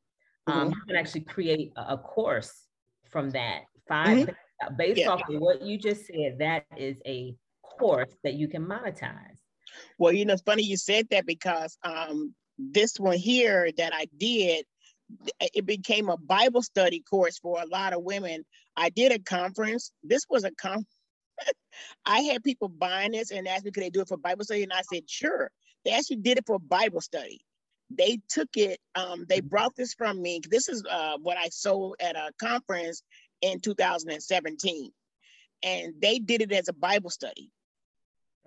Um, 0.47 0.53
mm-hmm. 0.53 0.61
Um, 0.61 0.69
you 0.69 0.81
can 0.87 0.95
actually 0.95 1.21
create 1.21 1.73
a, 1.75 1.93
a 1.93 1.97
course 1.97 2.53
from 3.09 3.29
that 3.31 3.61
5 3.87 4.17
mm-hmm. 4.17 4.75
based 4.77 5.01
yeah. 5.01 5.09
off 5.09 5.21
of 5.29 5.39
what 5.39 5.61
you 5.61 5.77
just 5.77 6.07
said. 6.07 6.37
That 6.39 6.65
is 6.75 6.97
a 7.05 7.35
course 7.61 8.13
that 8.23 8.33
you 8.33 8.47
can 8.47 8.65
monetize. 8.65 9.39
Well, 9.97 10.13
you 10.13 10.25
know, 10.25 10.33
it's 10.33 10.41
funny 10.41 10.63
you 10.63 10.77
said 10.77 11.07
that 11.11 11.25
because 11.25 11.77
um, 11.83 12.33
this 12.57 12.99
one 12.99 13.17
here 13.17 13.69
that 13.77 13.93
I 13.93 14.07
did, 14.17 14.65
it 15.39 15.65
became 15.65 16.09
a 16.09 16.17
Bible 16.17 16.61
study 16.61 17.03
course 17.09 17.37
for 17.37 17.61
a 17.61 17.67
lot 17.67 17.93
of 17.93 18.03
women. 18.03 18.45
I 18.75 18.89
did 18.89 19.11
a 19.11 19.19
conference. 19.19 19.91
This 20.03 20.23
was 20.29 20.43
a 20.43 20.51
conference. 20.51 20.87
I 22.05 22.21
had 22.21 22.43
people 22.43 22.67
buying 22.67 23.11
this 23.11 23.31
and 23.31 23.47
asked 23.47 23.65
me, 23.65 23.71
could 23.71 23.83
they 23.83 23.89
do 23.89 24.01
it 24.01 24.07
for 24.07 24.17
Bible 24.17 24.43
study? 24.43 24.63
And 24.63 24.73
I 24.73 24.81
said, 24.81 25.09
sure. 25.09 25.51
They 25.85 25.91
actually 25.91 26.17
did 26.17 26.37
it 26.37 26.45
for 26.45 26.59
Bible 26.59 27.01
study. 27.01 27.39
They 27.89 28.19
took 28.29 28.49
it, 28.55 28.79
um, 28.95 29.25
they 29.29 29.39
brought 29.39 29.75
this 29.75 29.93
from 29.93 30.21
me. 30.21 30.41
This 30.49 30.67
is 30.67 30.83
uh, 30.89 31.17
what 31.21 31.37
I 31.37 31.47
sold 31.49 31.95
at 32.01 32.17
a 32.17 32.31
conference 32.39 33.01
in 33.41 33.61
2017. 33.61 34.91
And 35.63 35.93
they 36.01 36.19
did 36.19 36.41
it 36.41 36.51
as 36.51 36.67
a 36.67 36.73
Bible 36.73 37.09
study. 37.09 37.49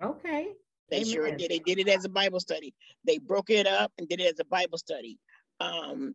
Okay. 0.01 0.49
They 0.91 0.97
Amen. 0.97 1.11
sure 1.11 1.31
did. 1.31 1.49
They 1.49 1.59
did 1.59 1.79
it 1.79 1.87
as 1.87 2.05
a 2.05 2.09
Bible 2.09 2.39
study. 2.39 2.73
They 3.05 3.17
broke 3.17 3.49
it 3.49 3.65
up 3.65 3.91
and 3.97 4.07
did 4.07 4.19
it 4.19 4.33
as 4.33 4.39
a 4.39 4.45
Bible 4.45 4.77
study. 4.77 5.17
Um, 5.59 6.13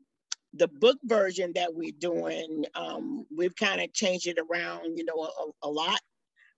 the 0.53 0.69
book 0.69 0.99
version 1.05 1.53
that 1.55 1.75
we're 1.75 1.93
doing, 1.99 2.65
um, 2.75 3.27
we've 3.37 3.57
kind 3.57 3.81
of 3.81 3.93
changed 3.93 4.27
it 4.27 4.39
around, 4.39 4.97
you 4.97 5.05
know, 5.05 5.25
a, 5.25 5.69
a 5.69 5.71
lot, 5.71 6.01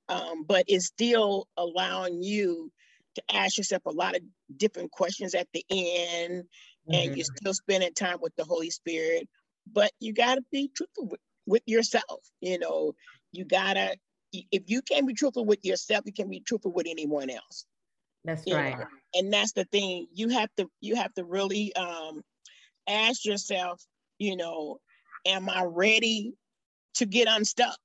um, 0.09 0.45
but 0.47 0.65
it's 0.69 0.87
still 0.87 1.47
allowing 1.57 2.23
you 2.23 2.71
to 3.15 3.23
ask 3.37 3.59
yourself 3.59 3.83
a 3.87 3.91
lot 3.91 4.15
of 4.15 4.23
different 4.57 4.91
questions 4.91 5.35
at 5.35 5.49
the 5.53 5.65
end, 5.71 6.43
mm-hmm. 6.43 6.95
and 6.95 7.17
you're 7.17 7.27
still 7.37 7.55
spending 7.55 7.93
time 7.95 8.19
with 8.21 8.35
the 8.37 8.45
Holy 8.45 8.71
Spirit. 8.71 9.29
But 9.71 9.91
you 10.01 10.13
got 10.13 10.37
to 10.37 10.43
be 10.51 10.71
truthful 10.75 11.09
with, 11.09 11.21
with 11.47 11.63
yourself. 11.67 12.21
You 12.41 12.59
know, 12.59 12.95
you 13.33 13.45
gotta 13.45 13.97
if 14.33 14.65
you 14.67 14.83
can't 14.83 15.07
be 15.07 15.15
truthful 15.15 15.45
with 15.45 15.65
yourself, 15.65 16.05
you 16.07 16.13
can 16.13 16.29
be 16.29 16.41
truthful 16.41 16.73
with 16.73 16.87
anyone 16.89 17.31
else. 17.31 17.65
That's 18.29 18.47
you 18.47 18.55
right. 18.55 18.79
Know? 18.79 18.85
And 19.15 19.33
that's 19.33 19.53
the 19.53 19.65
thing. 19.65 20.07
You 20.13 20.29
have 20.29 20.51
to 20.59 20.69
you 20.83 20.97
have 20.97 21.15
to 21.15 21.25
really 21.25 21.75
um, 21.75 22.21
ask 22.87 23.25
yourself, 23.25 23.83
you 24.19 24.37
know, 24.37 24.79
am 25.27 25.49
I 25.49 25.65
ready 25.65 26.35
to 26.97 27.07
get 27.07 27.27
unstuck? 27.27 27.79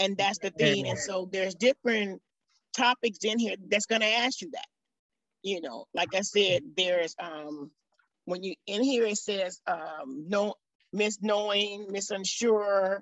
And 0.00 0.16
that's 0.16 0.38
the 0.38 0.50
thing. 0.50 0.88
And 0.88 0.98
so 0.98 1.28
there's 1.30 1.54
different 1.54 2.20
topics 2.76 3.18
in 3.22 3.38
here 3.38 3.54
that's 3.70 3.86
going 3.86 4.00
to 4.00 4.12
ask 4.12 4.40
you 4.40 4.50
that. 4.52 4.66
You 5.44 5.60
know, 5.60 5.84
like 5.94 6.12
I 6.14 6.22
said, 6.22 6.62
there's 6.76 7.14
um 7.22 7.70
when 8.24 8.42
you 8.42 8.56
in 8.66 8.82
here 8.82 9.06
it 9.06 9.18
says 9.18 9.60
um 9.68 10.24
no 10.28 10.54
Miss 10.92 11.18
Knowing, 11.22 11.86
misunsure, 11.86 13.00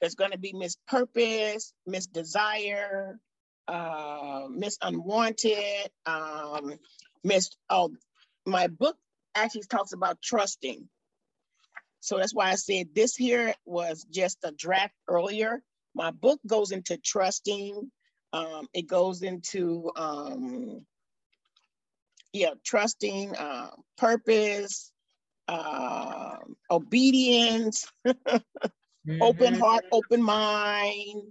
there's 0.00 0.14
going 0.14 0.30
to 0.30 0.38
be 0.38 0.54
Miss 0.54 0.76
Purpose, 0.88 1.74
Miss 1.86 2.06
Desire, 2.06 3.18
uh, 3.68 4.48
Miss 4.50 4.78
Unwanted, 4.82 5.90
um, 6.06 6.74
Miss. 7.22 7.50
Oh, 7.70 7.94
my 8.46 8.66
book 8.66 8.96
actually 9.34 9.62
talks 9.62 9.92
about 9.92 10.20
trusting. 10.22 10.88
So 12.00 12.16
that's 12.16 12.34
why 12.34 12.50
I 12.50 12.54
said 12.54 12.88
this 12.94 13.14
here 13.14 13.54
was 13.64 14.06
just 14.10 14.38
a 14.44 14.52
draft 14.52 14.94
earlier. 15.08 15.62
My 15.94 16.10
book 16.10 16.40
goes 16.46 16.70
into 16.70 16.96
trusting. 16.96 17.90
Um, 18.32 18.68
it 18.72 18.86
goes 18.86 19.22
into 19.22 19.90
um, 19.96 20.86
yeah, 22.32 22.50
trusting, 22.64 23.34
uh, 23.36 23.70
purpose, 23.96 24.92
uh, 25.48 26.36
obedience. 26.70 27.86
mm-hmm. 28.06 29.18
open 29.22 29.54
heart, 29.54 29.84
open 29.92 30.22
mind, 30.22 31.22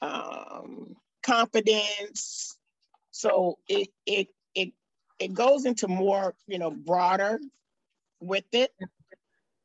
um, 0.00 0.96
confidence. 1.22 2.56
So 3.10 3.58
it 3.68 3.88
it 4.06 4.28
it 4.54 4.72
it 5.18 5.34
goes 5.34 5.64
into 5.64 5.88
more, 5.88 6.34
you 6.46 6.58
know, 6.58 6.70
broader 6.70 7.40
with 8.20 8.44
it. 8.52 8.72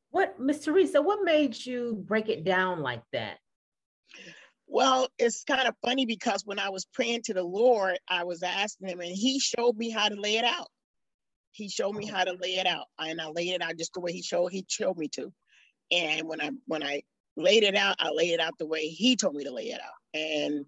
What, 0.09 0.39
Miss 0.39 0.63
Teresa, 0.63 1.01
what 1.01 1.23
made 1.23 1.65
you 1.65 2.03
break 2.07 2.29
it 2.29 2.43
down 2.43 2.81
like 2.81 3.03
that? 3.13 3.37
Well, 4.67 5.09
it's 5.17 5.43
kind 5.43 5.67
of 5.67 5.75
funny 5.85 6.05
because 6.05 6.43
when 6.45 6.59
I 6.59 6.69
was 6.69 6.85
praying 6.85 7.21
to 7.23 7.33
the 7.33 7.43
Lord, 7.43 7.99
I 8.09 8.23
was 8.23 8.43
asking 8.43 8.89
him 8.89 8.99
and 8.99 9.15
he 9.15 9.39
showed 9.39 9.77
me 9.77 9.89
how 9.89 10.09
to 10.09 10.19
lay 10.19 10.37
it 10.37 10.43
out. 10.43 10.67
He 11.51 11.69
showed 11.69 11.95
me 11.95 12.05
how 12.05 12.23
to 12.23 12.33
lay 12.41 12.55
it 12.55 12.67
out. 12.67 12.85
And 12.99 13.21
I 13.21 13.29
laid 13.29 13.53
it 13.53 13.61
out 13.61 13.77
just 13.77 13.93
the 13.93 14.01
way 14.01 14.11
he 14.11 14.21
showed 14.21 14.51
he 14.51 14.65
showed 14.67 14.97
me 14.97 15.07
to. 15.09 15.31
And 15.91 16.27
when 16.27 16.41
I 16.41 16.51
when 16.65 16.83
I 16.83 17.03
laid 17.37 17.63
it 17.63 17.75
out, 17.75 17.95
I 17.99 18.09
laid 18.09 18.33
it 18.33 18.39
out 18.39 18.57
the 18.59 18.67
way 18.67 18.87
he 18.87 19.15
told 19.15 19.35
me 19.35 19.45
to 19.45 19.53
lay 19.53 19.69
it 19.69 19.79
out. 19.79 20.19
And 20.19 20.65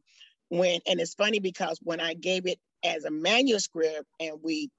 when 0.50 0.82
and 0.88 1.00
it's 1.00 1.14
funny 1.14 1.40
because 1.40 1.80
when 1.82 2.00
I 2.00 2.14
gave 2.14 2.46
it 2.46 2.60
as 2.84 3.06
a 3.06 3.12
manuscript 3.12 4.06
and 4.20 4.40
we 4.44 4.70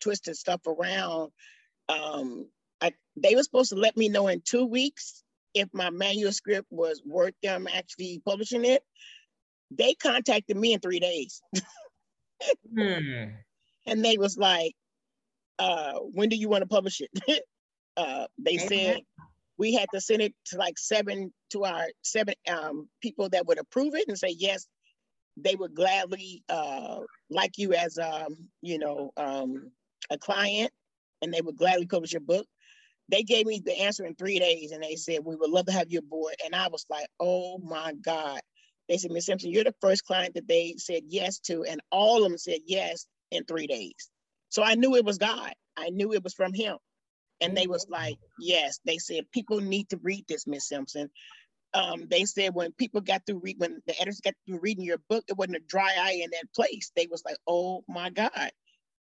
twisted 0.00 0.36
stuff 0.36 0.60
around, 0.66 1.30
um, 1.88 2.48
I, 2.80 2.92
they 3.16 3.34
were 3.34 3.42
supposed 3.42 3.70
to 3.70 3.76
let 3.76 3.96
me 3.96 4.08
know 4.08 4.28
in 4.28 4.42
two 4.44 4.66
weeks 4.66 5.22
if 5.54 5.68
my 5.72 5.90
manuscript 5.90 6.66
was 6.70 7.02
worth 7.04 7.34
them 7.42 7.66
actually 7.72 8.20
publishing 8.24 8.64
it. 8.64 8.82
They 9.70 9.94
contacted 9.94 10.56
me 10.56 10.74
in 10.74 10.80
three 10.80 11.00
days. 11.00 11.40
hmm. 12.74 13.24
And 13.86 14.04
they 14.04 14.18
was 14.18 14.36
like, 14.36 14.74
uh, 15.58 15.94
when 15.94 16.28
do 16.28 16.36
you 16.36 16.48
want 16.48 16.62
to 16.62 16.68
publish 16.68 17.00
it? 17.00 17.42
uh, 17.96 18.26
they 18.38 18.58
said 18.58 19.00
we 19.58 19.72
had 19.72 19.88
to 19.94 20.00
send 20.00 20.20
it 20.20 20.34
to 20.46 20.58
like 20.58 20.78
seven 20.78 21.32
to 21.50 21.64
our 21.64 21.86
seven 22.02 22.34
um, 22.48 22.88
people 23.00 23.28
that 23.30 23.46
would 23.46 23.58
approve 23.58 23.94
it 23.94 24.04
and 24.08 24.18
say 24.18 24.34
yes 24.36 24.66
they 25.36 25.54
would 25.54 25.74
gladly 25.74 26.42
uh, 26.48 27.00
like 27.30 27.58
you 27.58 27.74
as 27.74 27.98
um, 27.98 28.48
you 28.62 28.78
know 28.78 29.12
um, 29.16 29.70
a 30.10 30.18
client 30.18 30.72
and 31.22 31.32
they 31.32 31.40
would 31.40 31.56
gladly 31.56 31.86
publish 31.86 32.12
your 32.12 32.20
book. 32.20 32.46
They 33.08 33.22
gave 33.22 33.46
me 33.46 33.62
the 33.64 33.80
answer 33.82 34.04
in 34.04 34.16
three 34.16 34.38
days 34.38 34.72
and 34.72 34.82
they 34.82 34.96
said 34.96 35.20
we 35.24 35.36
would 35.36 35.50
love 35.50 35.66
to 35.66 35.72
have 35.72 35.90
you 35.90 36.00
aboard. 36.00 36.34
And 36.44 36.54
i 36.54 36.68
was 36.68 36.84
like 36.90 37.08
oh 37.20 37.58
my 37.58 37.92
god. 37.94 38.40
They 38.88 38.98
said 38.98 39.10
miss 39.10 39.26
simpson 39.26 39.50
you're 39.52 39.64
the 39.64 39.74
first 39.80 40.04
client 40.04 40.34
that 40.34 40.48
they 40.48 40.74
said 40.78 41.02
yes 41.08 41.38
to 41.40 41.64
and 41.64 41.80
all 41.90 42.24
of 42.24 42.30
them 42.30 42.38
said 42.38 42.60
yes 42.66 43.06
in 43.30 43.44
three 43.44 43.66
days. 43.66 44.10
So 44.48 44.62
i 44.62 44.74
knew 44.74 44.96
it 44.96 45.04
was 45.04 45.18
god. 45.18 45.52
I 45.76 45.90
knew 45.90 46.12
it 46.12 46.24
was 46.24 46.34
from 46.34 46.54
him. 46.54 46.76
And 47.40 47.54
they 47.54 47.66
was 47.66 47.86
like, 47.90 48.16
yes, 48.40 48.80
they 48.86 48.96
said 48.96 49.30
people 49.30 49.60
need 49.60 49.90
to 49.90 50.00
read 50.02 50.24
this, 50.26 50.46
Miss 50.46 50.68
Simpson. 50.68 51.10
Um, 51.76 52.06
they 52.08 52.24
said 52.24 52.54
when 52.54 52.72
people 52.72 53.02
got 53.02 53.26
through 53.26 53.40
read 53.40 53.56
when 53.58 53.82
the 53.86 53.94
editors 54.00 54.22
got 54.22 54.32
through 54.46 54.60
reading 54.60 54.84
your 54.84 55.00
book, 55.10 55.24
it 55.28 55.36
wasn't 55.36 55.58
a 55.58 55.60
dry 55.68 55.94
eye 55.98 56.20
in 56.22 56.30
that 56.30 56.52
place. 56.54 56.90
They 56.96 57.06
was 57.10 57.22
like, 57.24 57.36
oh 57.46 57.84
my 57.86 58.08
God, 58.08 58.30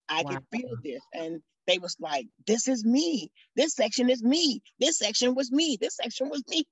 I 0.08 0.22
wow. 0.22 0.30
can 0.30 0.40
feel 0.52 0.76
this. 0.84 1.02
And 1.12 1.42
they 1.66 1.78
was 1.78 1.96
like, 1.98 2.28
this 2.46 2.68
is 2.68 2.84
me. 2.84 3.32
This 3.56 3.74
section 3.74 4.08
is 4.08 4.22
me. 4.22 4.62
This 4.78 4.98
section 4.98 5.34
was 5.34 5.50
me. 5.50 5.78
This 5.80 5.96
section 5.96 6.28
was 6.28 6.44
me. 6.48 6.64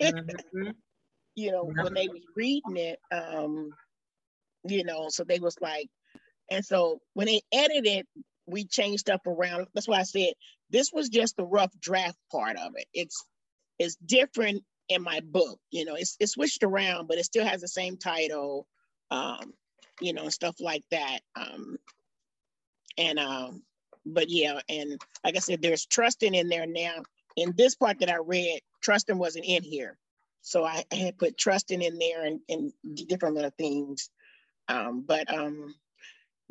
Mm-hmm. 0.00 0.70
you 1.34 1.52
know, 1.52 1.64
when 1.64 1.92
they 1.92 2.08
was 2.08 2.22
reading 2.34 2.76
it, 2.76 2.98
um, 3.12 3.68
you 4.66 4.84
know, 4.84 5.08
so 5.10 5.24
they 5.24 5.40
was 5.40 5.56
like, 5.60 5.88
and 6.50 6.64
so 6.64 7.00
when 7.12 7.26
they 7.26 7.42
edited, 7.52 8.06
we 8.46 8.64
changed 8.64 9.00
stuff 9.00 9.20
around. 9.26 9.66
That's 9.74 9.88
why 9.88 10.00
I 10.00 10.04
said 10.04 10.32
this 10.70 10.90
was 10.90 11.10
just 11.10 11.36
the 11.36 11.44
rough 11.44 11.72
draft 11.80 12.16
part 12.32 12.56
of 12.56 12.72
it. 12.76 12.86
It's 12.94 13.24
it's 13.78 13.96
different 13.96 14.62
in 14.88 15.02
my 15.02 15.20
book. 15.20 15.58
You 15.70 15.84
know, 15.84 15.94
it's 15.94 16.16
it's 16.20 16.32
switched 16.32 16.62
around, 16.62 17.06
but 17.06 17.18
it 17.18 17.24
still 17.24 17.44
has 17.44 17.60
the 17.60 17.68
same 17.68 17.96
title, 17.96 18.66
um, 19.10 19.52
you 20.00 20.12
know, 20.12 20.22
and 20.22 20.32
stuff 20.32 20.56
like 20.60 20.84
that. 20.90 21.20
Um, 21.36 21.76
and 22.98 23.18
um, 23.18 23.62
but 24.06 24.28
yeah, 24.28 24.60
and 24.68 25.00
like 25.24 25.36
I 25.36 25.40
said, 25.40 25.62
there's 25.62 25.86
trusting 25.86 26.34
in 26.34 26.48
there 26.48 26.66
now. 26.66 27.02
In 27.36 27.52
this 27.56 27.74
part 27.74 27.98
that 27.98 28.10
I 28.10 28.18
read, 28.24 28.60
trusting 28.80 29.18
wasn't 29.18 29.46
in 29.46 29.62
here. 29.64 29.98
So 30.42 30.64
I, 30.64 30.84
I 30.92 30.96
had 30.96 31.18
put 31.18 31.38
trusting 31.38 31.82
in 31.82 31.98
there 31.98 32.24
and, 32.24 32.40
and 32.48 32.72
different 32.94 33.34
little 33.34 33.50
things. 33.58 34.10
Um, 34.68 35.04
but 35.06 35.32
um, 35.32 35.74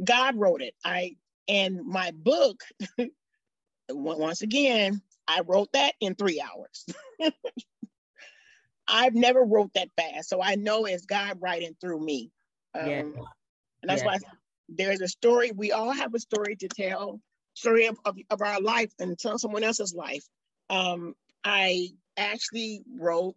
God 0.04 0.36
wrote 0.36 0.62
it. 0.62 0.74
I 0.84 1.16
and 1.48 1.86
my 1.86 2.12
book 2.12 2.64
once 3.90 4.42
again, 4.42 5.02
I 5.28 5.42
wrote 5.46 5.72
that 5.74 5.94
in 6.00 6.16
three 6.16 6.42
hours. 6.42 6.86
I've 8.94 9.16
never 9.16 9.44
wrote 9.44 9.74
that 9.74 9.90
fast, 9.98 10.30
so 10.30 10.40
I 10.40 10.54
know 10.54 10.86
it's 10.86 11.08
God 11.08 11.40
writing 11.42 11.76
through 11.82 12.00
me. 12.00 12.32
Um, 12.80 12.90
yeah. 12.90 13.00
And 13.00 13.90
that's 13.90 14.04
yeah. 14.04 14.08
why 14.08 14.18
there's 14.70 15.02
a 15.02 15.08
story. 15.08 15.52
We 15.52 15.72
all 15.72 15.92
have 15.92 16.14
a 16.14 16.20
story 16.20 16.56
to 16.58 16.68
tell, 16.68 17.20
story 17.56 17.88
of, 17.88 17.98
of, 18.06 18.16
of 18.30 18.42
our 18.42 18.62
life 18.62 18.94
and 19.00 19.18
tell 19.18 19.40
someone 19.40 19.64
else's 19.64 19.96
life. 19.96 20.24
Um, 20.70 21.16
I 21.44 21.90
actually 22.18 22.84
wrote, 23.00 23.36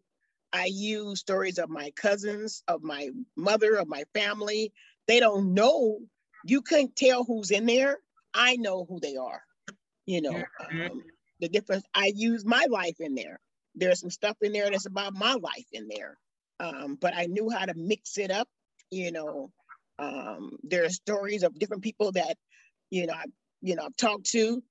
I 0.53 0.67
use 0.67 1.21
stories 1.21 1.59
of 1.59 1.71
my 1.71 1.91
cousins, 1.97 2.63
of 2.69 2.83
my 2.83 3.09
mother, 3.35 3.77
of 3.77 3.89
my 3.89 4.05
family, 4.13 4.73
they 5.09 5.21
don't 5.21 5.55
know. 5.55 6.01
You 6.45 6.61
couldn't 6.61 6.97
tell 6.97 7.25
who's 7.25 7.51
in 7.51 7.65
there. 7.65 7.99
I 8.35 8.57
know 8.57 8.85
who 8.87 9.01
they 9.01 9.17
are. 9.17 9.43
You 10.05 10.21
know, 10.21 10.33
mm-hmm. 10.33 10.81
um, 10.83 11.03
the 11.41 11.49
difference. 11.49 11.85
I 11.95 12.13
use 12.15 12.45
my 12.45 12.67
life 12.71 13.01
in 13.01 13.15
there. 13.15 13.41
There's 13.77 14.01
some 14.01 14.11
stuff 14.11 14.37
in 14.41 14.53
there 14.53 14.71
that's 14.71 14.87
about 14.87 15.15
my 15.15 15.35
life 15.35 15.67
in 15.73 15.89
there. 15.89 16.17
Um, 16.59 16.97
but 17.01 17.15
I 17.15 17.27
knew 17.27 17.51
how 17.51 17.67
to 17.67 17.75
mix 17.75 18.19
it 18.19 18.31
up. 18.31 18.49
You 18.91 19.13
know, 19.13 19.51
um, 19.99 20.57
there 20.63 20.85
are 20.85 20.91
stories 20.91 21.43
of 21.43 21.59
different 21.59 21.83
people 21.83 22.13
that, 22.13 22.37
you 22.91 23.07
know, 23.07 23.15
I, 23.15 23.25
you 23.61 23.75
know, 23.75 23.85
I've 23.85 23.97
talked 23.97 24.31
to, 24.31 24.63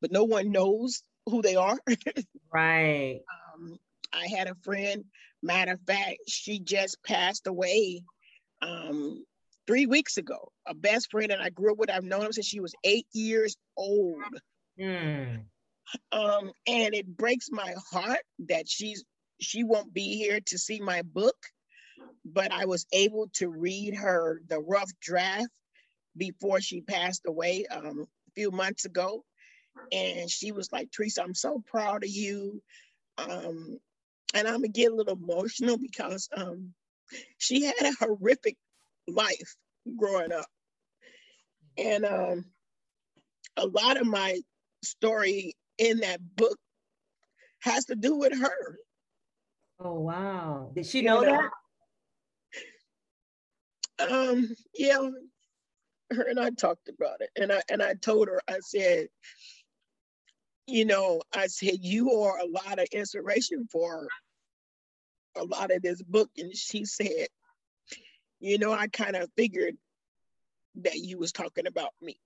but 0.00 0.10
no 0.10 0.24
one 0.24 0.50
knows 0.50 1.02
who 1.26 1.42
they 1.42 1.56
are. 1.56 1.78
right. 2.52 3.20
Um, 3.54 3.78
I 4.12 4.26
had 4.26 4.48
a 4.48 4.54
friend, 4.62 5.04
matter 5.42 5.72
of 5.72 5.80
fact, 5.86 6.18
she 6.26 6.58
just 6.58 7.02
passed 7.04 7.46
away 7.46 8.02
um, 8.62 9.24
three 9.66 9.86
weeks 9.86 10.16
ago. 10.16 10.50
A 10.66 10.74
best 10.74 11.10
friend 11.10 11.30
that 11.30 11.40
I 11.40 11.50
grew 11.50 11.72
up 11.72 11.78
with, 11.78 11.90
I've 11.90 12.04
known 12.04 12.26
him 12.26 12.32
since 12.32 12.46
she 12.46 12.60
was 12.60 12.74
eight 12.84 13.06
years 13.12 13.56
old. 13.76 14.22
Mm. 14.80 15.42
Um, 16.12 16.52
and 16.66 16.94
it 16.94 17.06
breaks 17.06 17.48
my 17.50 17.74
heart 17.90 18.20
that 18.48 18.68
she's 18.68 19.04
she 19.40 19.64
won't 19.64 19.92
be 19.92 20.16
here 20.16 20.40
to 20.46 20.58
see 20.58 20.80
my 20.80 21.02
book, 21.02 21.36
but 22.24 22.52
I 22.52 22.66
was 22.66 22.86
able 22.92 23.28
to 23.34 23.48
read 23.48 23.94
her 23.94 24.40
the 24.48 24.58
rough 24.58 24.90
draft 25.00 25.48
before 26.16 26.60
she 26.60 26.80
passed 26.80 27.22
away 27.26 27.66
um, 27.66 28.06
a 28.28 28.32
few 28.34 28.50
months 28.50 28.84
ago. 28.84 29.24
And 29.92 30.28
she 30.28 30.50
was 30.50 30.72
like, 30.72 30.90
Teresa, 30.90 31.22
I'm 31.22 31.34
so 31.34 31.62
proud 31.66 32.02
of 32.02 32.10
you. 32.10 32.60
Um, 33.16 33.78
and 34.34 34.46
I'm 34.48 34.56
gonna 34.56 34.68
get 34.68 34.92
a 34.92 34.94
little 34.94 35.16
emotional 35.16 35.78
because 35.78 36.28
um, 36.36 36.74
she 37.38 37.62
had 37.64 37.80
a 37.82 37.92
horrific 38.04 38.56
life 39.06 39.56
growing 39.96 40.32
up. 40.32 40.46
And 41.76 42.04
um, 42.04 42.44
a 43.56 43.66
lot 43.66 44.00
of 44.00 44.06
my 44.06 44.40
story 44.82 45.54
in 45.78 46.00
that 46.00 46.20
book 46.36 46.58
has 47.60 47.86
to 47.86 47.94
do 47.94 48.16
with 48.16 48.38
her. 48.38 48.78
Oh 49.80 50.00
wow. 50.00 50.70
Did 50.74 50.86
she 50.86 51.02
know, 51.02 51.22
you 51.22 51.26
know 51.26 51.48
that? 53.98 54.10
Um, 54.10 54.48
yeah, 54.74 55.10
her 56.10 56.22
and 56.22 56.38
I 56.38 56.50
talked 56.50 56.88
about 56.88 57.20
it. 57.20 57.30
And 57.36 57.52
I 57.52 57.62
and 57.70 57.82
I 57.82 57.94
told 57.94 58.28
her, 58.28 58.40
I 58.48 58.58
said, 58.60 59.08
you 60.66 60.84
know, 60.84 61.22
I 61.34 61.46
said, 61.46 61.78
you 61.80 62.12
are 62.12 62.38
a 62.38 62.46
lot 62.46 62.78
of 62.78 62.86
inspiration 62.92 63.66
for 63.70 64.08
a 65.36 65.44
lot 65.44 65.70
of 65.70 65.82
this 65.82 66.02
book. 66.02 66.30
And 66.36 66.54
she 66.54 66.84
said, 66.84 67.28
you 68.40 68.58
know, 68.58 68.72
I 68.72 68.88
kind 68.88 69.16
of 69.16 69.30
figured 69.36 69.76
that 70.76 70.98
you 70.98 71.18
was 71.18 71.32
talking 71.32 71.66
about 71.66 71.90
me. 72.00 72.20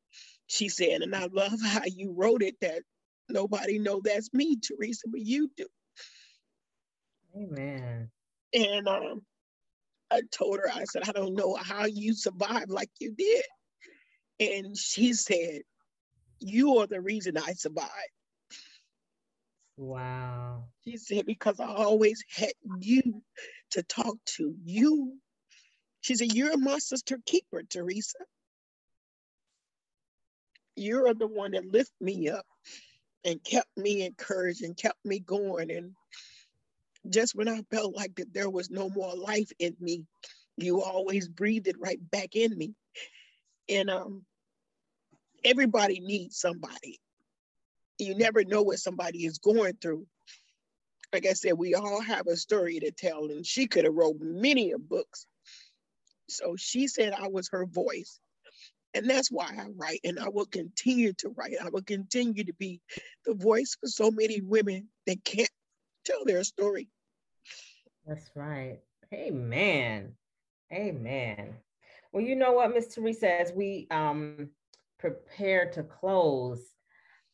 She 0.46 0.68
said, 0.68 1.02
and 1.02 1.14
I 1.14 1.26
love 1.32 1.58
how 1.64 1.82
you 1.86 2.12
wrote 2.16 2.42
it 2.42 2.56
that 2.60 2.82
nobody 3.32 3.78
know 3.78 4.00
that's 4.02 4.32
me, 4.32 4.56
Teresa, 4.56 5.08
but 5.08 5.20
you 5.20 5.50
do. 5.56 5.66
Amen. 7.36 8.10
And 8.52 8.88
um, 8.88 9.22
I 10.10 10.22
told 10.30 10.58
her, 10.58 10.70
I 10.70 10.84
said, 10.84 11.08
I 11.08 11.12
don't 11.12 11.34
know 11.34 11.54
how 11.54 11.86
you 11.86 12.14
survived 12.14 12.70
like 12.70 12.90
you 13.00 13.14
did. 13.16 13.44
And 14.40 14.76
she 14.76 15.14
said, 15.14 15.62
You 16.40 16.78
are 16.78 16.86
the 16.86 17.00
reason 17.00 17.38
I 17.38 17.52
survived. 17.54 17.90
Wow. 19.76 20.64
She 20.84 20.96
said, 20.98 21.24
Because 21.26 21.60
I 21.60 21.66
always 21.66 22.22
had 22.34 22.52
you 22.78 23.22
to 23.70 23.82
talk 23.84 24.16
to. 24.36 24.54
You. 24.64 25.16
She 26.02 26.14
said, 26.16 26.34
You're 26.34 26.58
my 26.58 26.78
sister 26.78 27.18
keeper, 27.24 27.62
Teresa. 27.62 28.18
You're 30.76 31.14
the 31.14 31.26
one 31.26 31.52
that 31.52 31.66
lift 31.66 31.92
me 32.00 32.28
up 32.28 32.46
and 33.24 33.42
kept 33.42 33.76
me 33.76 34.04
encouraged 34.04 34.62
and 34.62 34.76
kept 34.76 35.04
me 35.04 35.18
going. 35.20 35.70
And 35.70 35.92
just 37.08 37.34
when 37.34 37.48
I 37.48 37.62
felt 37.70 37.94
like 37.94 38.14
that 38.16 38.32
there 38.32 38.50
was 38.50 38.70
no 38.70 38.88
more 38.88 39.14
life 39.14 39.50
in 39.58 39.76
me, 39.80 40.04
you 40.56 40.82
always 40.82 41.28
breathed 41.28 41.68
it 41.68 41.80
right 41.80 41.98
back 42.10 42.34
in 42.34 42.56
me. 42.56 42.74
And 43.68 43.90
um, 43.90 44.24
everybody 45.44 46.00
needs 46.00 46.38
somebody. 46.38 47.00
You 47.98 48.16
never 48.16 48.44
know 48.44 48.62
what 48.62 48.78
somebody 48.78 49.24
is 49.24 49.38
going 49.38 49.74
through. 49.80 50.06
Like 51.12 51.26
I 51.26 51.34
said, 51.34 51.54
we 51.54 51.74
all 51.74 52.00
have 52.00 52.26
a 52.26 52.36
story 52.36 52.80
to 52.80 52.90
tell, 52.90 53.26
and 53.26 53.46
she 53.46 53.66
could 53.66 53.84
have 53.84 53.94
wrote 53.94 54.16
many 54.20 54.72
of 54.72 54.88
books. 54.88 55.26
So 56.28 56.56
she 56.56 56.88
said 56.88 57.12
I 57.12 57.28
was 57.28 57.50
her 57.50 57.66
voice. 57.66 58.18
And 58.94 59.08
that's 59.08 59.30
why 59.30 59.50
I 59.58 59.66
write, 59.76 60.00
and 60.04 60.18
I 60.18 60.28
will 60.28 60.46
continue 60.46 61.12
to 61.14 61.30
write. 61.30 61.54
I 61.62 61.70
will 61.70 61.82
continue 61.82 62.44
to 62.44 62.52
be 62.54 62.80
the 63.24 63.34
voice 63.34 63.76
for 63.80 63.86
so 63.86 64.10
many 64.10 64.40
women 64.40 64.88
that 65.06 65.24
can't 65.24 65.48
tell 66.04 66.24
their 66.24 66.44
story. 66.44 66.88
That's 68.06 68.30
right. 68.34 68.80
Amen. 69.12 70.14
Amen. 70.72 71.54
Well, 72.12 72.22
you 72.22 72.36
know 72.36 72.52
what, 72.52 72.74
Miss 72.74 72.94
Teresa, 72.94 73.40
as 73.40 73.52
we 73.52 73.86
um, 73.90 74.50
prepare 74.98 75.70
to 75.72 75.82
close, 75.82 76.62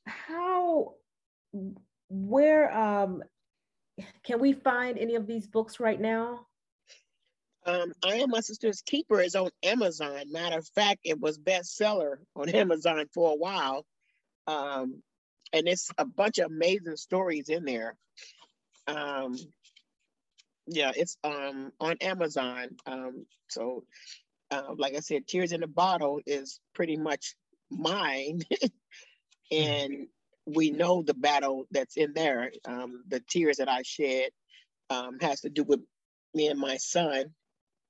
how, 0.06 0.94
where 2.08 2.76
um, 2.76 3.22
can 4.22 4.38
we 4.38 4.52
find 4.52 4.98
any 4.98 5.14
of 5.16 5.26
these 5.26 5.46
books 5.46 5.80
right 5.80 6.00
now? 6.00 6.46
Um, 7.68 7.92
I 8.02 8.14
Am 8.14 8.30
My 8.30 8.40
Sister's 8.40 8.80
Keeper 8.80 9.20
is 9.20 9.34
on 9.34 9.50
Amazon. 9.62 10.32
Matter 10.32 10.56
of 10.56 10.66
fact, 10.68 11.00
it 11.04 11.20
was 11.20 11.38
bestseller 11.38 12.16
on 12.34 12.48
Amazon 12.54 13.04
for 13.12 13.32
a 13.32 13.36
while. 13.36 13.84
Um, 14.46 15.02
and 15.52 15.68
it's 15.68 15.90
a 15.98 16.06
bunch 16.06 16.38
of 16.38 16.50
amazing 16.50 16.96
stories 16.96 17.50
in 17.50 17.66
there. 17.66 17.94
Um, 18.86 19.36
yeah, 20.66 20.92
it's 20.96 21.18
um, 21.22 21.72
on 21.78 21.96
Amazon. 22.00 22.68
Um, 22.86 23.26
so, 23.50 23.84
uh, 24.50 24.74
like 24.78 24.94
I 24.96 25.00
said, 25.00 25.26
Tears 25.26 25.52
in 25.52 25.60
the 25.60 25.66
Bottle 25.66 26.20
is 26.26 26.60
pretty 26.74 26.96
much 26.96 27.34
mine. 27.70 28.40
and 29.52 30.06
we 30.46 30.70
know 30.70 31.02
the 31.02 31.12
battle 31.12 31.66
that's 31.70 31.98
in 31.98 32.14
there. 32.14 32.50
Um, 32.64 33.04
the 33.08 33.20
tears 33.28 33.58
that 33.58 33.68
I 33.68 33.82
shed 33.82 34.30
um, 34.88 35.18
has 35.20 35.42
to 35.42 35.50
do 35.50 35.64
with 35.64 35.80
me 36.34 36.48
and 36.48 36.58
my 36.58 36.78
son 36.78 37.34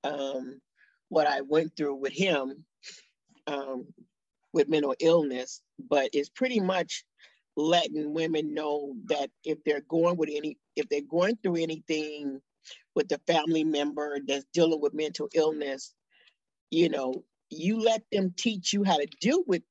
um, 0.08 0.60
what 1.08 1.26
I 1.26 1.42
went 1.42 1.76
through 1.76 1.96
with 1.96 2.12
him 2.12 2.64
um, 3.46 3.86
with 4.52 4.68
mental 4.68 4.94
illness, 5.00 5.60
but 5.78 6.10
it's 6.12 6.28
pretty 6.28 6.60
much 6.60 7.04
letting 7.56 8.14
women 8.14 8.54
know 8.54 8.94
that 9.06 9.30
if 9.44 9.58
they're 9.64 9.84
going 9.88 10.16
with 10.16 10.30
any, 10.32 10.56
if 10.76 10.88
they're 10.88 11.00
going 11.00 11.36
through 11.42 11.56
anything 11.56 12.40
with 12.94 13.10
a 13.12 13.20
family 13.26 13.64
member 13.64 14.18
that's 14.26 14.44
dealing 14.52 14.80
with 14.80 14.94
mental 14.94 15.28
illness, 15.34 15.94
you 16.70 16.88
know, 16.88 17.24
you 17.50 17.80
let 17.80 18.02
them 18.12 18.34
teach 18.36 18.72
you 18.72 18.84
how 18.84 18.96
to 18.96 19.06
deal 19.20 19.42
with 19.46 19.62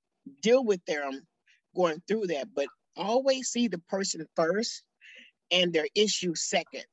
deal 0.42 0.64
with 0.64 0.84
them 0.86 1.22
going 1.76 2.02
through 2.08 2.28
that, 2.28 2.48
but 2.56 2.68
always 2.96 3.50
see 3.50 3.68
the 3.68 3.82
person 3.90 4.26
first 4.36 4.84
and 5.52 5.72
their 5.72 5.88
issue 5.96 6.36
second. 6.36 6.84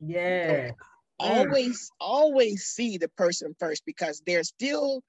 Yeah. 0.00 0.70
Mm. 0.70 0.74
Mm. 1.20 1.26
always 1.26 1.90
always 2.00 2.64
see 2.64 2.98
the 2.98 3.08
person 3.08 3.54
first 3.58 3.84
because 3.84 4.22
they're 4.26 4.44
still 4.44 5.02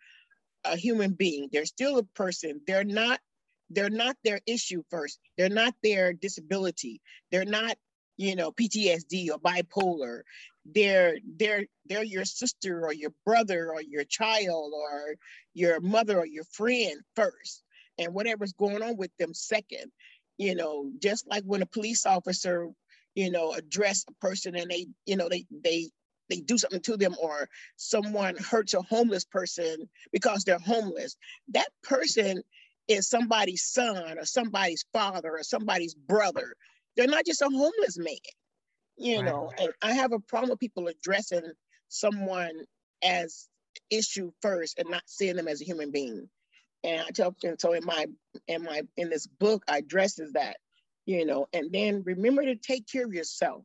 a 0.65 0.75
human 0.75 1.13
being. 1.13 1.49
They're 1.51 1.65
still 1.65 1.97
a 1.97 2.03
person. 2.03 2.61
They're 2.65 2.83
not 2.83 3.19
they're 3.69 3.89
not 3.89 4.17
their 4.23 4.39
issue 4.47 4.83
first. 4.89 5.19
They're 5.37 5.49
not 5.49 5.75
their 5.83 6.13
disability. 6.13 7.01
They're 7.31 7.45
not 7.45 7.77
you 8.17 8.35
know 8.35 8.51
ptsd 8.51 9.29
or 9.29 9.39
bipolar. 9.39 10.21
They're 10.65 11.17
they're 11.37 11.65
they're 11.85 12.03
your 12.03 12.25
sister 12.25 12.85
or 12.85 12.93
your 12.93 13.13
brother 13.25 13.71
or 13.71 13.81
your 13.81 14.03
child 14.03 14.73
or 14.75 15.15
your 15.53 15.79
mother 15.79 16.19
or 16.19 16.25
your 16.25 16.45
friend 16.45 17.01
first. 17.15 17.63
And 17.97 18.13
whatever's 18.13 18.53
going 18.53 18.81
on 18.81 18.97
with 18.97 19.11
them 19.19 19.33
second 19.33 19.91
you 20.39 20.55
know 20.55 20.89
just 20.99 21.27
like 21.27 21.43
when 21.43 21.61
a 21.61 21.67
police 21.67 22.05
officer 22.05 22.69
you 23.13 23.29
know 23.29 23.53
address 23.53 24.05
a 24.09 24.13
person 24.25 24.55
and 24.55 24.71
they 24.71 24.87
you 25.05 25.17
know 25.17 25.29
they 25.29 25.45
they 25.63 25.89
they 26.29 26.39
do 26.39 26.57
something 26.57 26.81
to 26.81 26.97
them 26.97 27.15
or 27.21 27.49
someone 27.75 28.35
hurts 28.37 28.73
a 28.73 28.81
homeless 28.81 29.25
person 29.25 29.89
because 30.11 30.43
they're 30.43 30.59
homeless. 30.59 31.15
That 31.49 31.69
person 31.83 32.43
is 32.87 33.07
somebody's 33.07 33.63
son 33.63 34.17
or 34.17 34.25
somebody's 34.25 34.85
father 34.93 35.31
or 35.31 35.43
somebody's 35.43 35.93
brother. 35.93 36.53
They're 36.95 37.07
not 37.07 37.25
just 37.25 37.41
a 37.41 37.49
homeless 37.49 37.97
man 37.97 38.15
you 38.99 39.15
right. 39.15 39.25
know 39.25 39.51
and 39.57 39.71
i 39.81 39.93
have 39.93 40.11
a 40.11 40.19
problem 40.19 40.49
with 40.49 40.59
people 40.59 40.87
addressing 40.87 41.41
someone 41.87 42.51
as 43.01 43.47
issue 43.89 44.31
first 44.41 44.77
and 44.77 44.89
not 44.89 45.03
seeing 45.05 45.35
them 45.35 45.47
as 45.47 45.61
a 45.61 45.65
human 45.65 45.91
being. 45.91 46.29
And 46.83 47.01
i 47.01 47.09
tell 47.11 47.35
and 47.43 47.59
so 47.59 47.73
in 47.73 47.85
my 47.85 48.05
in 48.47 48.63
my 48.63 48.81
in 48.97 49.09
this 49.09 49.25
book 49.25 49.63
i 49.67 49.77
addresses 49.77 50.33
that 50.33 50.57
you 51.05 51.25
know 51.25 51.47
and 51.53 51.71
then 51.71 52.03
remember 52.03 52.43
to 52.43 52.55
take 52.55 52.87
care 52.87 53.05
of 53.05 53.13
yourself 53.13 53.63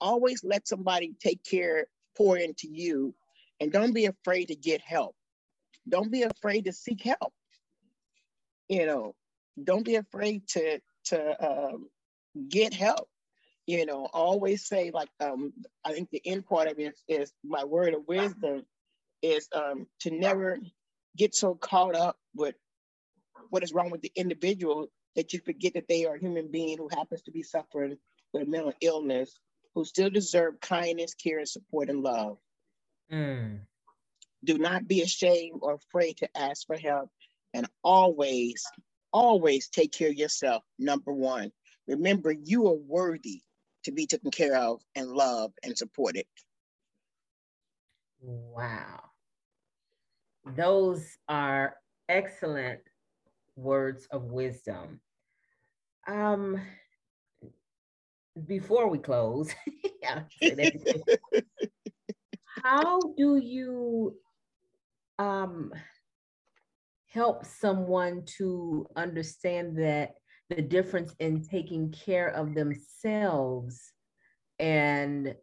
always 0.00 0.44
let 0.44 0.68
somebody 0.68 1.14
take 1.20 1.44
care, 1.44 1.86
pour 2.16 2.38
into 2.38 2.68
you 2.68 3.14
And 3.60 3.72
don't 3.72 3.94
be 3.94 4.06
afraid 4.06 4.46
to 4.46 4.56
get 4.56 4.80
help. 4.82 5.16
Don't 5.88 6.12
be 6.12 6.22
afraid 6.22 6.66
to 6.66 6.72
seek 6.72 7.02
help. 7.02 7.32
You 8.68 8.86
know, 8.86 9.14
don't 9.62 9.84
be 9.84 9.96
afraid 9.96 10.48
to 10.50 10.80
to 11.06 11.46
um, 11.48 11.88
get 12.48 12.74
help. 12.74 13.08
You 13.66 13.86
know, 13.86 14.06
always 14.12 14.66
say 14.66 14.90
like 14.92 15.10
um, 15.20 15.52
I 15.84 15.92
think 15.92 16.10
the 16.10 16.22
end 16.26 16.46
part 16.46 16.68
of 16.68 16.78
it 16.78 16.94
is, 17.08 17.22
is 17.22 17.32
my 17.44 17.64
word 17.64 17.94
of 17.94 18.08
wisdom 18.08 18.64
is 19.22 19.48
um, 19.54 19.86
to 20.00 20.10
never 20.10 20.58
get 21.16 21.34
so 21.34 21.54
caught 21.54 21.94
up 21.96 22.16
with 22.34 22.54
what 23.50 23.62
is 23.64 23.72
wrong 23.72 23.90
with 23.90 24.02
the 24.02 24.12
individual 24.16 24.88
that 25.16 25.32
you 25.32 25.40
forget 25.40 25.74
that 25.74 25.88
they 25.88 26.06
are 26.06 26.16
a 26.16 26.20
human 26.20 26.50
being 26.50 26.78
who 26.78 26.88
happens 26.88 27.22
to 27.22 27.32
be 27.32 27.42
suffering 27.42 27.98
with 28.32 28.42
a 28.42 28.46
mental 28.50 28.72
illness, 28.80 29.38
who 29.74 29.84
still 29.84 30.10
deserve 30.10 30.60
kindness, 30.60 31.14
care, 31.14 31.38
and 31.38 31.48
support 31.48 31.88
and 31.88 32.02
love. 32.02 32.38
Mm. 33.12 33.60
Do 34.44 34.58
not 34.58 34.86
be 34.86 35.02
ashamed 35.02 35.60
or 35.62 35.74
afraid 35.74 36.18
to 36.18 36.28
ask 36.36 36.66
for 36.66 36.76
help, 36.76 37.10
and 37.54 37.66
always, 37.82 38.64
always 39.12 39.68
take 39.68 39.92
care 39.92 40.08
of 40.08 40.14
yourself. 40.14 40.62
Number 40.78 41.12
one, 41.12 41.52
remember 41.86 42.32
you 42.32 42.68
are 42.68 42.74
worthy 42.74 43.42
to 43.84 43.92
be 43.92 44.06
taken 44.06 44.30
care 44.30 44.56
of 44.56 44.82
and 44.94 45.08
loved 45.08 45.58
and 45.62 45.76
supported. 45.76 46.26
Wow. 48.20 49.00
Those 50.44 51.16
are 51.28 51.76
excellent 52.08 52.80
words 53.56 54.06
of 54.10 54.24
wisdom. 54.24 55.00
Um, 56.06 56.60
before 58.46 58.88
we 58.88 58.98
close, 58.98 59.52
how 62.64 63.00
do 63.16 63.36
you 63.36 64.16
um, 65.18 65.72
help 67.06 67.44
someone 67.44 68.22
to 68.38 68.86
understand 68.96 69.78
that 69.78 70.14
the 70.50 70.62
difference 70.62 71.14
in 71.18 71.42
taking 71.42 71.90
care 71.90 72.28
of 72.28 72.54
themselves 72.54 73.92
and 74.58 75.34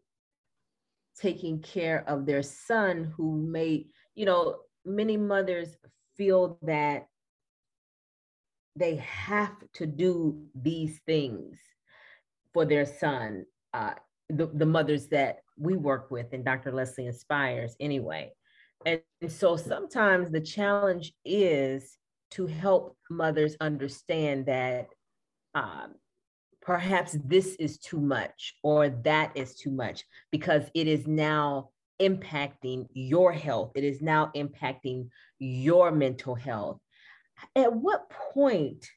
taking 1.19 1.61
care 1.61 2.03
of 2.07 2.25
their 2.25 2.43
son 2.43 3.13
who 3.15 3.35
may, 3.35 3.85
you 4.15 4.25
know, 4.25 4.57
many 4.83 5.17
mothers 5.17 5.75
feel 6.17 6.57
that 6.61 7.07
they 8.75 8.97
have 8.97 9.55
to 9.73 9.85
do 9.85 10.45
these 10.53 10.99
things 11.05 11.57
for 12.55 12.63
their 12.63 12.85
son, 12.85 13.45
uh, 13.73 13.91
the, 14.29 14.47
the 14.47 14.65
mothers 14.65 15.07
that 15.07 15.39
we 15.59 15.75
work 15.75 16.09
with 16.09 16.27
and 16.31 16.45
Dr. 16.45 16.71
Leslie 16.71 17.05
inspires 17.05 17.75
anyway. 17.81 18.31
And, 18.85 19.01
and 19.21 19.29
so 19.31 19.57
sometimes 19.57 20.31
the 20.31 20.39
challenge 20.39 21.11
is 21.25 21.97
to 22.31 22.47
help 22.47 22.97
mothers 23.09 23.57
understand 23.59 24.45
that 24.45 24.87
um, 25.53 25.95
perhaps 26.61 27.17
this 27.25 27.55
is 27.55 27.77
too 27.77 27.99
much 27.99 28.55
or 28.63 28.87
that 29.03 29.35
is 29.35 29.55
too 29.55 29.71
much 29.71 30.05
because 30.31 30.63
it 30.73 30.87
is 30.87 31.05
now 31.05 31.71
impacting 32.01 32.87
your 32.93 33.33
health. 33.33 33.73
It 33.75 33.83
is 33.83 34.01
now 34.01 34.31
impacting 34.33 35.09
your 35.39 35.91
mental 35.91 36.35
health. 36.35 36.79
At 37.53 37.73
what 37.73 38.09
point 38.33 38.87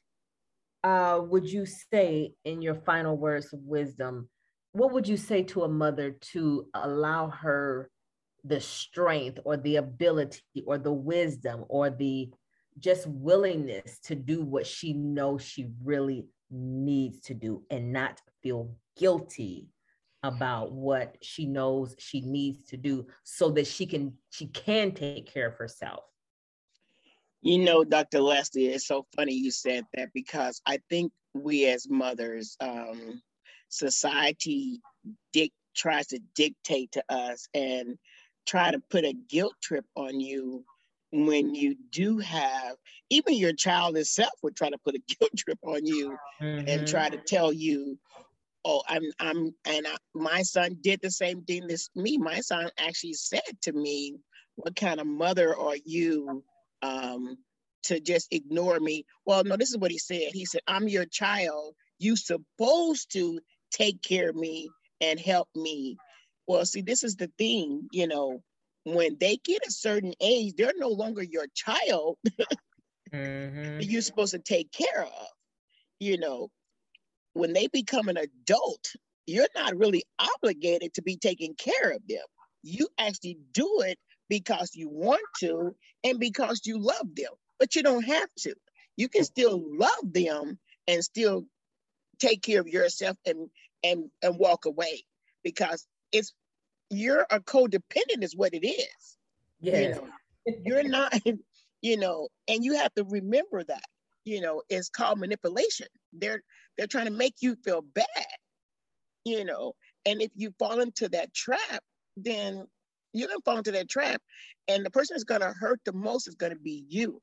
uh, 0.83 1.19
would 1.21 1.49
you 1.49 1.65
say, 1.65 2.33
in 2.45 2.61
your 2.61 2.75
final 2.75 3.17
words 3.17 3.53
of 3.53 3.59
wisdom, 3.63 4.29
what 4.71 4.93
would 4.93 5.07
you 5.07 5.17
say 5.17 5.43
to 5.43 5.63
a 5.63 5.69
mother 5.69 6.11
to 6.33 6.67
allow 6.73 7.27
her 7.27 7.89
the 8.43 8.61
strength 8.61 9.39
or 9.43 9.57
the 9.57 9.77
ability 9.77 10.41
or 10.65 10.77
the 10.77 10.93
wisdom 10.93 11.65
or 11.67 11.89
the 11.89 12.29
just 12.77 13.07
willingness 13.07 13.99
to 13.99 14.15
do 14.15 14.41
what 14.41 14.65
she 14.65 14.93
knows 14.93 15.43
she 15.43 15.69
really 15.83 16.25
needs 16.49 17.19
to 17.19 17.33
do 17.33 17.63
and 17.69 17.91
not 17.91 18.21
feel 18.41 18.73
guilty 18.97 19.67
about 20.23 20.71
what 20.71 21.17
she 21.21 21.45
knows 21.45 21.95
she 21.99 22.21
needs 22.21 22.65
to 22.65 22.77
do 22.77 23.05
so 23.23 23.49
that 23.49 23.67
she 23.67 23.85
can 23.85 24.13
she 24.29 24.47
can 24.47 24.91
take 24.91 25.31
care 25.31 25.47
of 25.47 25.55
herself 25.55 26.03
you 27.41 27.57
know 27.57 27.83
dr 27.83 28.19
leslie 28.19 28.67
it's 28.67 28.87
so 28.87 29.05
funny 29.15 29.33
you 29.33 29.51
said 29.51 29.83
that 29.93 30.09
because 30.13 30.61
i 30.65 30.79
think 30.89 31.11
we 31.33 31.65
as 31.67 31.87
mothers 31.89 32.57
um, 32.59 33.21
society 33.69 34.81
dic- 35.31 35.53
tries 35.75 36.07
to 36.07 36.19
dictate 36.35 36.91
to 36.91 37.03
us 37.09 37.47
and 37.53 37.97
try 38.47 38.71
to 38.71 38.81
put 38.89 39.05
a 39.05 39.13
guilt 39.29 39.53
trip 39.61 39.85
on 39.95 40.19
you 40.19 40.63
when 41.11 41.55
you 41.55 41.75
do 41.91 42.17
have 42.17 42.75
even 43.09 43.33
your 43.35 43.53
child 43.53 43.97
itself 43.97 44.31
would 44.43 44.55
try 44.55 44.69
to 44.69 44.77
put 44.83 44.95
a 44.95 45.01
guilt 45.19 45.31
trip 45.37 45.59
on 45.63 45.85
you 45.85 46.17
mm-hmm. 46.41 46.67
and 46.67 46.87
try 46.87 47.09
to 47.09 47.17
tell 47.17 47.53
you 47.53 47.97
oh 48.65 48.81
i'm 48.87 49.03
i'm 49.19 49.53
and 49.65 49.87
I, 49.87 49.95
my 50.13 50.41
son 50.41 50.77
did 50.81 50.99
the 51.01 51.11
same 51.11 51.43
thing 51.43 51.67
this 51.67 51.89
me 51.95 52.17
my 52.17 52.41
son 52.41 52.69
actually 52.77 53.13
said 53.13 53.61
to 53.61 53.71
me 53.71 54.17
what 54.55 54.75
kind 54.75 54.99
of 54.99 55.07
mother 55.07 55.55
are 55.55 55.77
you 55.85 56.43
um 56.81 57.37
to 57.83 57.99
just 57.99 58.27
ignore 58.31 58.79
me. 58.79 59.05
Well 59.25 59.43
no 59.43 59.57
this 59.57 59.69
is 59.69 59.77
what 59.77 59.91
he 59.91 59.97
said. 59.97 60.31
He 60.33 60.45
said 60.45 60.61
i'm 60.67 60.87
your 60.87 61.05
child. 61.05 61.75
You 61.99 62.15
supposed 62.15 63.11
to 63.13 63.39
take 63.71 64.01
care 64.01 64.29
of 64.29 64.35
me 64.35 64.69
and 65.01 65.19
help 65.19 65.49
me. 65.55 65.97
Well 66.47 66.65
see 66.65 66.81
this 66.81 67.03
is 67.03 67.15
the 67.15 67.31
thing 67.37 67.87
you 67.91 68.07
know 68.07 68.41
when 68.83 69.17
they 69.19 69.37
get 69.43 69.65
a 69.67 69.71
certain 69.71 70.13
age 70.21 70.53
they're 70.57 70.73
no 70.77 70.87
longer 70.87 71.21
your 71.21 71.45
child 71.53 72.17
mm-hmm. 73.13 73.81
you're 73.81 74.01
supposed 74.01 74.31
to 74.31 74.39
take 74.39 74.71
care 74.71 75.03
of 75.03 75.27
you 75.99 76.17
know. 76.17 76.49
When 77.33 77.53
they 77.53 77.67
become 77.67 78.07
an 78.07 78.17
adult, 78.17 78.93
you're 79.27 79.47
not 79.55 79.77
really 79.77 80.03
obligated 80.19 80.93
to 80.95 81.01
be 81.01 81.17
taking 81.17 81.55
care 81.55 81.91
of 81.91 82.01
them. 82.07 82.25
You 82.63 82.87
actually 82.97 83.37
do 83.53 83.83
it 83.85 83.99
because 84.29 84.71
you 84.75 84.89
want 84.89 85.21
to 85.39 85.75
and 86.03 86.19
because 86.19 86.61
you 86.65 86.79
love 86.79 87.15
them, 87.15 87.31
but 87.57 87.75
you 87.75 87.83
don't 87.83 88.05
have 88.05 88.29
to. 88.39 88.53
You 88.95 89.09
can 89.09 89.23
still 89.23 89.61
love 89.77 90.13
them 90.13 90.59
and 90.87 91.03
still 91.03 91.45
take 92.19 92.41
care 92.41 92.61
of 92.61 92.67
yourself 92.67 93.17
and 93.25 93.49
and 93.83 94.09
and 94.21 94.37
walk 94.37 94.65
away 94.65 95.03
because 95.43 95.87
it's 96.11 96.33
you're 96.89 97.25
a 97.29 97.39
codependent 97.39 98.23
is 98.23 98.35
what 98.35 98.53
it 98.53 98.65
is. 98.65 99.17
Yeah. 99.61 99.79
You 99.79 99.89
know, 99.89 100.07
you're 100.65 100.83
not, 100.83 101.13
you 101.81 101.97
know, 101.97 102.29
and 102.47 102.63
you 102.63 102.75
have 102.77 102.93
to 102.95 103.03
remember 103.03 103.63
that, 103.63 103.85
you 104.25 104.41
know, 104.41 104.61
it's 104.69 104.89
called 104.89 105.19
manipulation. 105.19 105.87
They're 106.13 106.41
they're 106.77 106.87
trying 106.87 107.05
to 107.05 107.11
make 107.11 107.35
you 107.41 107.55
feel 107.63 107.81
bad, 107.81 108.05
you 109.25 109.45
know. 109.45 109.73
And 110.05 110.21
if 110.21 110.31
you 110.35 110.53
fall 110.57 110.79
into 110.79 111.09
that 111.09 111.33
trap, 111.33 111.83
then 112.15 112.65
you're 113.13 113.27
gonna 113.27 113.41
fall 113.45 113.57
into 113.57 113.71
that 113.71 113.89
trap, 113.89 114.21
and 114.67 114.85
the 114.85 114.91
person 114.91 115.15
that's 115.15 115.23
gonna 115.23 115.53
hurt 115.59 115.79
the 115.85 115.93
most 115.93 116.27
is 116.27 116.35
gonna 116.35 116.55
be 116.55 116.85
you. 116.87 117.21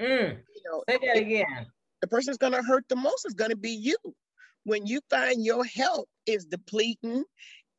Mm. 0.00 0.38
You 0.54 0.62
know, 0.64 0.84
say 0.88 0.98
that 1.04 1.16
again. 1.16 1.66
The 2.00 2.08
person 2.08 2.30
that's 2.30 2.38
gonna 2.38 2.62
hurt 2.62 2.84
the 2.88 2.96
most 2.96 3.26
is 3.26 3.34
gonna 3.34 3.56
be 3.56 3.70
you. 3.70 3.96
When 4.64 4.86
you 4.86 5.00
find 5.10 5.44
your 5.44 5.64
health 5.64 6.06
is 6.26 6.44
depleting 6.44 7.24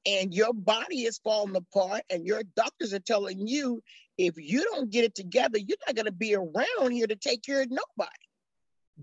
and 0.06 0.34
your 0.34 0.54
body 0.54 1.04
is 1.04 1.20
falling 1.20 1.56
apart, 1.56 2.02
and 2.10 2.26
your 2.26 2.44
doctors 2.56 2.94
are 2.94 3.00
telling 3.00 3.48
you 3.48 3.82
if 4.18 4.36
you 4.38 4.64
don't 4.64 4.90
get 4.90 5.06
it 5.06 5.16
together, 5.16 5.58
you're 5.58 5.78
not 5.88 5.96
gonna 5.96 6.12
be 6.12 6.36
around 6.36 6.92
here 6.92 7.08
to 7.08 7.16
take 7.16 7.42
care 7.44 7.62
of 7.62 7.70
nobody. 7.70 8.10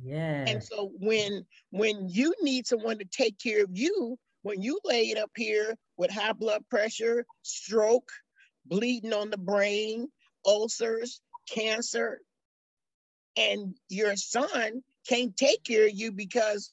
Yeah. 0.02 0.44
And 0.46 0.62
so 0.62 0.92
when 0.98 1.46
when 1.70 2.08
you 2.08 2.34
need 2.42 2.66
someone 2.66 2.98
to 2.98 3.04
take 3.06 3.38
care 3.38 3.64
of 3.64 3.70
you, 3.72 4.18
when 4.42 4.62
you 4.62 4.78
lay 4.84 5.04
it 5.04 5.18
up 5.18 5.30
here 5.34 5.74
with 5.96 6.10
high 6.10 6.32
blood 6.32 6.62
pressure, 6.70 7.24
stroke, 7.42 8.10
bleeding 8.68 9.12
on 9.12 9.30
the 9.30 9.38
brain, 9.38 10.08
ulcers, 10.44 11.20
cancer, 11.48 12.20
and 13.36 13.74
your 13.88 14.16
son 14.16 14.82
can't 15.08 15.36
take 15.36 15.62
care 15.64 15.86
of 15.86 15.94
you 15.94 16.12
because 16.12 16.72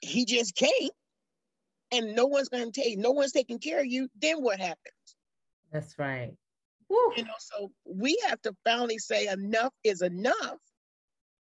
he 0.00 0.24
just 0.24 0.56
can't, 0.56 0.92
and 1.92 2.14
no 2.14 2.26
one's 2.26 2.48
going 2.48 2.70
to 2.70 2.80
take, 2.80 2.98
no 2.98 3.12
one's 3.12 3.32
taking 3.32 3.58
care 3.58 3.80
of 3.80 3.86
you, 3.86 4.08
then 4.20 4.42
what 4.42 4.58
happens? 4.58 4.78
That's 5.72 5.98
right. 5.98 6.32
Woo. 6.88 7.12
You 7.16 7.24
know, 7.24 7.34
so 7.38 7.70
we 7.84 8.18
have 8.28 8.40
to 8.42 8.54
finally 8.64 8.98
say 8.98 9.26
enough 9.28 9.72
is 9.82 10.02
enough 10.02 10.58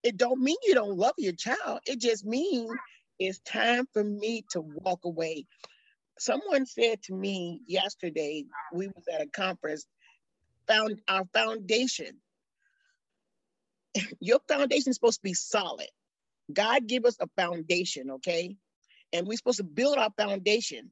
it 0.04 0.18
don't 0.18 0.42
mean 0.42 0.56
you 0.64 0.74
don't 0.74 0.98
love 0.98 1.14
your 1.18 1.34
child. 1.34 1.80
It 1.86 2.00
just 2.00 2.26
means 2.26 2.72
it's 3.20 3.40
time 3.40 3.88
for 3.92 4.04
me 4.04 4.46
to 4.52 4.62
walk 4.62 5.04
away. 5.04 5.46
Someone 6.20 6.66
said 6.66 7.02
to 7.04 7.14
me 7.14 7.62
yesterday, 7.68 8.46
we 8.74 8.88
was 8.88 9.04
at 9.14 9.22
a 9.22 9.28
conference, 9.28 9.86
found 10.68 11.02
our 11.08 11.26
foundation. 11.34 12.20
Your 14.20 14.40
foundation 14.48 14.90
is 14.90 14.96
supposed 14.96 15.20
to 15.20 15.24
be 15.24 15.34
solid. 15.34 15.88
God 16.52 16.88
give 16.88 17.06
us 17.06 17.18
a 17.20 17.28
foundation, 17.36 18.12
okay? 18.12 18.56
And 19.14 19.28
we're 19.28 19.38
supposed 19.38 19.58
to 19.58 19.64
build 19.64 19.98
our 19.98 20.12
foundation. 20.18 20.90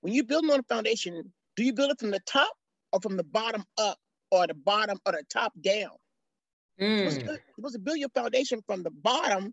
When 0.00 0.12
you 0.12 0.24
build 0.24 0.48
on 0.50 0.60
a 0.60 0.74
foundation, 0.74 1.32
do 1.56 1.64
you 1.64 1.72
build 1.72 1.90
it 1.90 1.98
from 1.98 2.10
the 2.10 2.20
top 2.20 2.52
or 2.94 3.00
from 3.00 3.16
the 3.16 3.24
bottom 3.24 3.64
up 3.76 3.98
or 4.30 4.46
the 4.46 4.54
bottom 4.54 4.98
or 5.04 5.12
the 5.12 5.24
top 5.28 5.52
down. 5.60 5.90
Mm. 6.80 7.02
You're, 7.02 7.10
supposed 7.10 7.20
to, 7.20 7.32
you're 7.32 7.40
supposed 7.56 7.74
to 7.74 7.80
build 7.80 7.98
your 7.98 8.08
foundation 8.10 8.60
from 8.66 8.82
the 8.82 8.90
bottom 8.90 9.52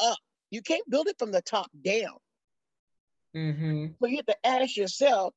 up. 0.00 0.18
You 0.50 0.62
can't 0.62 0.88
build 0.88 1.08
it 1.08 1.16
from 1.18 1.32
the 1.32 1.42
top 1.42 1.68
down. 1.84 2.16
Mm-hmm. 3.36 3.86
So 4.00 4.06
you 4.06 4.16
have 4.16 4.26
to 4.26 4.46
ask 4.46 4.76
yourself, 4.76 5.34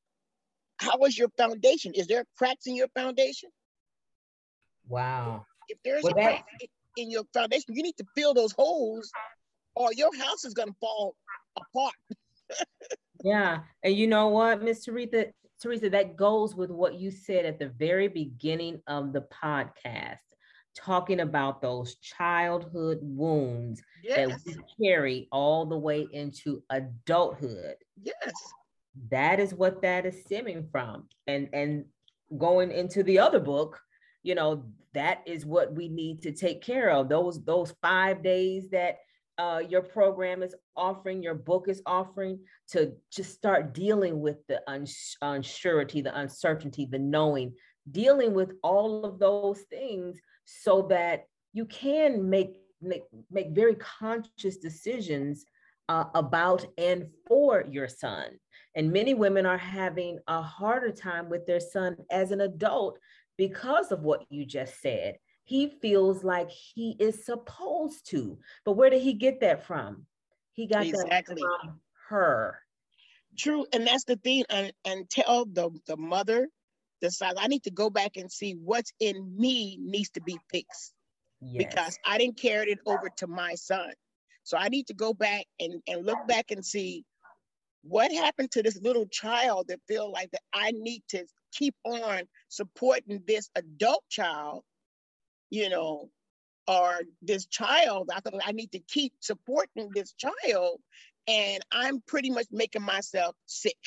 how 0.78 0.96
is 1.04 1.18
your 1.18 1.28
foundation? 1.36 1.92
Is 1.94 2.06
there 2.06 2.24
cracks 2.38 2.66
in 2.66 2.74
your 2.74 2.88
foundation? 2.88 3.50
Wow. 4.88 5.44
If 5.68 5.78
there's 5.84 6.02
Well, 6.02 6.12
a 6.12 6.16
that- 6.16 6.22
crack 6.22 6.44
in 6.96 7.10
your 7.10 7.24
foundation, 7.34 7.74
you 7.74 7.82
need 7.82 7.96
to 7.98 8.04
fill 8.16 8.34
those 8.34 8.52
holes 8.52 9.10
or 9.76 9.92
your 9.92 10.16
house 10.16 10.44
is 10.44 10.54
gonna 10.54 10.72
fall 10.80 11.14
apart. 11.56 11.94
Yeah. 13.22 13.60
And 13.84 13.94
you 13.94 14.06
know 14.06 14.28
what, 14.28 14.62
Miss 14.62 14.82
Teresa, 14.84 15.26
Teresa, 15.60 15.90
that 15.90 16.16
goes 16.16 16.54
with 16.54 16.70
what 16.70 16.94
you 16.94 17.10
said 17.10 17.44
at 17.44 17.58
the 17.58 17.68
very 17.68 18.08
beginning 18.08 18.80
of 18.86 19.12
the 19.12 19.20
podcast, 19.20 20.16
talking 20.76 21.20
about 21.20 21.60
those 21.60 21.96
childhood 21.96 22.98
wounds 23.02 23.82
Yes, 24.02 24.16
that 24.16 24.40
we 24.46 24.86
carry 24.86 25.28
all 25.30 25.66
the 25.66 25.76
way 25.76 26.06
into 26.12 26.62
adulthood. 26.70 27.76
yes. 28.02 28.32
That 29.10 29.38
is 29.38 29.54
what 29.54 29.82
that 29.82 30.04
is 30.04 30.22
stemming 30.24 30.68
from. 30.72 31.08
And 31.26 31.48
and 31.52 31.84
going 32.36 32.72
into 32.72 33.02
the 33.02 33.18
other 33.20 33.38
book, 33.40 33.80
you 34.22 34.34
know, 34.34 34.64
that 34.94 35.22
is 35.26 35.46
what 35.46 35.72
we 35.74 35.88
need 35.88 36.22
to 36.22 36.32
take 36.32 36.60
care 36.62 36.90
of. 36.90 37.08
Those 37.08 37.44
those 37.44 37.72
five 37.82 38.22
days 38.22 38.68
that 38.70 38.98
uh, 39.38 39.62
your 39.68 39.80
program 39.82 40.42
is 40.42 40.54
offering, 40.76 41.22
your 41.22 41.34
book 41.34 41.66
is 41.68 41.80
offering, 41.86 42.40
to 42.72 42.92
just 43.10 43.32
start 43.32 43.72
dealing 43.72 44.20
with 44.20 44.36
the 44.48 44.60
uns- 44.68 45.16
unsurety, 45.22 46.02
the 46.02 46.18
uncertainty, 46.18 46.86
the 46.90 46.98
knowing, 46.98 47.54
dealing 47.90 48.34
with 48.34 48.52
all 48.62 49.04
of 49.04 49.18
those 49.18 49.60
things 49.70 50.20
so 50.62 50.82
that 50.82 51.26
you 51.52 51.64
can 51.66 52.28
make 52.28 52.56
make, 52.80 53.02
make 53.30 53.50
very 53.50 53.74
conscious 53.76 54.56
decisions 54.56 55.44
uh, 55.88 56.04
about 56.14 56.64
and 56.78 57.08
for 57.26 57.64
your 57.68 57.88
son. 57.88 58.38
And 58.74 58.92
many 58.92 59.14
women 59.14 59.44
are 59.44 59.58
having 59.58 60.18
a 60.28 60.40
harder 60.40 60.92
time 60.92 61.28
with 61.28 61.46
their 61.46 61.60
son 61.60 61.96
as 62.10 62.30
an 62.30 62.40
adult 62.40 62.98
because 63.36 63.90
of 63.92 64.00
what 64.00 64.24
you 64.30 64.46
just 64.46 64.80
said. 64.80 65.16
He 65.44 65.68
feels 65.82 66.22
like 66.22 66.48
he 66.50 66.96
is 67.00 67.24
supposed 67.24 68.08
to. 68.10 68.38
But 68.64 68.72
where 68.72 68.90
did 68.90 69.02
he 69.02 69.14
get 69.14 69.40
that 69.40 69.66
from? 69.66 70.06
He 70.52 70.66
got 70.66 70.86
Exactly. 70.86 71.42
that 71.42 71.60
from 71.62 71.80
her. 72.08 72.60
True, 73.36 73.66
and 73.72 73.86
that's 73.86 74.04
the 74.04 74.16
thing. 74.16 74.44
And, 74.48 74.72
and 74.84 75.08
tell 75.10 75.44
the 75.44 75.70
the 75.86 75.96
mother, 75.96 76.48
decide 77.00 77.34
I 77.38 77.48
need 77.48 77.64
to 77.64 77.70
go 77.70 77.90
back 77.90 78.16
and 78.16 78.30
see 78.30 78.52
what's 78.52 78.92
in 79.00 79.36
me 79.36 79.78
needs 79.80 80.10
to 80.10 80.20
be 80.20 80.38
fixed 80.50 80.92
Yes. 81.40 81.64
because 81.66 81.98
I 82.04 82.18
didn't 82.18 82.38
carry 82.38 82.70
it 82.70 82.80
over 82.86 83.08
to 83.16 83.26
my 83.26 83.54
son. 83.54 83.92
So 84.42 84.58
I 84.58 84.68
need 84.68 84.86
to 84.88 84.94
go 84.94 85.14
back 85.14 85.46
and, 85.58 85.82
and 85.86 86.04
look 86.04 86.26
back 86.26 86.50
and 86.50 86.64
see 86.64 87.04
what 87.82 88.12
happened 88.12 88.50
to 88.52 88.62
this 88.62 88.78
little 88.82 89.06
child 89.06 89.68
that 89.68 89.80
feel 89.88 90.12
like 90.12 90.30
that 90.32 90.42
I 90.52 90.72
need 90.72 91.02
to 91.08 91.24
keep 91.52 91.74
on 91.84 92.22
supporting 92.48 93.22
this 93.26 93.48
adult 93.54 94.04
child, 94.10 94.64
you 95.48 95.70
know, 95.70 96.10
or 96.68 97.00
this 97.22 97.46
child. 97.46 98.10
I 98.14 98.20
thought 98.20 98.34
I 98.44 98.52
need 98.52 98.72
to 98.72 98.80
keep 98.80 99.12
supporting 99.20 99.90
this 99.94 100.12
child, 100.12 100.80
and 101.26 101.62
I'm 101.72 102.02
pretty 102.06 102.30
much 102.30 102.46
making 102.50 102.82
myself 102.82 103.34
sick. 103.46 103.78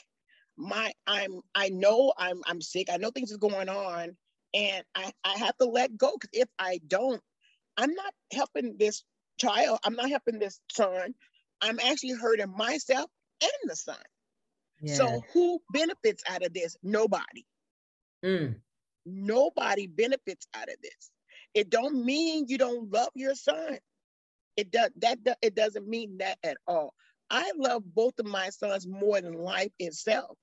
My 0.57 0.93
I'm 1.07 1.41
I 1.55 1.69
know 1.69 2.13
I'm 2.17 2.41
I'm 2.45 2.61
sick. 2.61 2.87
I 2.91 2.97
know 2.97 3.11
things 3.11 3.31
is 3.31 3.37
going 3.37 3.69
on, 3.69 4.17
and 4.53 4.85
I 4.95 5.11
I 5.23 5.37
have 5.37 5.57
to 5.57 5.65
let 5.65 5.97
go 5.97 6.13
because 6.13 6.29
if 6.33 6.49
I 6.59 6.79
don't, 6.87 7.21
I'm 7.77 7.93
not 7.93 8.13
helping 8.33 8.77
this 8.77 9.03
child. 9.39 9.79
I'm 9.83 9.95
not 9.95 10.09
helping 10.09 10.39
this 10.39 10.59
son. 10.71 11.15
I'm 11.61 11.79
actually 11.79 12.13
hurting 12.13 12.51
myself 12.55 13.09
and 13.41 13.51
the 13.69 13.75
son. 13.75 14.01
Yes. 14.81 14.99
So 14.99 15.21
who 15.33 15.61
benefits 15.71 16.23
out 16.29 16.45
of 16.45 16.53
this? 16.53 16.77
Nobody. 16.83 17.45
Mm, 18.23 18.61
Nobody 19.05 19.87
benefits 19.87 20.47
out 20.53 20.69
of 20.69 20.75
this. 20.81 21.11
It 21.53 21.69
don't 21.69 22.05
mean 22.05 22.45
you 22.47 22.57
don't 22.57 22.91
love 22.91 23.09
your 23.15 23.35
son. 23.35 23.79
It 24.57 24.71
does 24.71 24.91
that 24.97 25.23
do- 25.23 25.35
it 25.41 25.55
doesn't 25.55 25.87
mean 25.87 26.17
that 26.19 26.39
at 26.43 26.57
all. 26.67 26.93
I 27.29 27.51
love 27.55 27.83
both 27.93 28.19
of 28.19 28.25
my 28.25 28.49
sons 28.49 28.87
more 28.87 29.21
than 29.21 29.33
life 29.33 29.71
itself. 29.79 30.37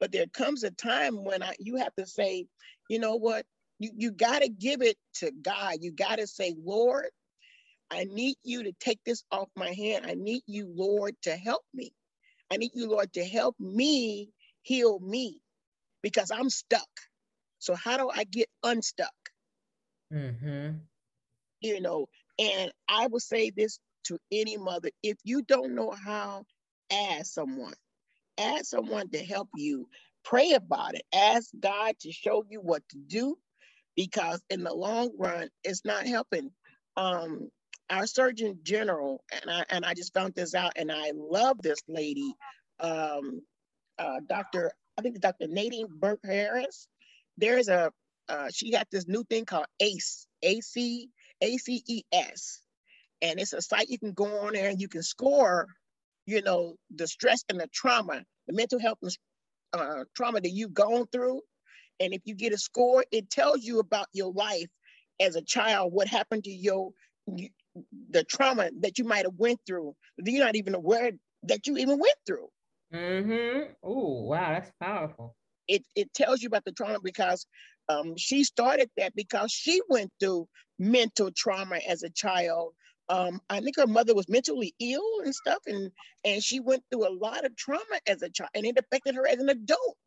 But 0.00 0.12
there 0.12 0.26
comes 0.26 0.64
a 0.64 0.70
time 0.70 1.24
when 1.24 1.42
I 1.42 1.54
you 1.58 1.76
have 1.76 1.94
to 1.96 2.06
say, 2.06 2.46
you 2.88 2.98
know 2.98 3.16
what? 3.16 3.44
You 3.78 3.90
you 3.94 4.10
got 4.10 4.42
to 4.42 4.48
give 4.48 4.82
it 4.82 4.96
to 5.16 5.30
God. 5.30 5.76
You 5.80 5.92
got 5.92 6.18
to 6.18 6.26
say, 6.26 6.54
Lord, 6.58 7.10
I 7.90 8.04
need 8.04 8.36
you 8.42 8.64
to 8.64 8.72
take 8.80 9.00
this 9.04 9.22
off 9.30 9.48
my 9.56 9.72
hand. 9.72 10.06
I 10.06 10.14
need 10.14 10.42
you, 10.46 10.72
Lord, 10.74 11.14
to 11.22 11.36
help 11.36 11.62
me. 11.74 11.92
I 12.50 12.56
need 12.56 12.70
you, 12.74 12.88
Lord, 12.88 13.12
to 13.14 13.24
help 13.24 13.56
me 13.60 14.30
heal 14.62 14.98
me 15.00 15.40
because 16.02 16.30
I'm 16.30 16.50
stuck. 16.50 16.88
So 17.58 17.74
how 17.74 17.96
do 17.96 18.10
I 18.10 18.24
get 18.24 18.48
unstuck? 18.62 19.12
Mm-hmm. 20.12 20.78
You 21.60 21.80
know, 21.80 22.06
and 22.38 22.72
I 22.88 23.06
will 23.08 23.20
say 23.20 23.50
this 23.50 23.78
to 24.04 24.18
any 24.32 24.56
mother: 24.56 24.90
if 25.02 25.18
you 25.24 25.42
don't 25.42 25.74
know 25.74 25.90
how, 25.90 26.44
ask 26.90 27.32
someone. 27.34 27.74
Ask 28.40 28.66
someone 28.66 29.10
to 29.10 29.20
help 29.24 29.50
you. 29.56 29.88
Pray 30.24 30.52
about 30.54 30.96
it. 30.96 31.04
Ask 31.14 31.50
God 31.60 31.96
to 32.02 32.12
show 32.12 32.44
you 32.50 32.60
what 32.60 32.82
to 32.90 32.98
do, 32.98 33.36
because 33.96 34.42
in 34.50 34.64
the 34.64 34.74
long 34.74 35.12
run, 35.18 35.48
it's 35.64 35.84
not 35.84 36.06
helping. 36.06 36.50
Um, 36.96 37.50
our 37.90 38.06
Surgeon 38.06 38.60
General, 38.64 39.24
and 39.32 39.50
I 39.50 39.64
and 39.70 39.86
I 39.86 39.94
just 39.94 40.14
found 40.14 40.34
this 40.34 40.54
out, 40.54 40.74
and 40.76 40.92
I 40.92 41.12
love 41.14 41.58
this 41.62 41.80
lady, 41.88 42.34
um, 42.80 43.42
uh, 43.98 44.20
Dr. 44.28 44.72
I 44.98 45.02
think 45.02 45.20
Dr. 45.20 45.48
Nadine 45.48 45.88
Burke 45.90 46.20
Harris. 46.24 46.88
There's 47.38 47.68
a 47.68 47.92
uh, 48.28 48.48
she 48.54 48.72
got 48.72 48.88
this 48.92 49.08
new 49.08 49.24
thing 49.24 49.46
called 49.46 49.66
ACE, 49.80 50.26
A 50.42 50.60
C 50.60 51.10
A 51.42 51.56
C 51.58 51.82
E 51.88 52.02
S, 52.12 52.60
and 53.22 53.40
it's 53.40 53.54
a 53.54 53.62
site 53.62 53.90
you 53.90 53.98
can 53.98 54.12
go 54.12 54.46
on 54.46 54.54
there 54.54 54.70
and 54.70 54.80
you 54.80 54.88
can 54.88 55.02
score, 55.02 55.68
you 56.26 56.42
know, 56.42 56.76
the 56.94 57.06
stress 57.06 57.44
and 57.48 57.60
the 57.60 57.68
trauma, 57.72 58.22
the 58.46 58.54
mental 58.54 58.80
health 58.80 58.98
and 59.02 59.16
uh, 59.72 60.04
trauma 60.16 60.40
that 60.40 60.50
you've 60.50 60.74
gone 60.74 61.06
through, 61.12 61.40
and 62.00 62.14
if 62.14 62.22
you 62.24 62.34
get 62.34 62.52
a 62.52 62.58
score, 62.58 63.04
it 63.12 63.30
tells 63.30 63.64
you 63.64 63.78
about 63.78 64.06
your 64.12 64.32
life 64.32 64.68
as 65.20 65.36
a 65.36 65.42
child, 65.42 65.92
what 65.92 66.08
happened 66.08 66.44
to 66.44 66.50
your 66.50 66.90
you, 67.26 67.48
the 68.10 68.24
trauma 68.24 68.70
that 68.80 68.98
you 68.98 69.04
might 69.04 69.24
have 69.24 69.34
went 69.36 69.60
through 69.66 69.94
that 70.18 70.30
you're 70.30 70.44
not 70.44 70.56
even 70.56 70.74
aware 70.74 71.12
that 71.44 71.66
you 71.66 71.76
even 71.76 71.98
went 71.98 72.16
through. 72.26 72.48
Mm-hmm. 72.92 73.72
Oh, 73.82 74.22
wow, 74.22 74.52
that's 74.52 74.72
powerful. 74.80 75.36
It 75.68 75.84
it 75.94 76.12
tells 76.14 76.42
you 76.42 76.48
about 76.48 76.64
the 76.64 76.72
trauma 76.72 76.98
because 77.02 77.46
um, 77.88 78.16
she 78.16 78.44
started 78.44 78.90
that 78.96 79.14
because 79.14 79.52
she 79.52 79.80
went 79.88 80.10
through 80.18 80.48
mental 80.78 81.30
trauma 81.36 81.78
as 81.88 82.02
a 82.02 82.10
child. 82.10 82.72
Um, 83.10 83.42
I 83.50 83.60
think 83.60 83.76
her 83.78 83.88
mother 83.88 84.14
was 84.14 84.30
mentally 84.30 84.74
ill 84.80 85.20
and 85.24 85.34
stuff, 85.36 85.60
and 85.66 85.92
and 86.24 86.44
she 86.44 86.60
went 86.60 86.84
through 86.90 87.08
a 87.08 87.14
lot 87.14 87.46
of 87.46 87.56
trauma 87.56 88.00
as 88.08 88.22
a 88.22 88.30
child, 88.30 88.52
and 88.54 88.66
it 88.66 88.78
affected 88.78 89.16
her 89.16 89.28
as 89.28 89.38
an 89.38 89.50
adult. 89.50 89.98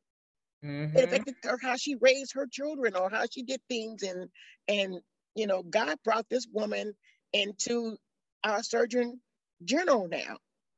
It 0.96 1.06
Mhm. 1.06 1.06
affected 1.06 1.36
her 1.44 1.58
how 1.62 1.78
she 1.78 1.96
raised 1.96 2.34
her 2.34 2.48
children 2.48 2.96
or 2.96 3.10
how 3.10 3.26
she 3.32 3.44
did 3.44 3.62
things, 3.70 4.04
and 4.04 4.30
and 4.68 5.02
you 5.36 5.48
know 5.48 5.64
God 5.64 5.98
brought 6.04 6.30
this 6.30 6.48
woman 6.52 6.96
into 7.34 7.98
our 8.44 8.64
Surgeon 8.64 9.22
General 9.64 10.08
now, 10.10 10.38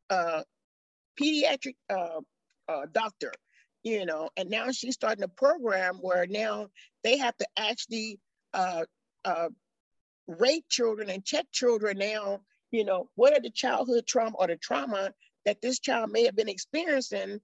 uh, 0.10 0.44
pediatric 1.22 1.78
uh, 1.90 2.22
uh, 2.70 2.88
doctor, 2.92 3.34
you 3.84 4.06
know, 4.06 4.30
and 4.38 4.50
now 4.50 4.72
she's 4.72 4.96
starting 4.96 5.24
a 5.24 5.30
program 5.30 5.98
where 5.98 6.28
now 6.28 6.70
they 7.04 7.18
have 7.18 7.38
to 7.38 7.48
actually 7.58 8.20
uh, 8.54 8.86
uh, 9.26 9.50
rate 10.28 10.68
children 10.70 11.10
and 11.10 11.26
check 11.26 11.46
children 11.52 11.98
now, 11.98 12.42
you 12.72 12.84
know, 12.86 13.10
what 13.16 13.34
are 13.34 13.42
the 13.42 13.52
childhood 13.52 14.06
trauma 14.08 14.36
or 14.38 14.48
the 14.48 14.58
trauma 14.58 15.12
that 15.46 15.62
this 15.62 15.80
child 15.80 16.12
may 16.12 16.26
have 16.26 16.36
been 16.36 16.50
experiencing, 16.50 17.40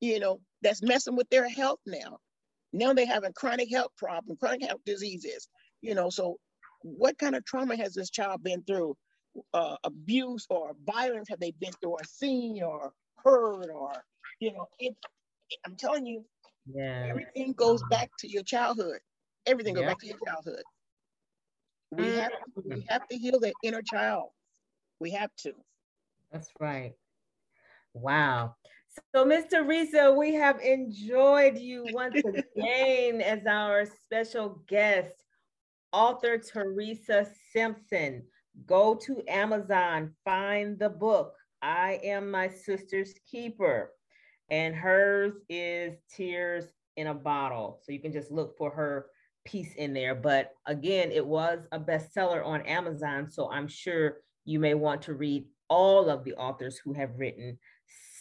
you 0.00 0.18
know, 0.20 0.40
that's 0.62 0.82
messing 0.82 1.16
with 1.16 1.28
their 1.30 1.48
health 1.48 1.80
now. 1.86 2.18
Now 2.72 2.94
they're 2.94 3.06
having 3.06 3.32
chronic 3.34 3.70
health 3.70 3.92
problems, 3.96 4.38
chronic 4.40 4.62
health 4.64 4.80
diseases, 4.86 5.48
you 5.82 5.94
know, 5.94 6.10
so 6.10 6.38
what 6.82 7.18
kind 7.18 7.34
of 7.36 7.44
trauma 7.44 7.76
has 7.76 7.94
this 7.94 8.10
child 8.10 8.42
been 8.42 8.62
through? 8.64 8.96
Uh, 9.54 9.76
abuse 9.84 10.46
or 10.50 10.76
violence 10.84 11.28
have 11.30 11.40
they 11.40 11.52
been 11.52 11.72
through 11.80 11.92
or 11.92 12.04
seen 12.04 12.62
or 12.62 12.92
heard 13.24 13.70
or, 13.70 14.04
you 14.40 14.52
know, 14.52 14.66
it, 14.78 14.94
I'm 15.64 15.76
telling 15.76 16.06
you, 16.06 16.24
Yeah. 16.66 17.06
everything 17.10 17.52
goes 17.54 17.82
back 17.84 18.10
to 18.18 18.28
your 18.28 18.42
childhood. 18.42 19.00
Everything 19.46 19.74
goes 19.74 19.82
Yeah. 19.82 19.88
back 19.88 19.98
to 20.00 20.06
your 20.06 20.18
childhood. 20.26 20.62
We 21.92 22.04
Mm. 22.04 22.20
have 22.22 22.32
we 22.64 22.86
have 22.88 23.06
to 23.08 23.18
heal 23.18 23.38
the 23.38 23.52
inner 23.62 23.82
child. 23.82 24.30
We 24.98 25.10
have 25.10 25.30
to. 25.38 25.52
That's 26.30 26.50
right. 26.58 26.94
Wow. 27.92 28.56
So, 29.14 29.24
Ms. 29.24 29.46
Teresa, 29.50 30.12
we 30.12 30.32
have 30.34 30.60
enjoyed 30.60 31.58
you 31.58 31.84
once 31.92 32.22
again 32.24 33.20
as 33.20 33.46
our 33.46 33.84
special 33.84 34.62
guest, 34.66 35.22
author 35.92 36.38
Teresa 36.38 37.26
Simpson. 37.52 38.26
Go 38.66 38.94
to 38.94 39.22
Amazon, 39.28 40.14
find 40.24 40.78
the 40.78 40.88
book, 40.90 41.34
I 41.60 42.00
Am 42.02 42.30
My 42.30 42.48
Sister's 42.48 43.14
Keeper. 43.30 43.92
And 44.50 44.74
hers 44.74 45.34
is 45.48 45.96
Tears 46.10 46.72
in 46.96 47.06
a 47.08 47.14
Bottle. 47.14 47.80
So 47.82 47.92
you 47.92 48.00
can 48.00 48.12
just 48.12 48.30
look 48.30 48.56
for 48.58 48.70
her 48.70 49.06
piece 49.44 49.74
in 49.74 49.92
there. 49.92 50.14
But 50.14 50.52
again, 50.66 51.10
it 51.10 51.26
was 51.26 51.66
a 51.72 51.78
bestseller 51.78 52.44
on 52.44 52.62
Amazon. 52.62 53.28
So 53.30 53.50
I'm 53.50 53.68
sure 53.68 54.18
you 54.44 54.58
may 54.58 54.74
want 54.74 55.02
to 55.02 55.14
read 55.14 55.46
all 55.68 56.08
of 56.08 56.24
the 56.24 56.34
authors 56.34 56.78
who 56.78 56.92
have 56.92 57.10
written 57.16 57.58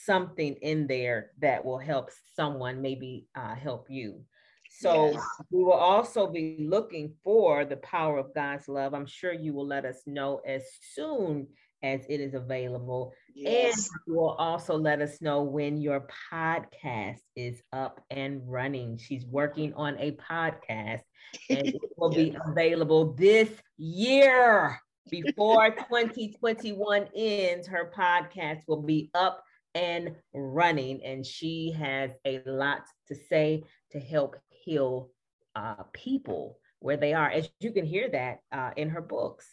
something 0.06 0.56
in 0.62 0.88
there 0.88 1.32
that 1.40 1.64
will 1.64 1.78
help 1.78 2.10
someone, 2.36 2.82
maybe 2.82 3.28
uh, 3.36 3.56
help 3.56 3.88
you. 3.90 4.22
So 4.70 5.12
yes. 5.12 5.24
we 5.52 5.64
will 5.64 5.74
also 5.74 6.28
be 6.28 6.56
looking 6.60 7.14
for 7.24 7.66
the 7.66 7.78
power 7.78 8.18
of 8.18 8.34
God's 8.34 8.68
love. 8.68 8.94
I'm 8.94 9.06
sure 9.06 9.34
you 9.34 9.54
will 9.54 9.68
let 9.68 9.86
us 9.86 10.04
know 10.08 10.42
as 10.48 10.64
soon 10.94 11.48
as 11.84 12.06
it 12.10 12.20
is 12.20 12.34
available. 12.34 13.14
Yes. 13.36 13.76
And 13.76 13.86
you 14.08 14.16
will 14.16 14.32
also 14.32 14.78
let 14.78 15.02
us 15.02 15.22
know 15.22 15.42
when 15.44 15.82
your 15.82 16.08
podcast 16.32 17.20
is 17.36 17.62
up 17.74 18.04
and 18.10 18.42
running. 18.46 18.98
She's 18.98 19.26
working 19.26 19.74
on 19.74 19.98
a 20.00 20.12
podcast 20.12 21.02
and 21.50 21.68
it 21.68 21.82
will 21.98 22.10
be 22.10 22.36
available 22.48 23.14
this 23.14 23.50
year. 23.78 24.80
Before 25.10 25.70
2021 25.90 27.08
ends, 27.16 27.68
her 27.68 27.92
podcast 27.96 28.62
will 28.68 28.84
be 28.84 29.10
up 29.14 29.44
and 29.74 30.16
running. 30.34 31.04
And 31.04 31.26
she 31.26 31.74
has 31.78 32.12
a 32.26 32.42
lot 32.46 32.82
to 33.08 33.16
say 33.16 33.64
to 33.92 34.00
help 34.00 34.36
heal 34.50 35.10
uh, 35.56 35.84
people 35.94 36.60
where 36.80 36.98
they 36.98 37.14
are, 37.14 37.30
as 37.30 37.50
you 37.60 37.72
can 37.72 37.86
hear 37.86 38.10
that 38.10 38.40
uh, 38.52 38.72
in 38.76 38.90
her 38.90 39.02
books. 39.02 39.46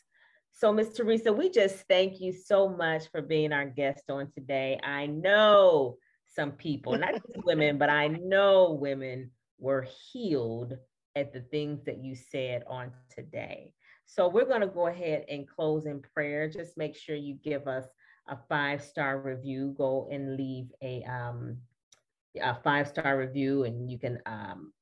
So, 0.58 0.72
Ms. 0.72 0.94
Teresa, 0.94 1.32
we 1.32 1.50
just 1.50 1.86
thank 1.86 2.20
you 2.20 2.32
so 2.32 2.68
much 2.68 3.08
for 3.12 3.22
being 3.22 3.52
our 3.52 3.64
guest 3.64 4.10
on 4.10 4.28
today. 4.32 4.80
I 4.82 5.06
know 5.06 5.98
some 6.26 6.50
people, 6.50 6.98
not 6.98 7.12
just 7.12 7.26
women, 7.44 7.78
but 7.78 7.90
I 7.90 8.08
know 8.08 8.72
women 8.72 9.30
were 9.60 9.86
healed 10.10 10.76
at 11.14 11.32
the 11.32 11.42
things 11.42 11.84
that 11.84 11.98
you 11.98 12.16
said 12.16 12.64
on 12.66 12.90
today. 13.08 13.72
So, 14.06 14.26
we're 14.26 14.46
going 14.46 14.62
to 14.62 14.66
go 14.66 14.88
ahead 14.88 15.26
and 15.28 15.46
close 15.46 15.86
in 15.86 16.02
prayer. 16.02 16.48
Just 16.50 16.76
make 16.76 16.96
sure 16.96 17.14
you 17.14 17.34
give 17.34 17.68
us 17.68 17.84
a 18.26 18.36
five 18.48 18.82
star 18.82 19.20
review. 19.20 19.76
Go 19.78 20.08
and 20.10 20.36
leave 20.36 20.72
a, 20.82 21.04
um, 21.04 21.58
a 22.42 22.56
five 22.64 22.88
star 22.88 23.16
review, 23.16 23.62
and 23.62 23.88
you 23.88 23.96
can 23.96 24.18
um, 24.26 24.72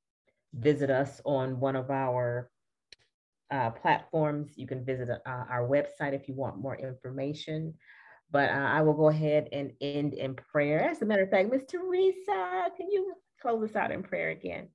visit 0.55 0.89
us 0.89 1.20
on 1.27 1.61
one 1.61 1.77
of 1.77 1.91
our 1.91 2.49
uh, 3.51 3.71
platforms. 3.71 4.53
You 4.57 4.67
can 4.67 4.85
visit 4.85 5.09
uh, 5.11 5.21
our 5.27 5.67
website 5.69 6.15
if 6.15 6.29
you 6.29 6.35
want 6.35 6.59
more 6.59 6.77
information. 6.77 7.75
But 8.31 8.51
uh, 8.51 8.55
I 8.55 8.83
will 8.83 8.95
go 8.95 9.09
ahead 9.09 9.49
and 9.53 9.73
end 9.81 10.15
in 10.15 10.35
prayer. 10.35 10.81
As 10.81 11.03
a 11.03 11.07
matter 11.07 11.23
of 11.23 11.31
fact, 11.31 11.51
Miss 11.51 11.65
Teresa, 11.65 12.71
can 12.77 12.91
you 12.91 13.15
close 13.41 13.71
us 13.71 13.77
out 13.77 13.93
in 13.93 14.03
prayer 14.03 14.31
again? 14.31 14.69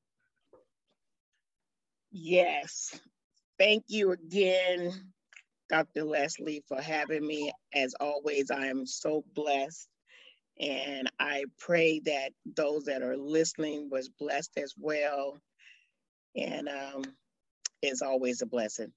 Yes. 2.11 2.97
Thank 3.59 3.83
you 3.87 4.11
again, 4.11 4.91
Dr. 5.69 6.03
Leslie, 6.03 6.63
for 6.67 6.81
having 6.81 7.25
me. 7.25 7.51
As 7.73 7.93
always, 7.99 8.51
I 8.51 8.67
am 8.67 8.85
so 8.85 9.23
blessed. 9.33 9.87
And 10.59 11.09
I 11.19 11.45
pray 11.59 11.99
that 12.05 12.31
those 12.55 12.85
that 12.85 13.01
are 13.01 13.17
listening 13.17 13.89
was 13.89 14.09
blessed 14.09 14.51
as 14.57 14.73
well. 14.77 15.39
And 16.35 16.69
um, 16.69 17.03
is 17.81 18.01
always 18.01 18.41
a 18.41 18.45
blessing. 18.45 18.91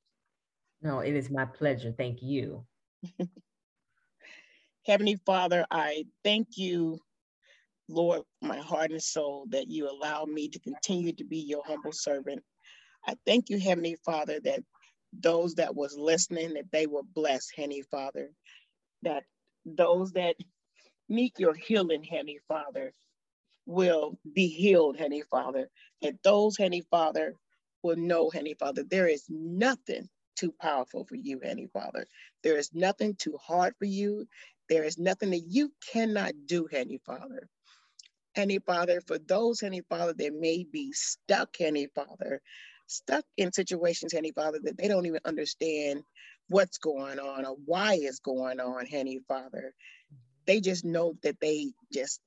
No, 0.83 1.01
it 1.01 1.15
is 1.15 1.31
my 1.31 1.45
pleasure. 1.45 1.93
Thank 1.97 2.23
you. 2.23 2.65
Heavenly 4.87 5.19
Father, 5.25 5.65
I 5.71 6.05
thank 6.23 6.57
you, 6.57 6.99
Lord, 7.89 8.23
my 8.43 8.59
heart 8.59 8.91
and 8.91 9.03
soul, 9.03 9.47
that 9.51 9.71
you 9.71 9.89
allow 9.89 10.25
me 10.25 10.49
to 10.49 10.59
continue 10.59 11.13
to 11.15 11.25
be 11.25 11.39
your 11.39 11.63
humble 11.65 11.93
servant. 11.93 12.43
I 13.07 13.15
thank 13.27 13.49
you, 13.49 13.59
Heavenly 13.59 13.97
Father, 14.05 14.41
that 14.45 14.61
those 15.13 15.55
that 15.55 15.75
was 15.75 15.97
listening, 15.97 16.55
that 16.55 16.71
they 16.71 16.87
were 16.87 17.03
blessed, 17.03 17.53
Heavenly 17.57 17.85
Father, 17.91 18.31
that 19.03 19.25
those 19.65 20.13
that 20.13 20.37
need 21.09 21.33
your 21.39 21.55
healing, 21.55 22.03
Heavenly 22.03 22.41
Father, 22.49 22.93
will 23.67 24.19
be 24.35 24.49
healed, 24.49 24.99
Heavenly 24.99 25.25
Father. 25.31 25.69
That 26.03 26.23
those, 26.23 26.57
Heavenly 26.59 26.85
Father, 26.91 27.35
will 27.85 27.97
know, 27.97 28.31
Heavenly 28.31 28.57
Father, 28.59 28.85
there 28.85 29.09
is 29.09 29.25
nothing 29.31 30.09
too 30.37 30.55
powerful 30.61 31.05
for 31.07 31.17
you, 31.17 31.41
Heavenly 31.43 31.69
Father. 31.73 32.07
There 32.43 32.59
is 32.59 32.71
nothing 32.75 33.17
too 33.17 33.39
hard 33.43 33.75
for 33.79 33.87
you. 33.87 34.27
There 34.71 34.85
is 34.85 34.99
nothing 34.99 35.31
that 35.33 35.45
you 35.49 35.73
cannot 35.93 36.33
do, 36.47 36.69
Heavenly 36.73 37.01
Father. 37.07 37.49
Heavenly 38.35 38.61
Father, 38.61 39.01
for 39.07 39.19
those, 39.19 39.61
Heavenly 39.61 39.85
Father, 39.89 40.15
that 40.15 40.35
may 40.35 40.65
be 40.65 40.93
stuck, 40.93 41.51
Heavenly 41.59 41.89
Father, 41.95 42.41
stuck 42.89 43.25
in 43.37 43.53
situations, 43.53 44.13
Heavenly 44.13 44.33
Father, 44.33 44.59
that 44.65 44.79
they 44.79 44.89
don't 44.89 45.07
even 45.07 45.21
understand 45.25 46.03
what's 46.49 46.79
going 46.79 47.21
on 47.21 47.47
or 47.47 47.57
why 47.65 47.99
it's 48.01 48.21
going 48.21 48.61
on, 48.61 48.87
Heavenly 48.87 49.21
Father. 49.29 49.75
They 50.47 50.61
just 50.61 50.85
know 50.85 51.15
that 51.23 51.41
they 51.41 51.73
just 51.93 52.21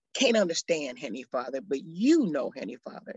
can't 0.14 0.36
understand, 0.36 0.98
Heavenly 0.98 1.24
Father, 1.24 1.60
but 1.60 1.82
you 1.84 2.26
know, 2.26 2.50
Heavenly 2.54 2.78
Father. 2.84 3.16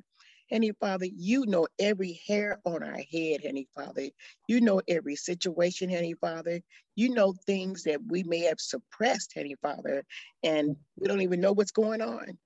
Henny 0.49 0.71
Father, 0.79 1.05
you 1.05 1.45
know 1.45 1.67
every 1.79 2.21
hair 2.27 2.59
on 2.65 2.83
our 2.83 2.99
head, 3.11 3.41
Henny 3.43 3.67
Father. 3.75 4.09
You 4.47 4.61
know 4.61 4.81
every 4.87 5.15
situation, 5.15 5.89
Henny 5.89 6.13
Father. 6.13 6.61
You 6.95 7.09
know 7.09 7.33
things 7.45 7.83
that 7.83 7.99
we 8.07 8.23
may 8.23 8.41
have 8.41 8.59
suppressed, 8.59 9.33
Henny 9.35 9.55
Father, 9.61 10.03
and 10.43 10.75
we 10.97 11.07
don't 11.07 11.21
even 11.21 11.41
know 11.41 11.53
what's 11.53 11.71
going 11.71 12.01
on. 12.01 12.37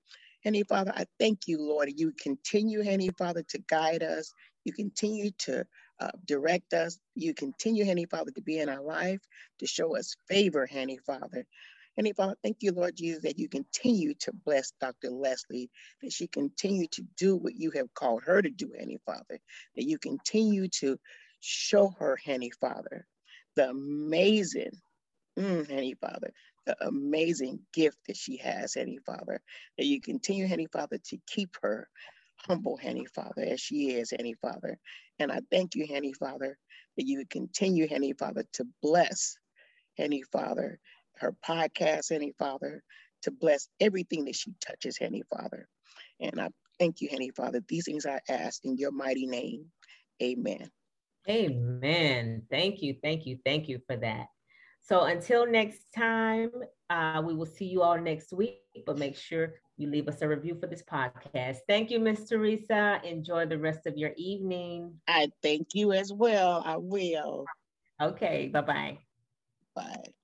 Henny 0.42 0.62
Father, 0.62 0.92
I 0.96 1.04
thank 1.18 1.46
you, 1.46 1.60
Lord. 1.60 1.90
You 1.94 2.12
continue, 2.20 2.82
Henny 2.82 3.10
Father, 3.18 3.42
to 3.50 3.58
guide 3.68 4.02
us. 4.02 4.32
You 4.64 4.72
continue 4.72 5.30
to 5.40 5.66
uh, 6.00 6.10
direct 6.26 6.72
us. 6.72 6.98
You 7.14 7.34
continue, 7.34 7.84
Henny 7.84 8.06
Father, 8.06 8.30
to 8.32 8.40
be 8.42 8.58
in 8.58 8.70
our 8.70 8.82
life, 8.82 9.20
to 9.58 9.66
show 9.66 9.96
us 9.96 10.16
favor, 10.28 10.66
Henny 10.66 10.98
Father. 11.06 11.46
And 11.96 12.10
Father, 12.16 12.36
thank 12.42 12.58
you, 12.60 12.72
Lord 12.72 12.96
Jesus, 12.96 13.22
that 13.22 13.38
you 13.38 13.48
continue 13.48 14.14
to 14.20 14.32
bless 14.44 14.72
Dr. 14.80 15.10
Leslie, 15.10 15.70
that 16.02 16.12
she 16.12 16.26
continue 16.28 16.86
to 16.92 17.02
do 17.16 17.36
what 17.36 17.54
you 17.56 17.70
have 17.72 17.92
called 17.94 18.22
her 18.24 18.42
to 18.42 18.50
do, 18.50 18.72
Henny 18.78 18.98
Father, 19.06 19.40
that 19.76 19.84
you 19.84 19.98
continue 19.98 20.68
to 20.80 20.98
show 21.40 21.92
her, 21.98 22.16
Henny 22.24 22.50
Father, 22.60 23.06
the 23.56 23.70
amazing, 23.70 24.72
mm, 25.38 25.68
Henny 25.70 25.94
Father, 26.00 26.32
the 26.66 26.76
amazing 26.86 27.60
gift 27.74 27.98
that 28.08 28.16
she 28.16 28.38
has, 28.38 28.74
Henny 28.74 28.98
Father, 29.06 29.40
that 29.78 29.86
you 29.86 30.00
continue, 30.00 30.46
Henny 30.48 30.68
Father, 30.72 30.98
to 31.10 31.18
keep 31.26 31.50
her 31.62 31.88
humble, 32.36 32.76
Henny 32.76 33.06
Father, 33.06 33.42
as 33.42 33.60
she 33.60 33.92
is, 33.92 34.12
Henny 34.12 34.34
Father. 34.42 34.78
And 35.18 35.32
I 35.32 35.40
thank 35.50 35.74
you, 35.74 35.86
Henny 35.86 36.14
Father, 36.14 36.58
that 36.96 37.06
you 37.06 37.24
continue, 37.30 37.88
Henny 37.88 38.14
Father, 38.14 38.44
to 38.54 38.66
bless 38.82 39.36
Henny 39.98 40.22
Father, 40.32 40.78
her 41.20 41.34
podcast, 41.46 42.10
Henny 42.10 42.32
Father, 42.38 42.82
to 43.22 43.30
bless 43.30 43.68
everything 43.80 44.24
that 44.24 44.36
she 44.36 44.54
touches, 44.60 44.98
Henny 44.98 45.22
Father. 45.30 45.68
And 46.20 46.40
I 46.40 46.48
thank 46.78 47.00
you, 47.00 47.08
Henny 47.10 47.30
Father. 47.30 47.62
These 47.68 47.84
things 47.86 48.06
I 48.06 48.20
ask 48.28 48.64
in 48.64 48.76
your 48.76 48.92
mighty 48.92 49.26
name. 49.26 49.66
Amen. 50.22 50.70
Amen. 51.28 52.42
Thank 52.50 52.82
you, 52.82 52.96
thank 53.02 53.26
you, 53.26 53.38
thank 53.44 53.68
you 53.68 53.80
for 53.86 53.96
that. 53.96 54.26
So 54.82 55.02
until 55.02 55.46
next 55.46 55.92
time, 55.94 56.50
uh, 56.88 57.22
we 57.24 57.34
will 57.34 57.46
see 57.46 57.66
you 57.66 57.82
all 57.82 58.00
next 58.00 58.32
week, 58.32 58.62
but 58.86 58.98
make 58.98 59.16
sure 59.16 59.54
you 59.76 59.88
leave 59.88 60.08
us 60.08 60.22
a 60.22 60.28
review 60.28 60.56
for 60.58 60.66
this 60.66 60.82
podcast. 60.82 61.58
Thank 61.68 61.90
you, 61.90 62.00
Miss 62.00 62.28
Teresa. 62.28 63.00
Enjoy 63.04 63.46
the 63.46 63.58
rest 63.58 63.86
of 63.86 63.96
your 63.96 64.12
evening. 64.16 64.94
I 65.06 65.30
thank 65.42 65.68
you 65.74 65.92
as 65.92 66.12
well. 66.12 66.62
I 66.64 66.76
will. 66.78 67.46
Okay, 68.00 68.48
bye-bye. 68.52 68.98
Bye. 69.76 70.19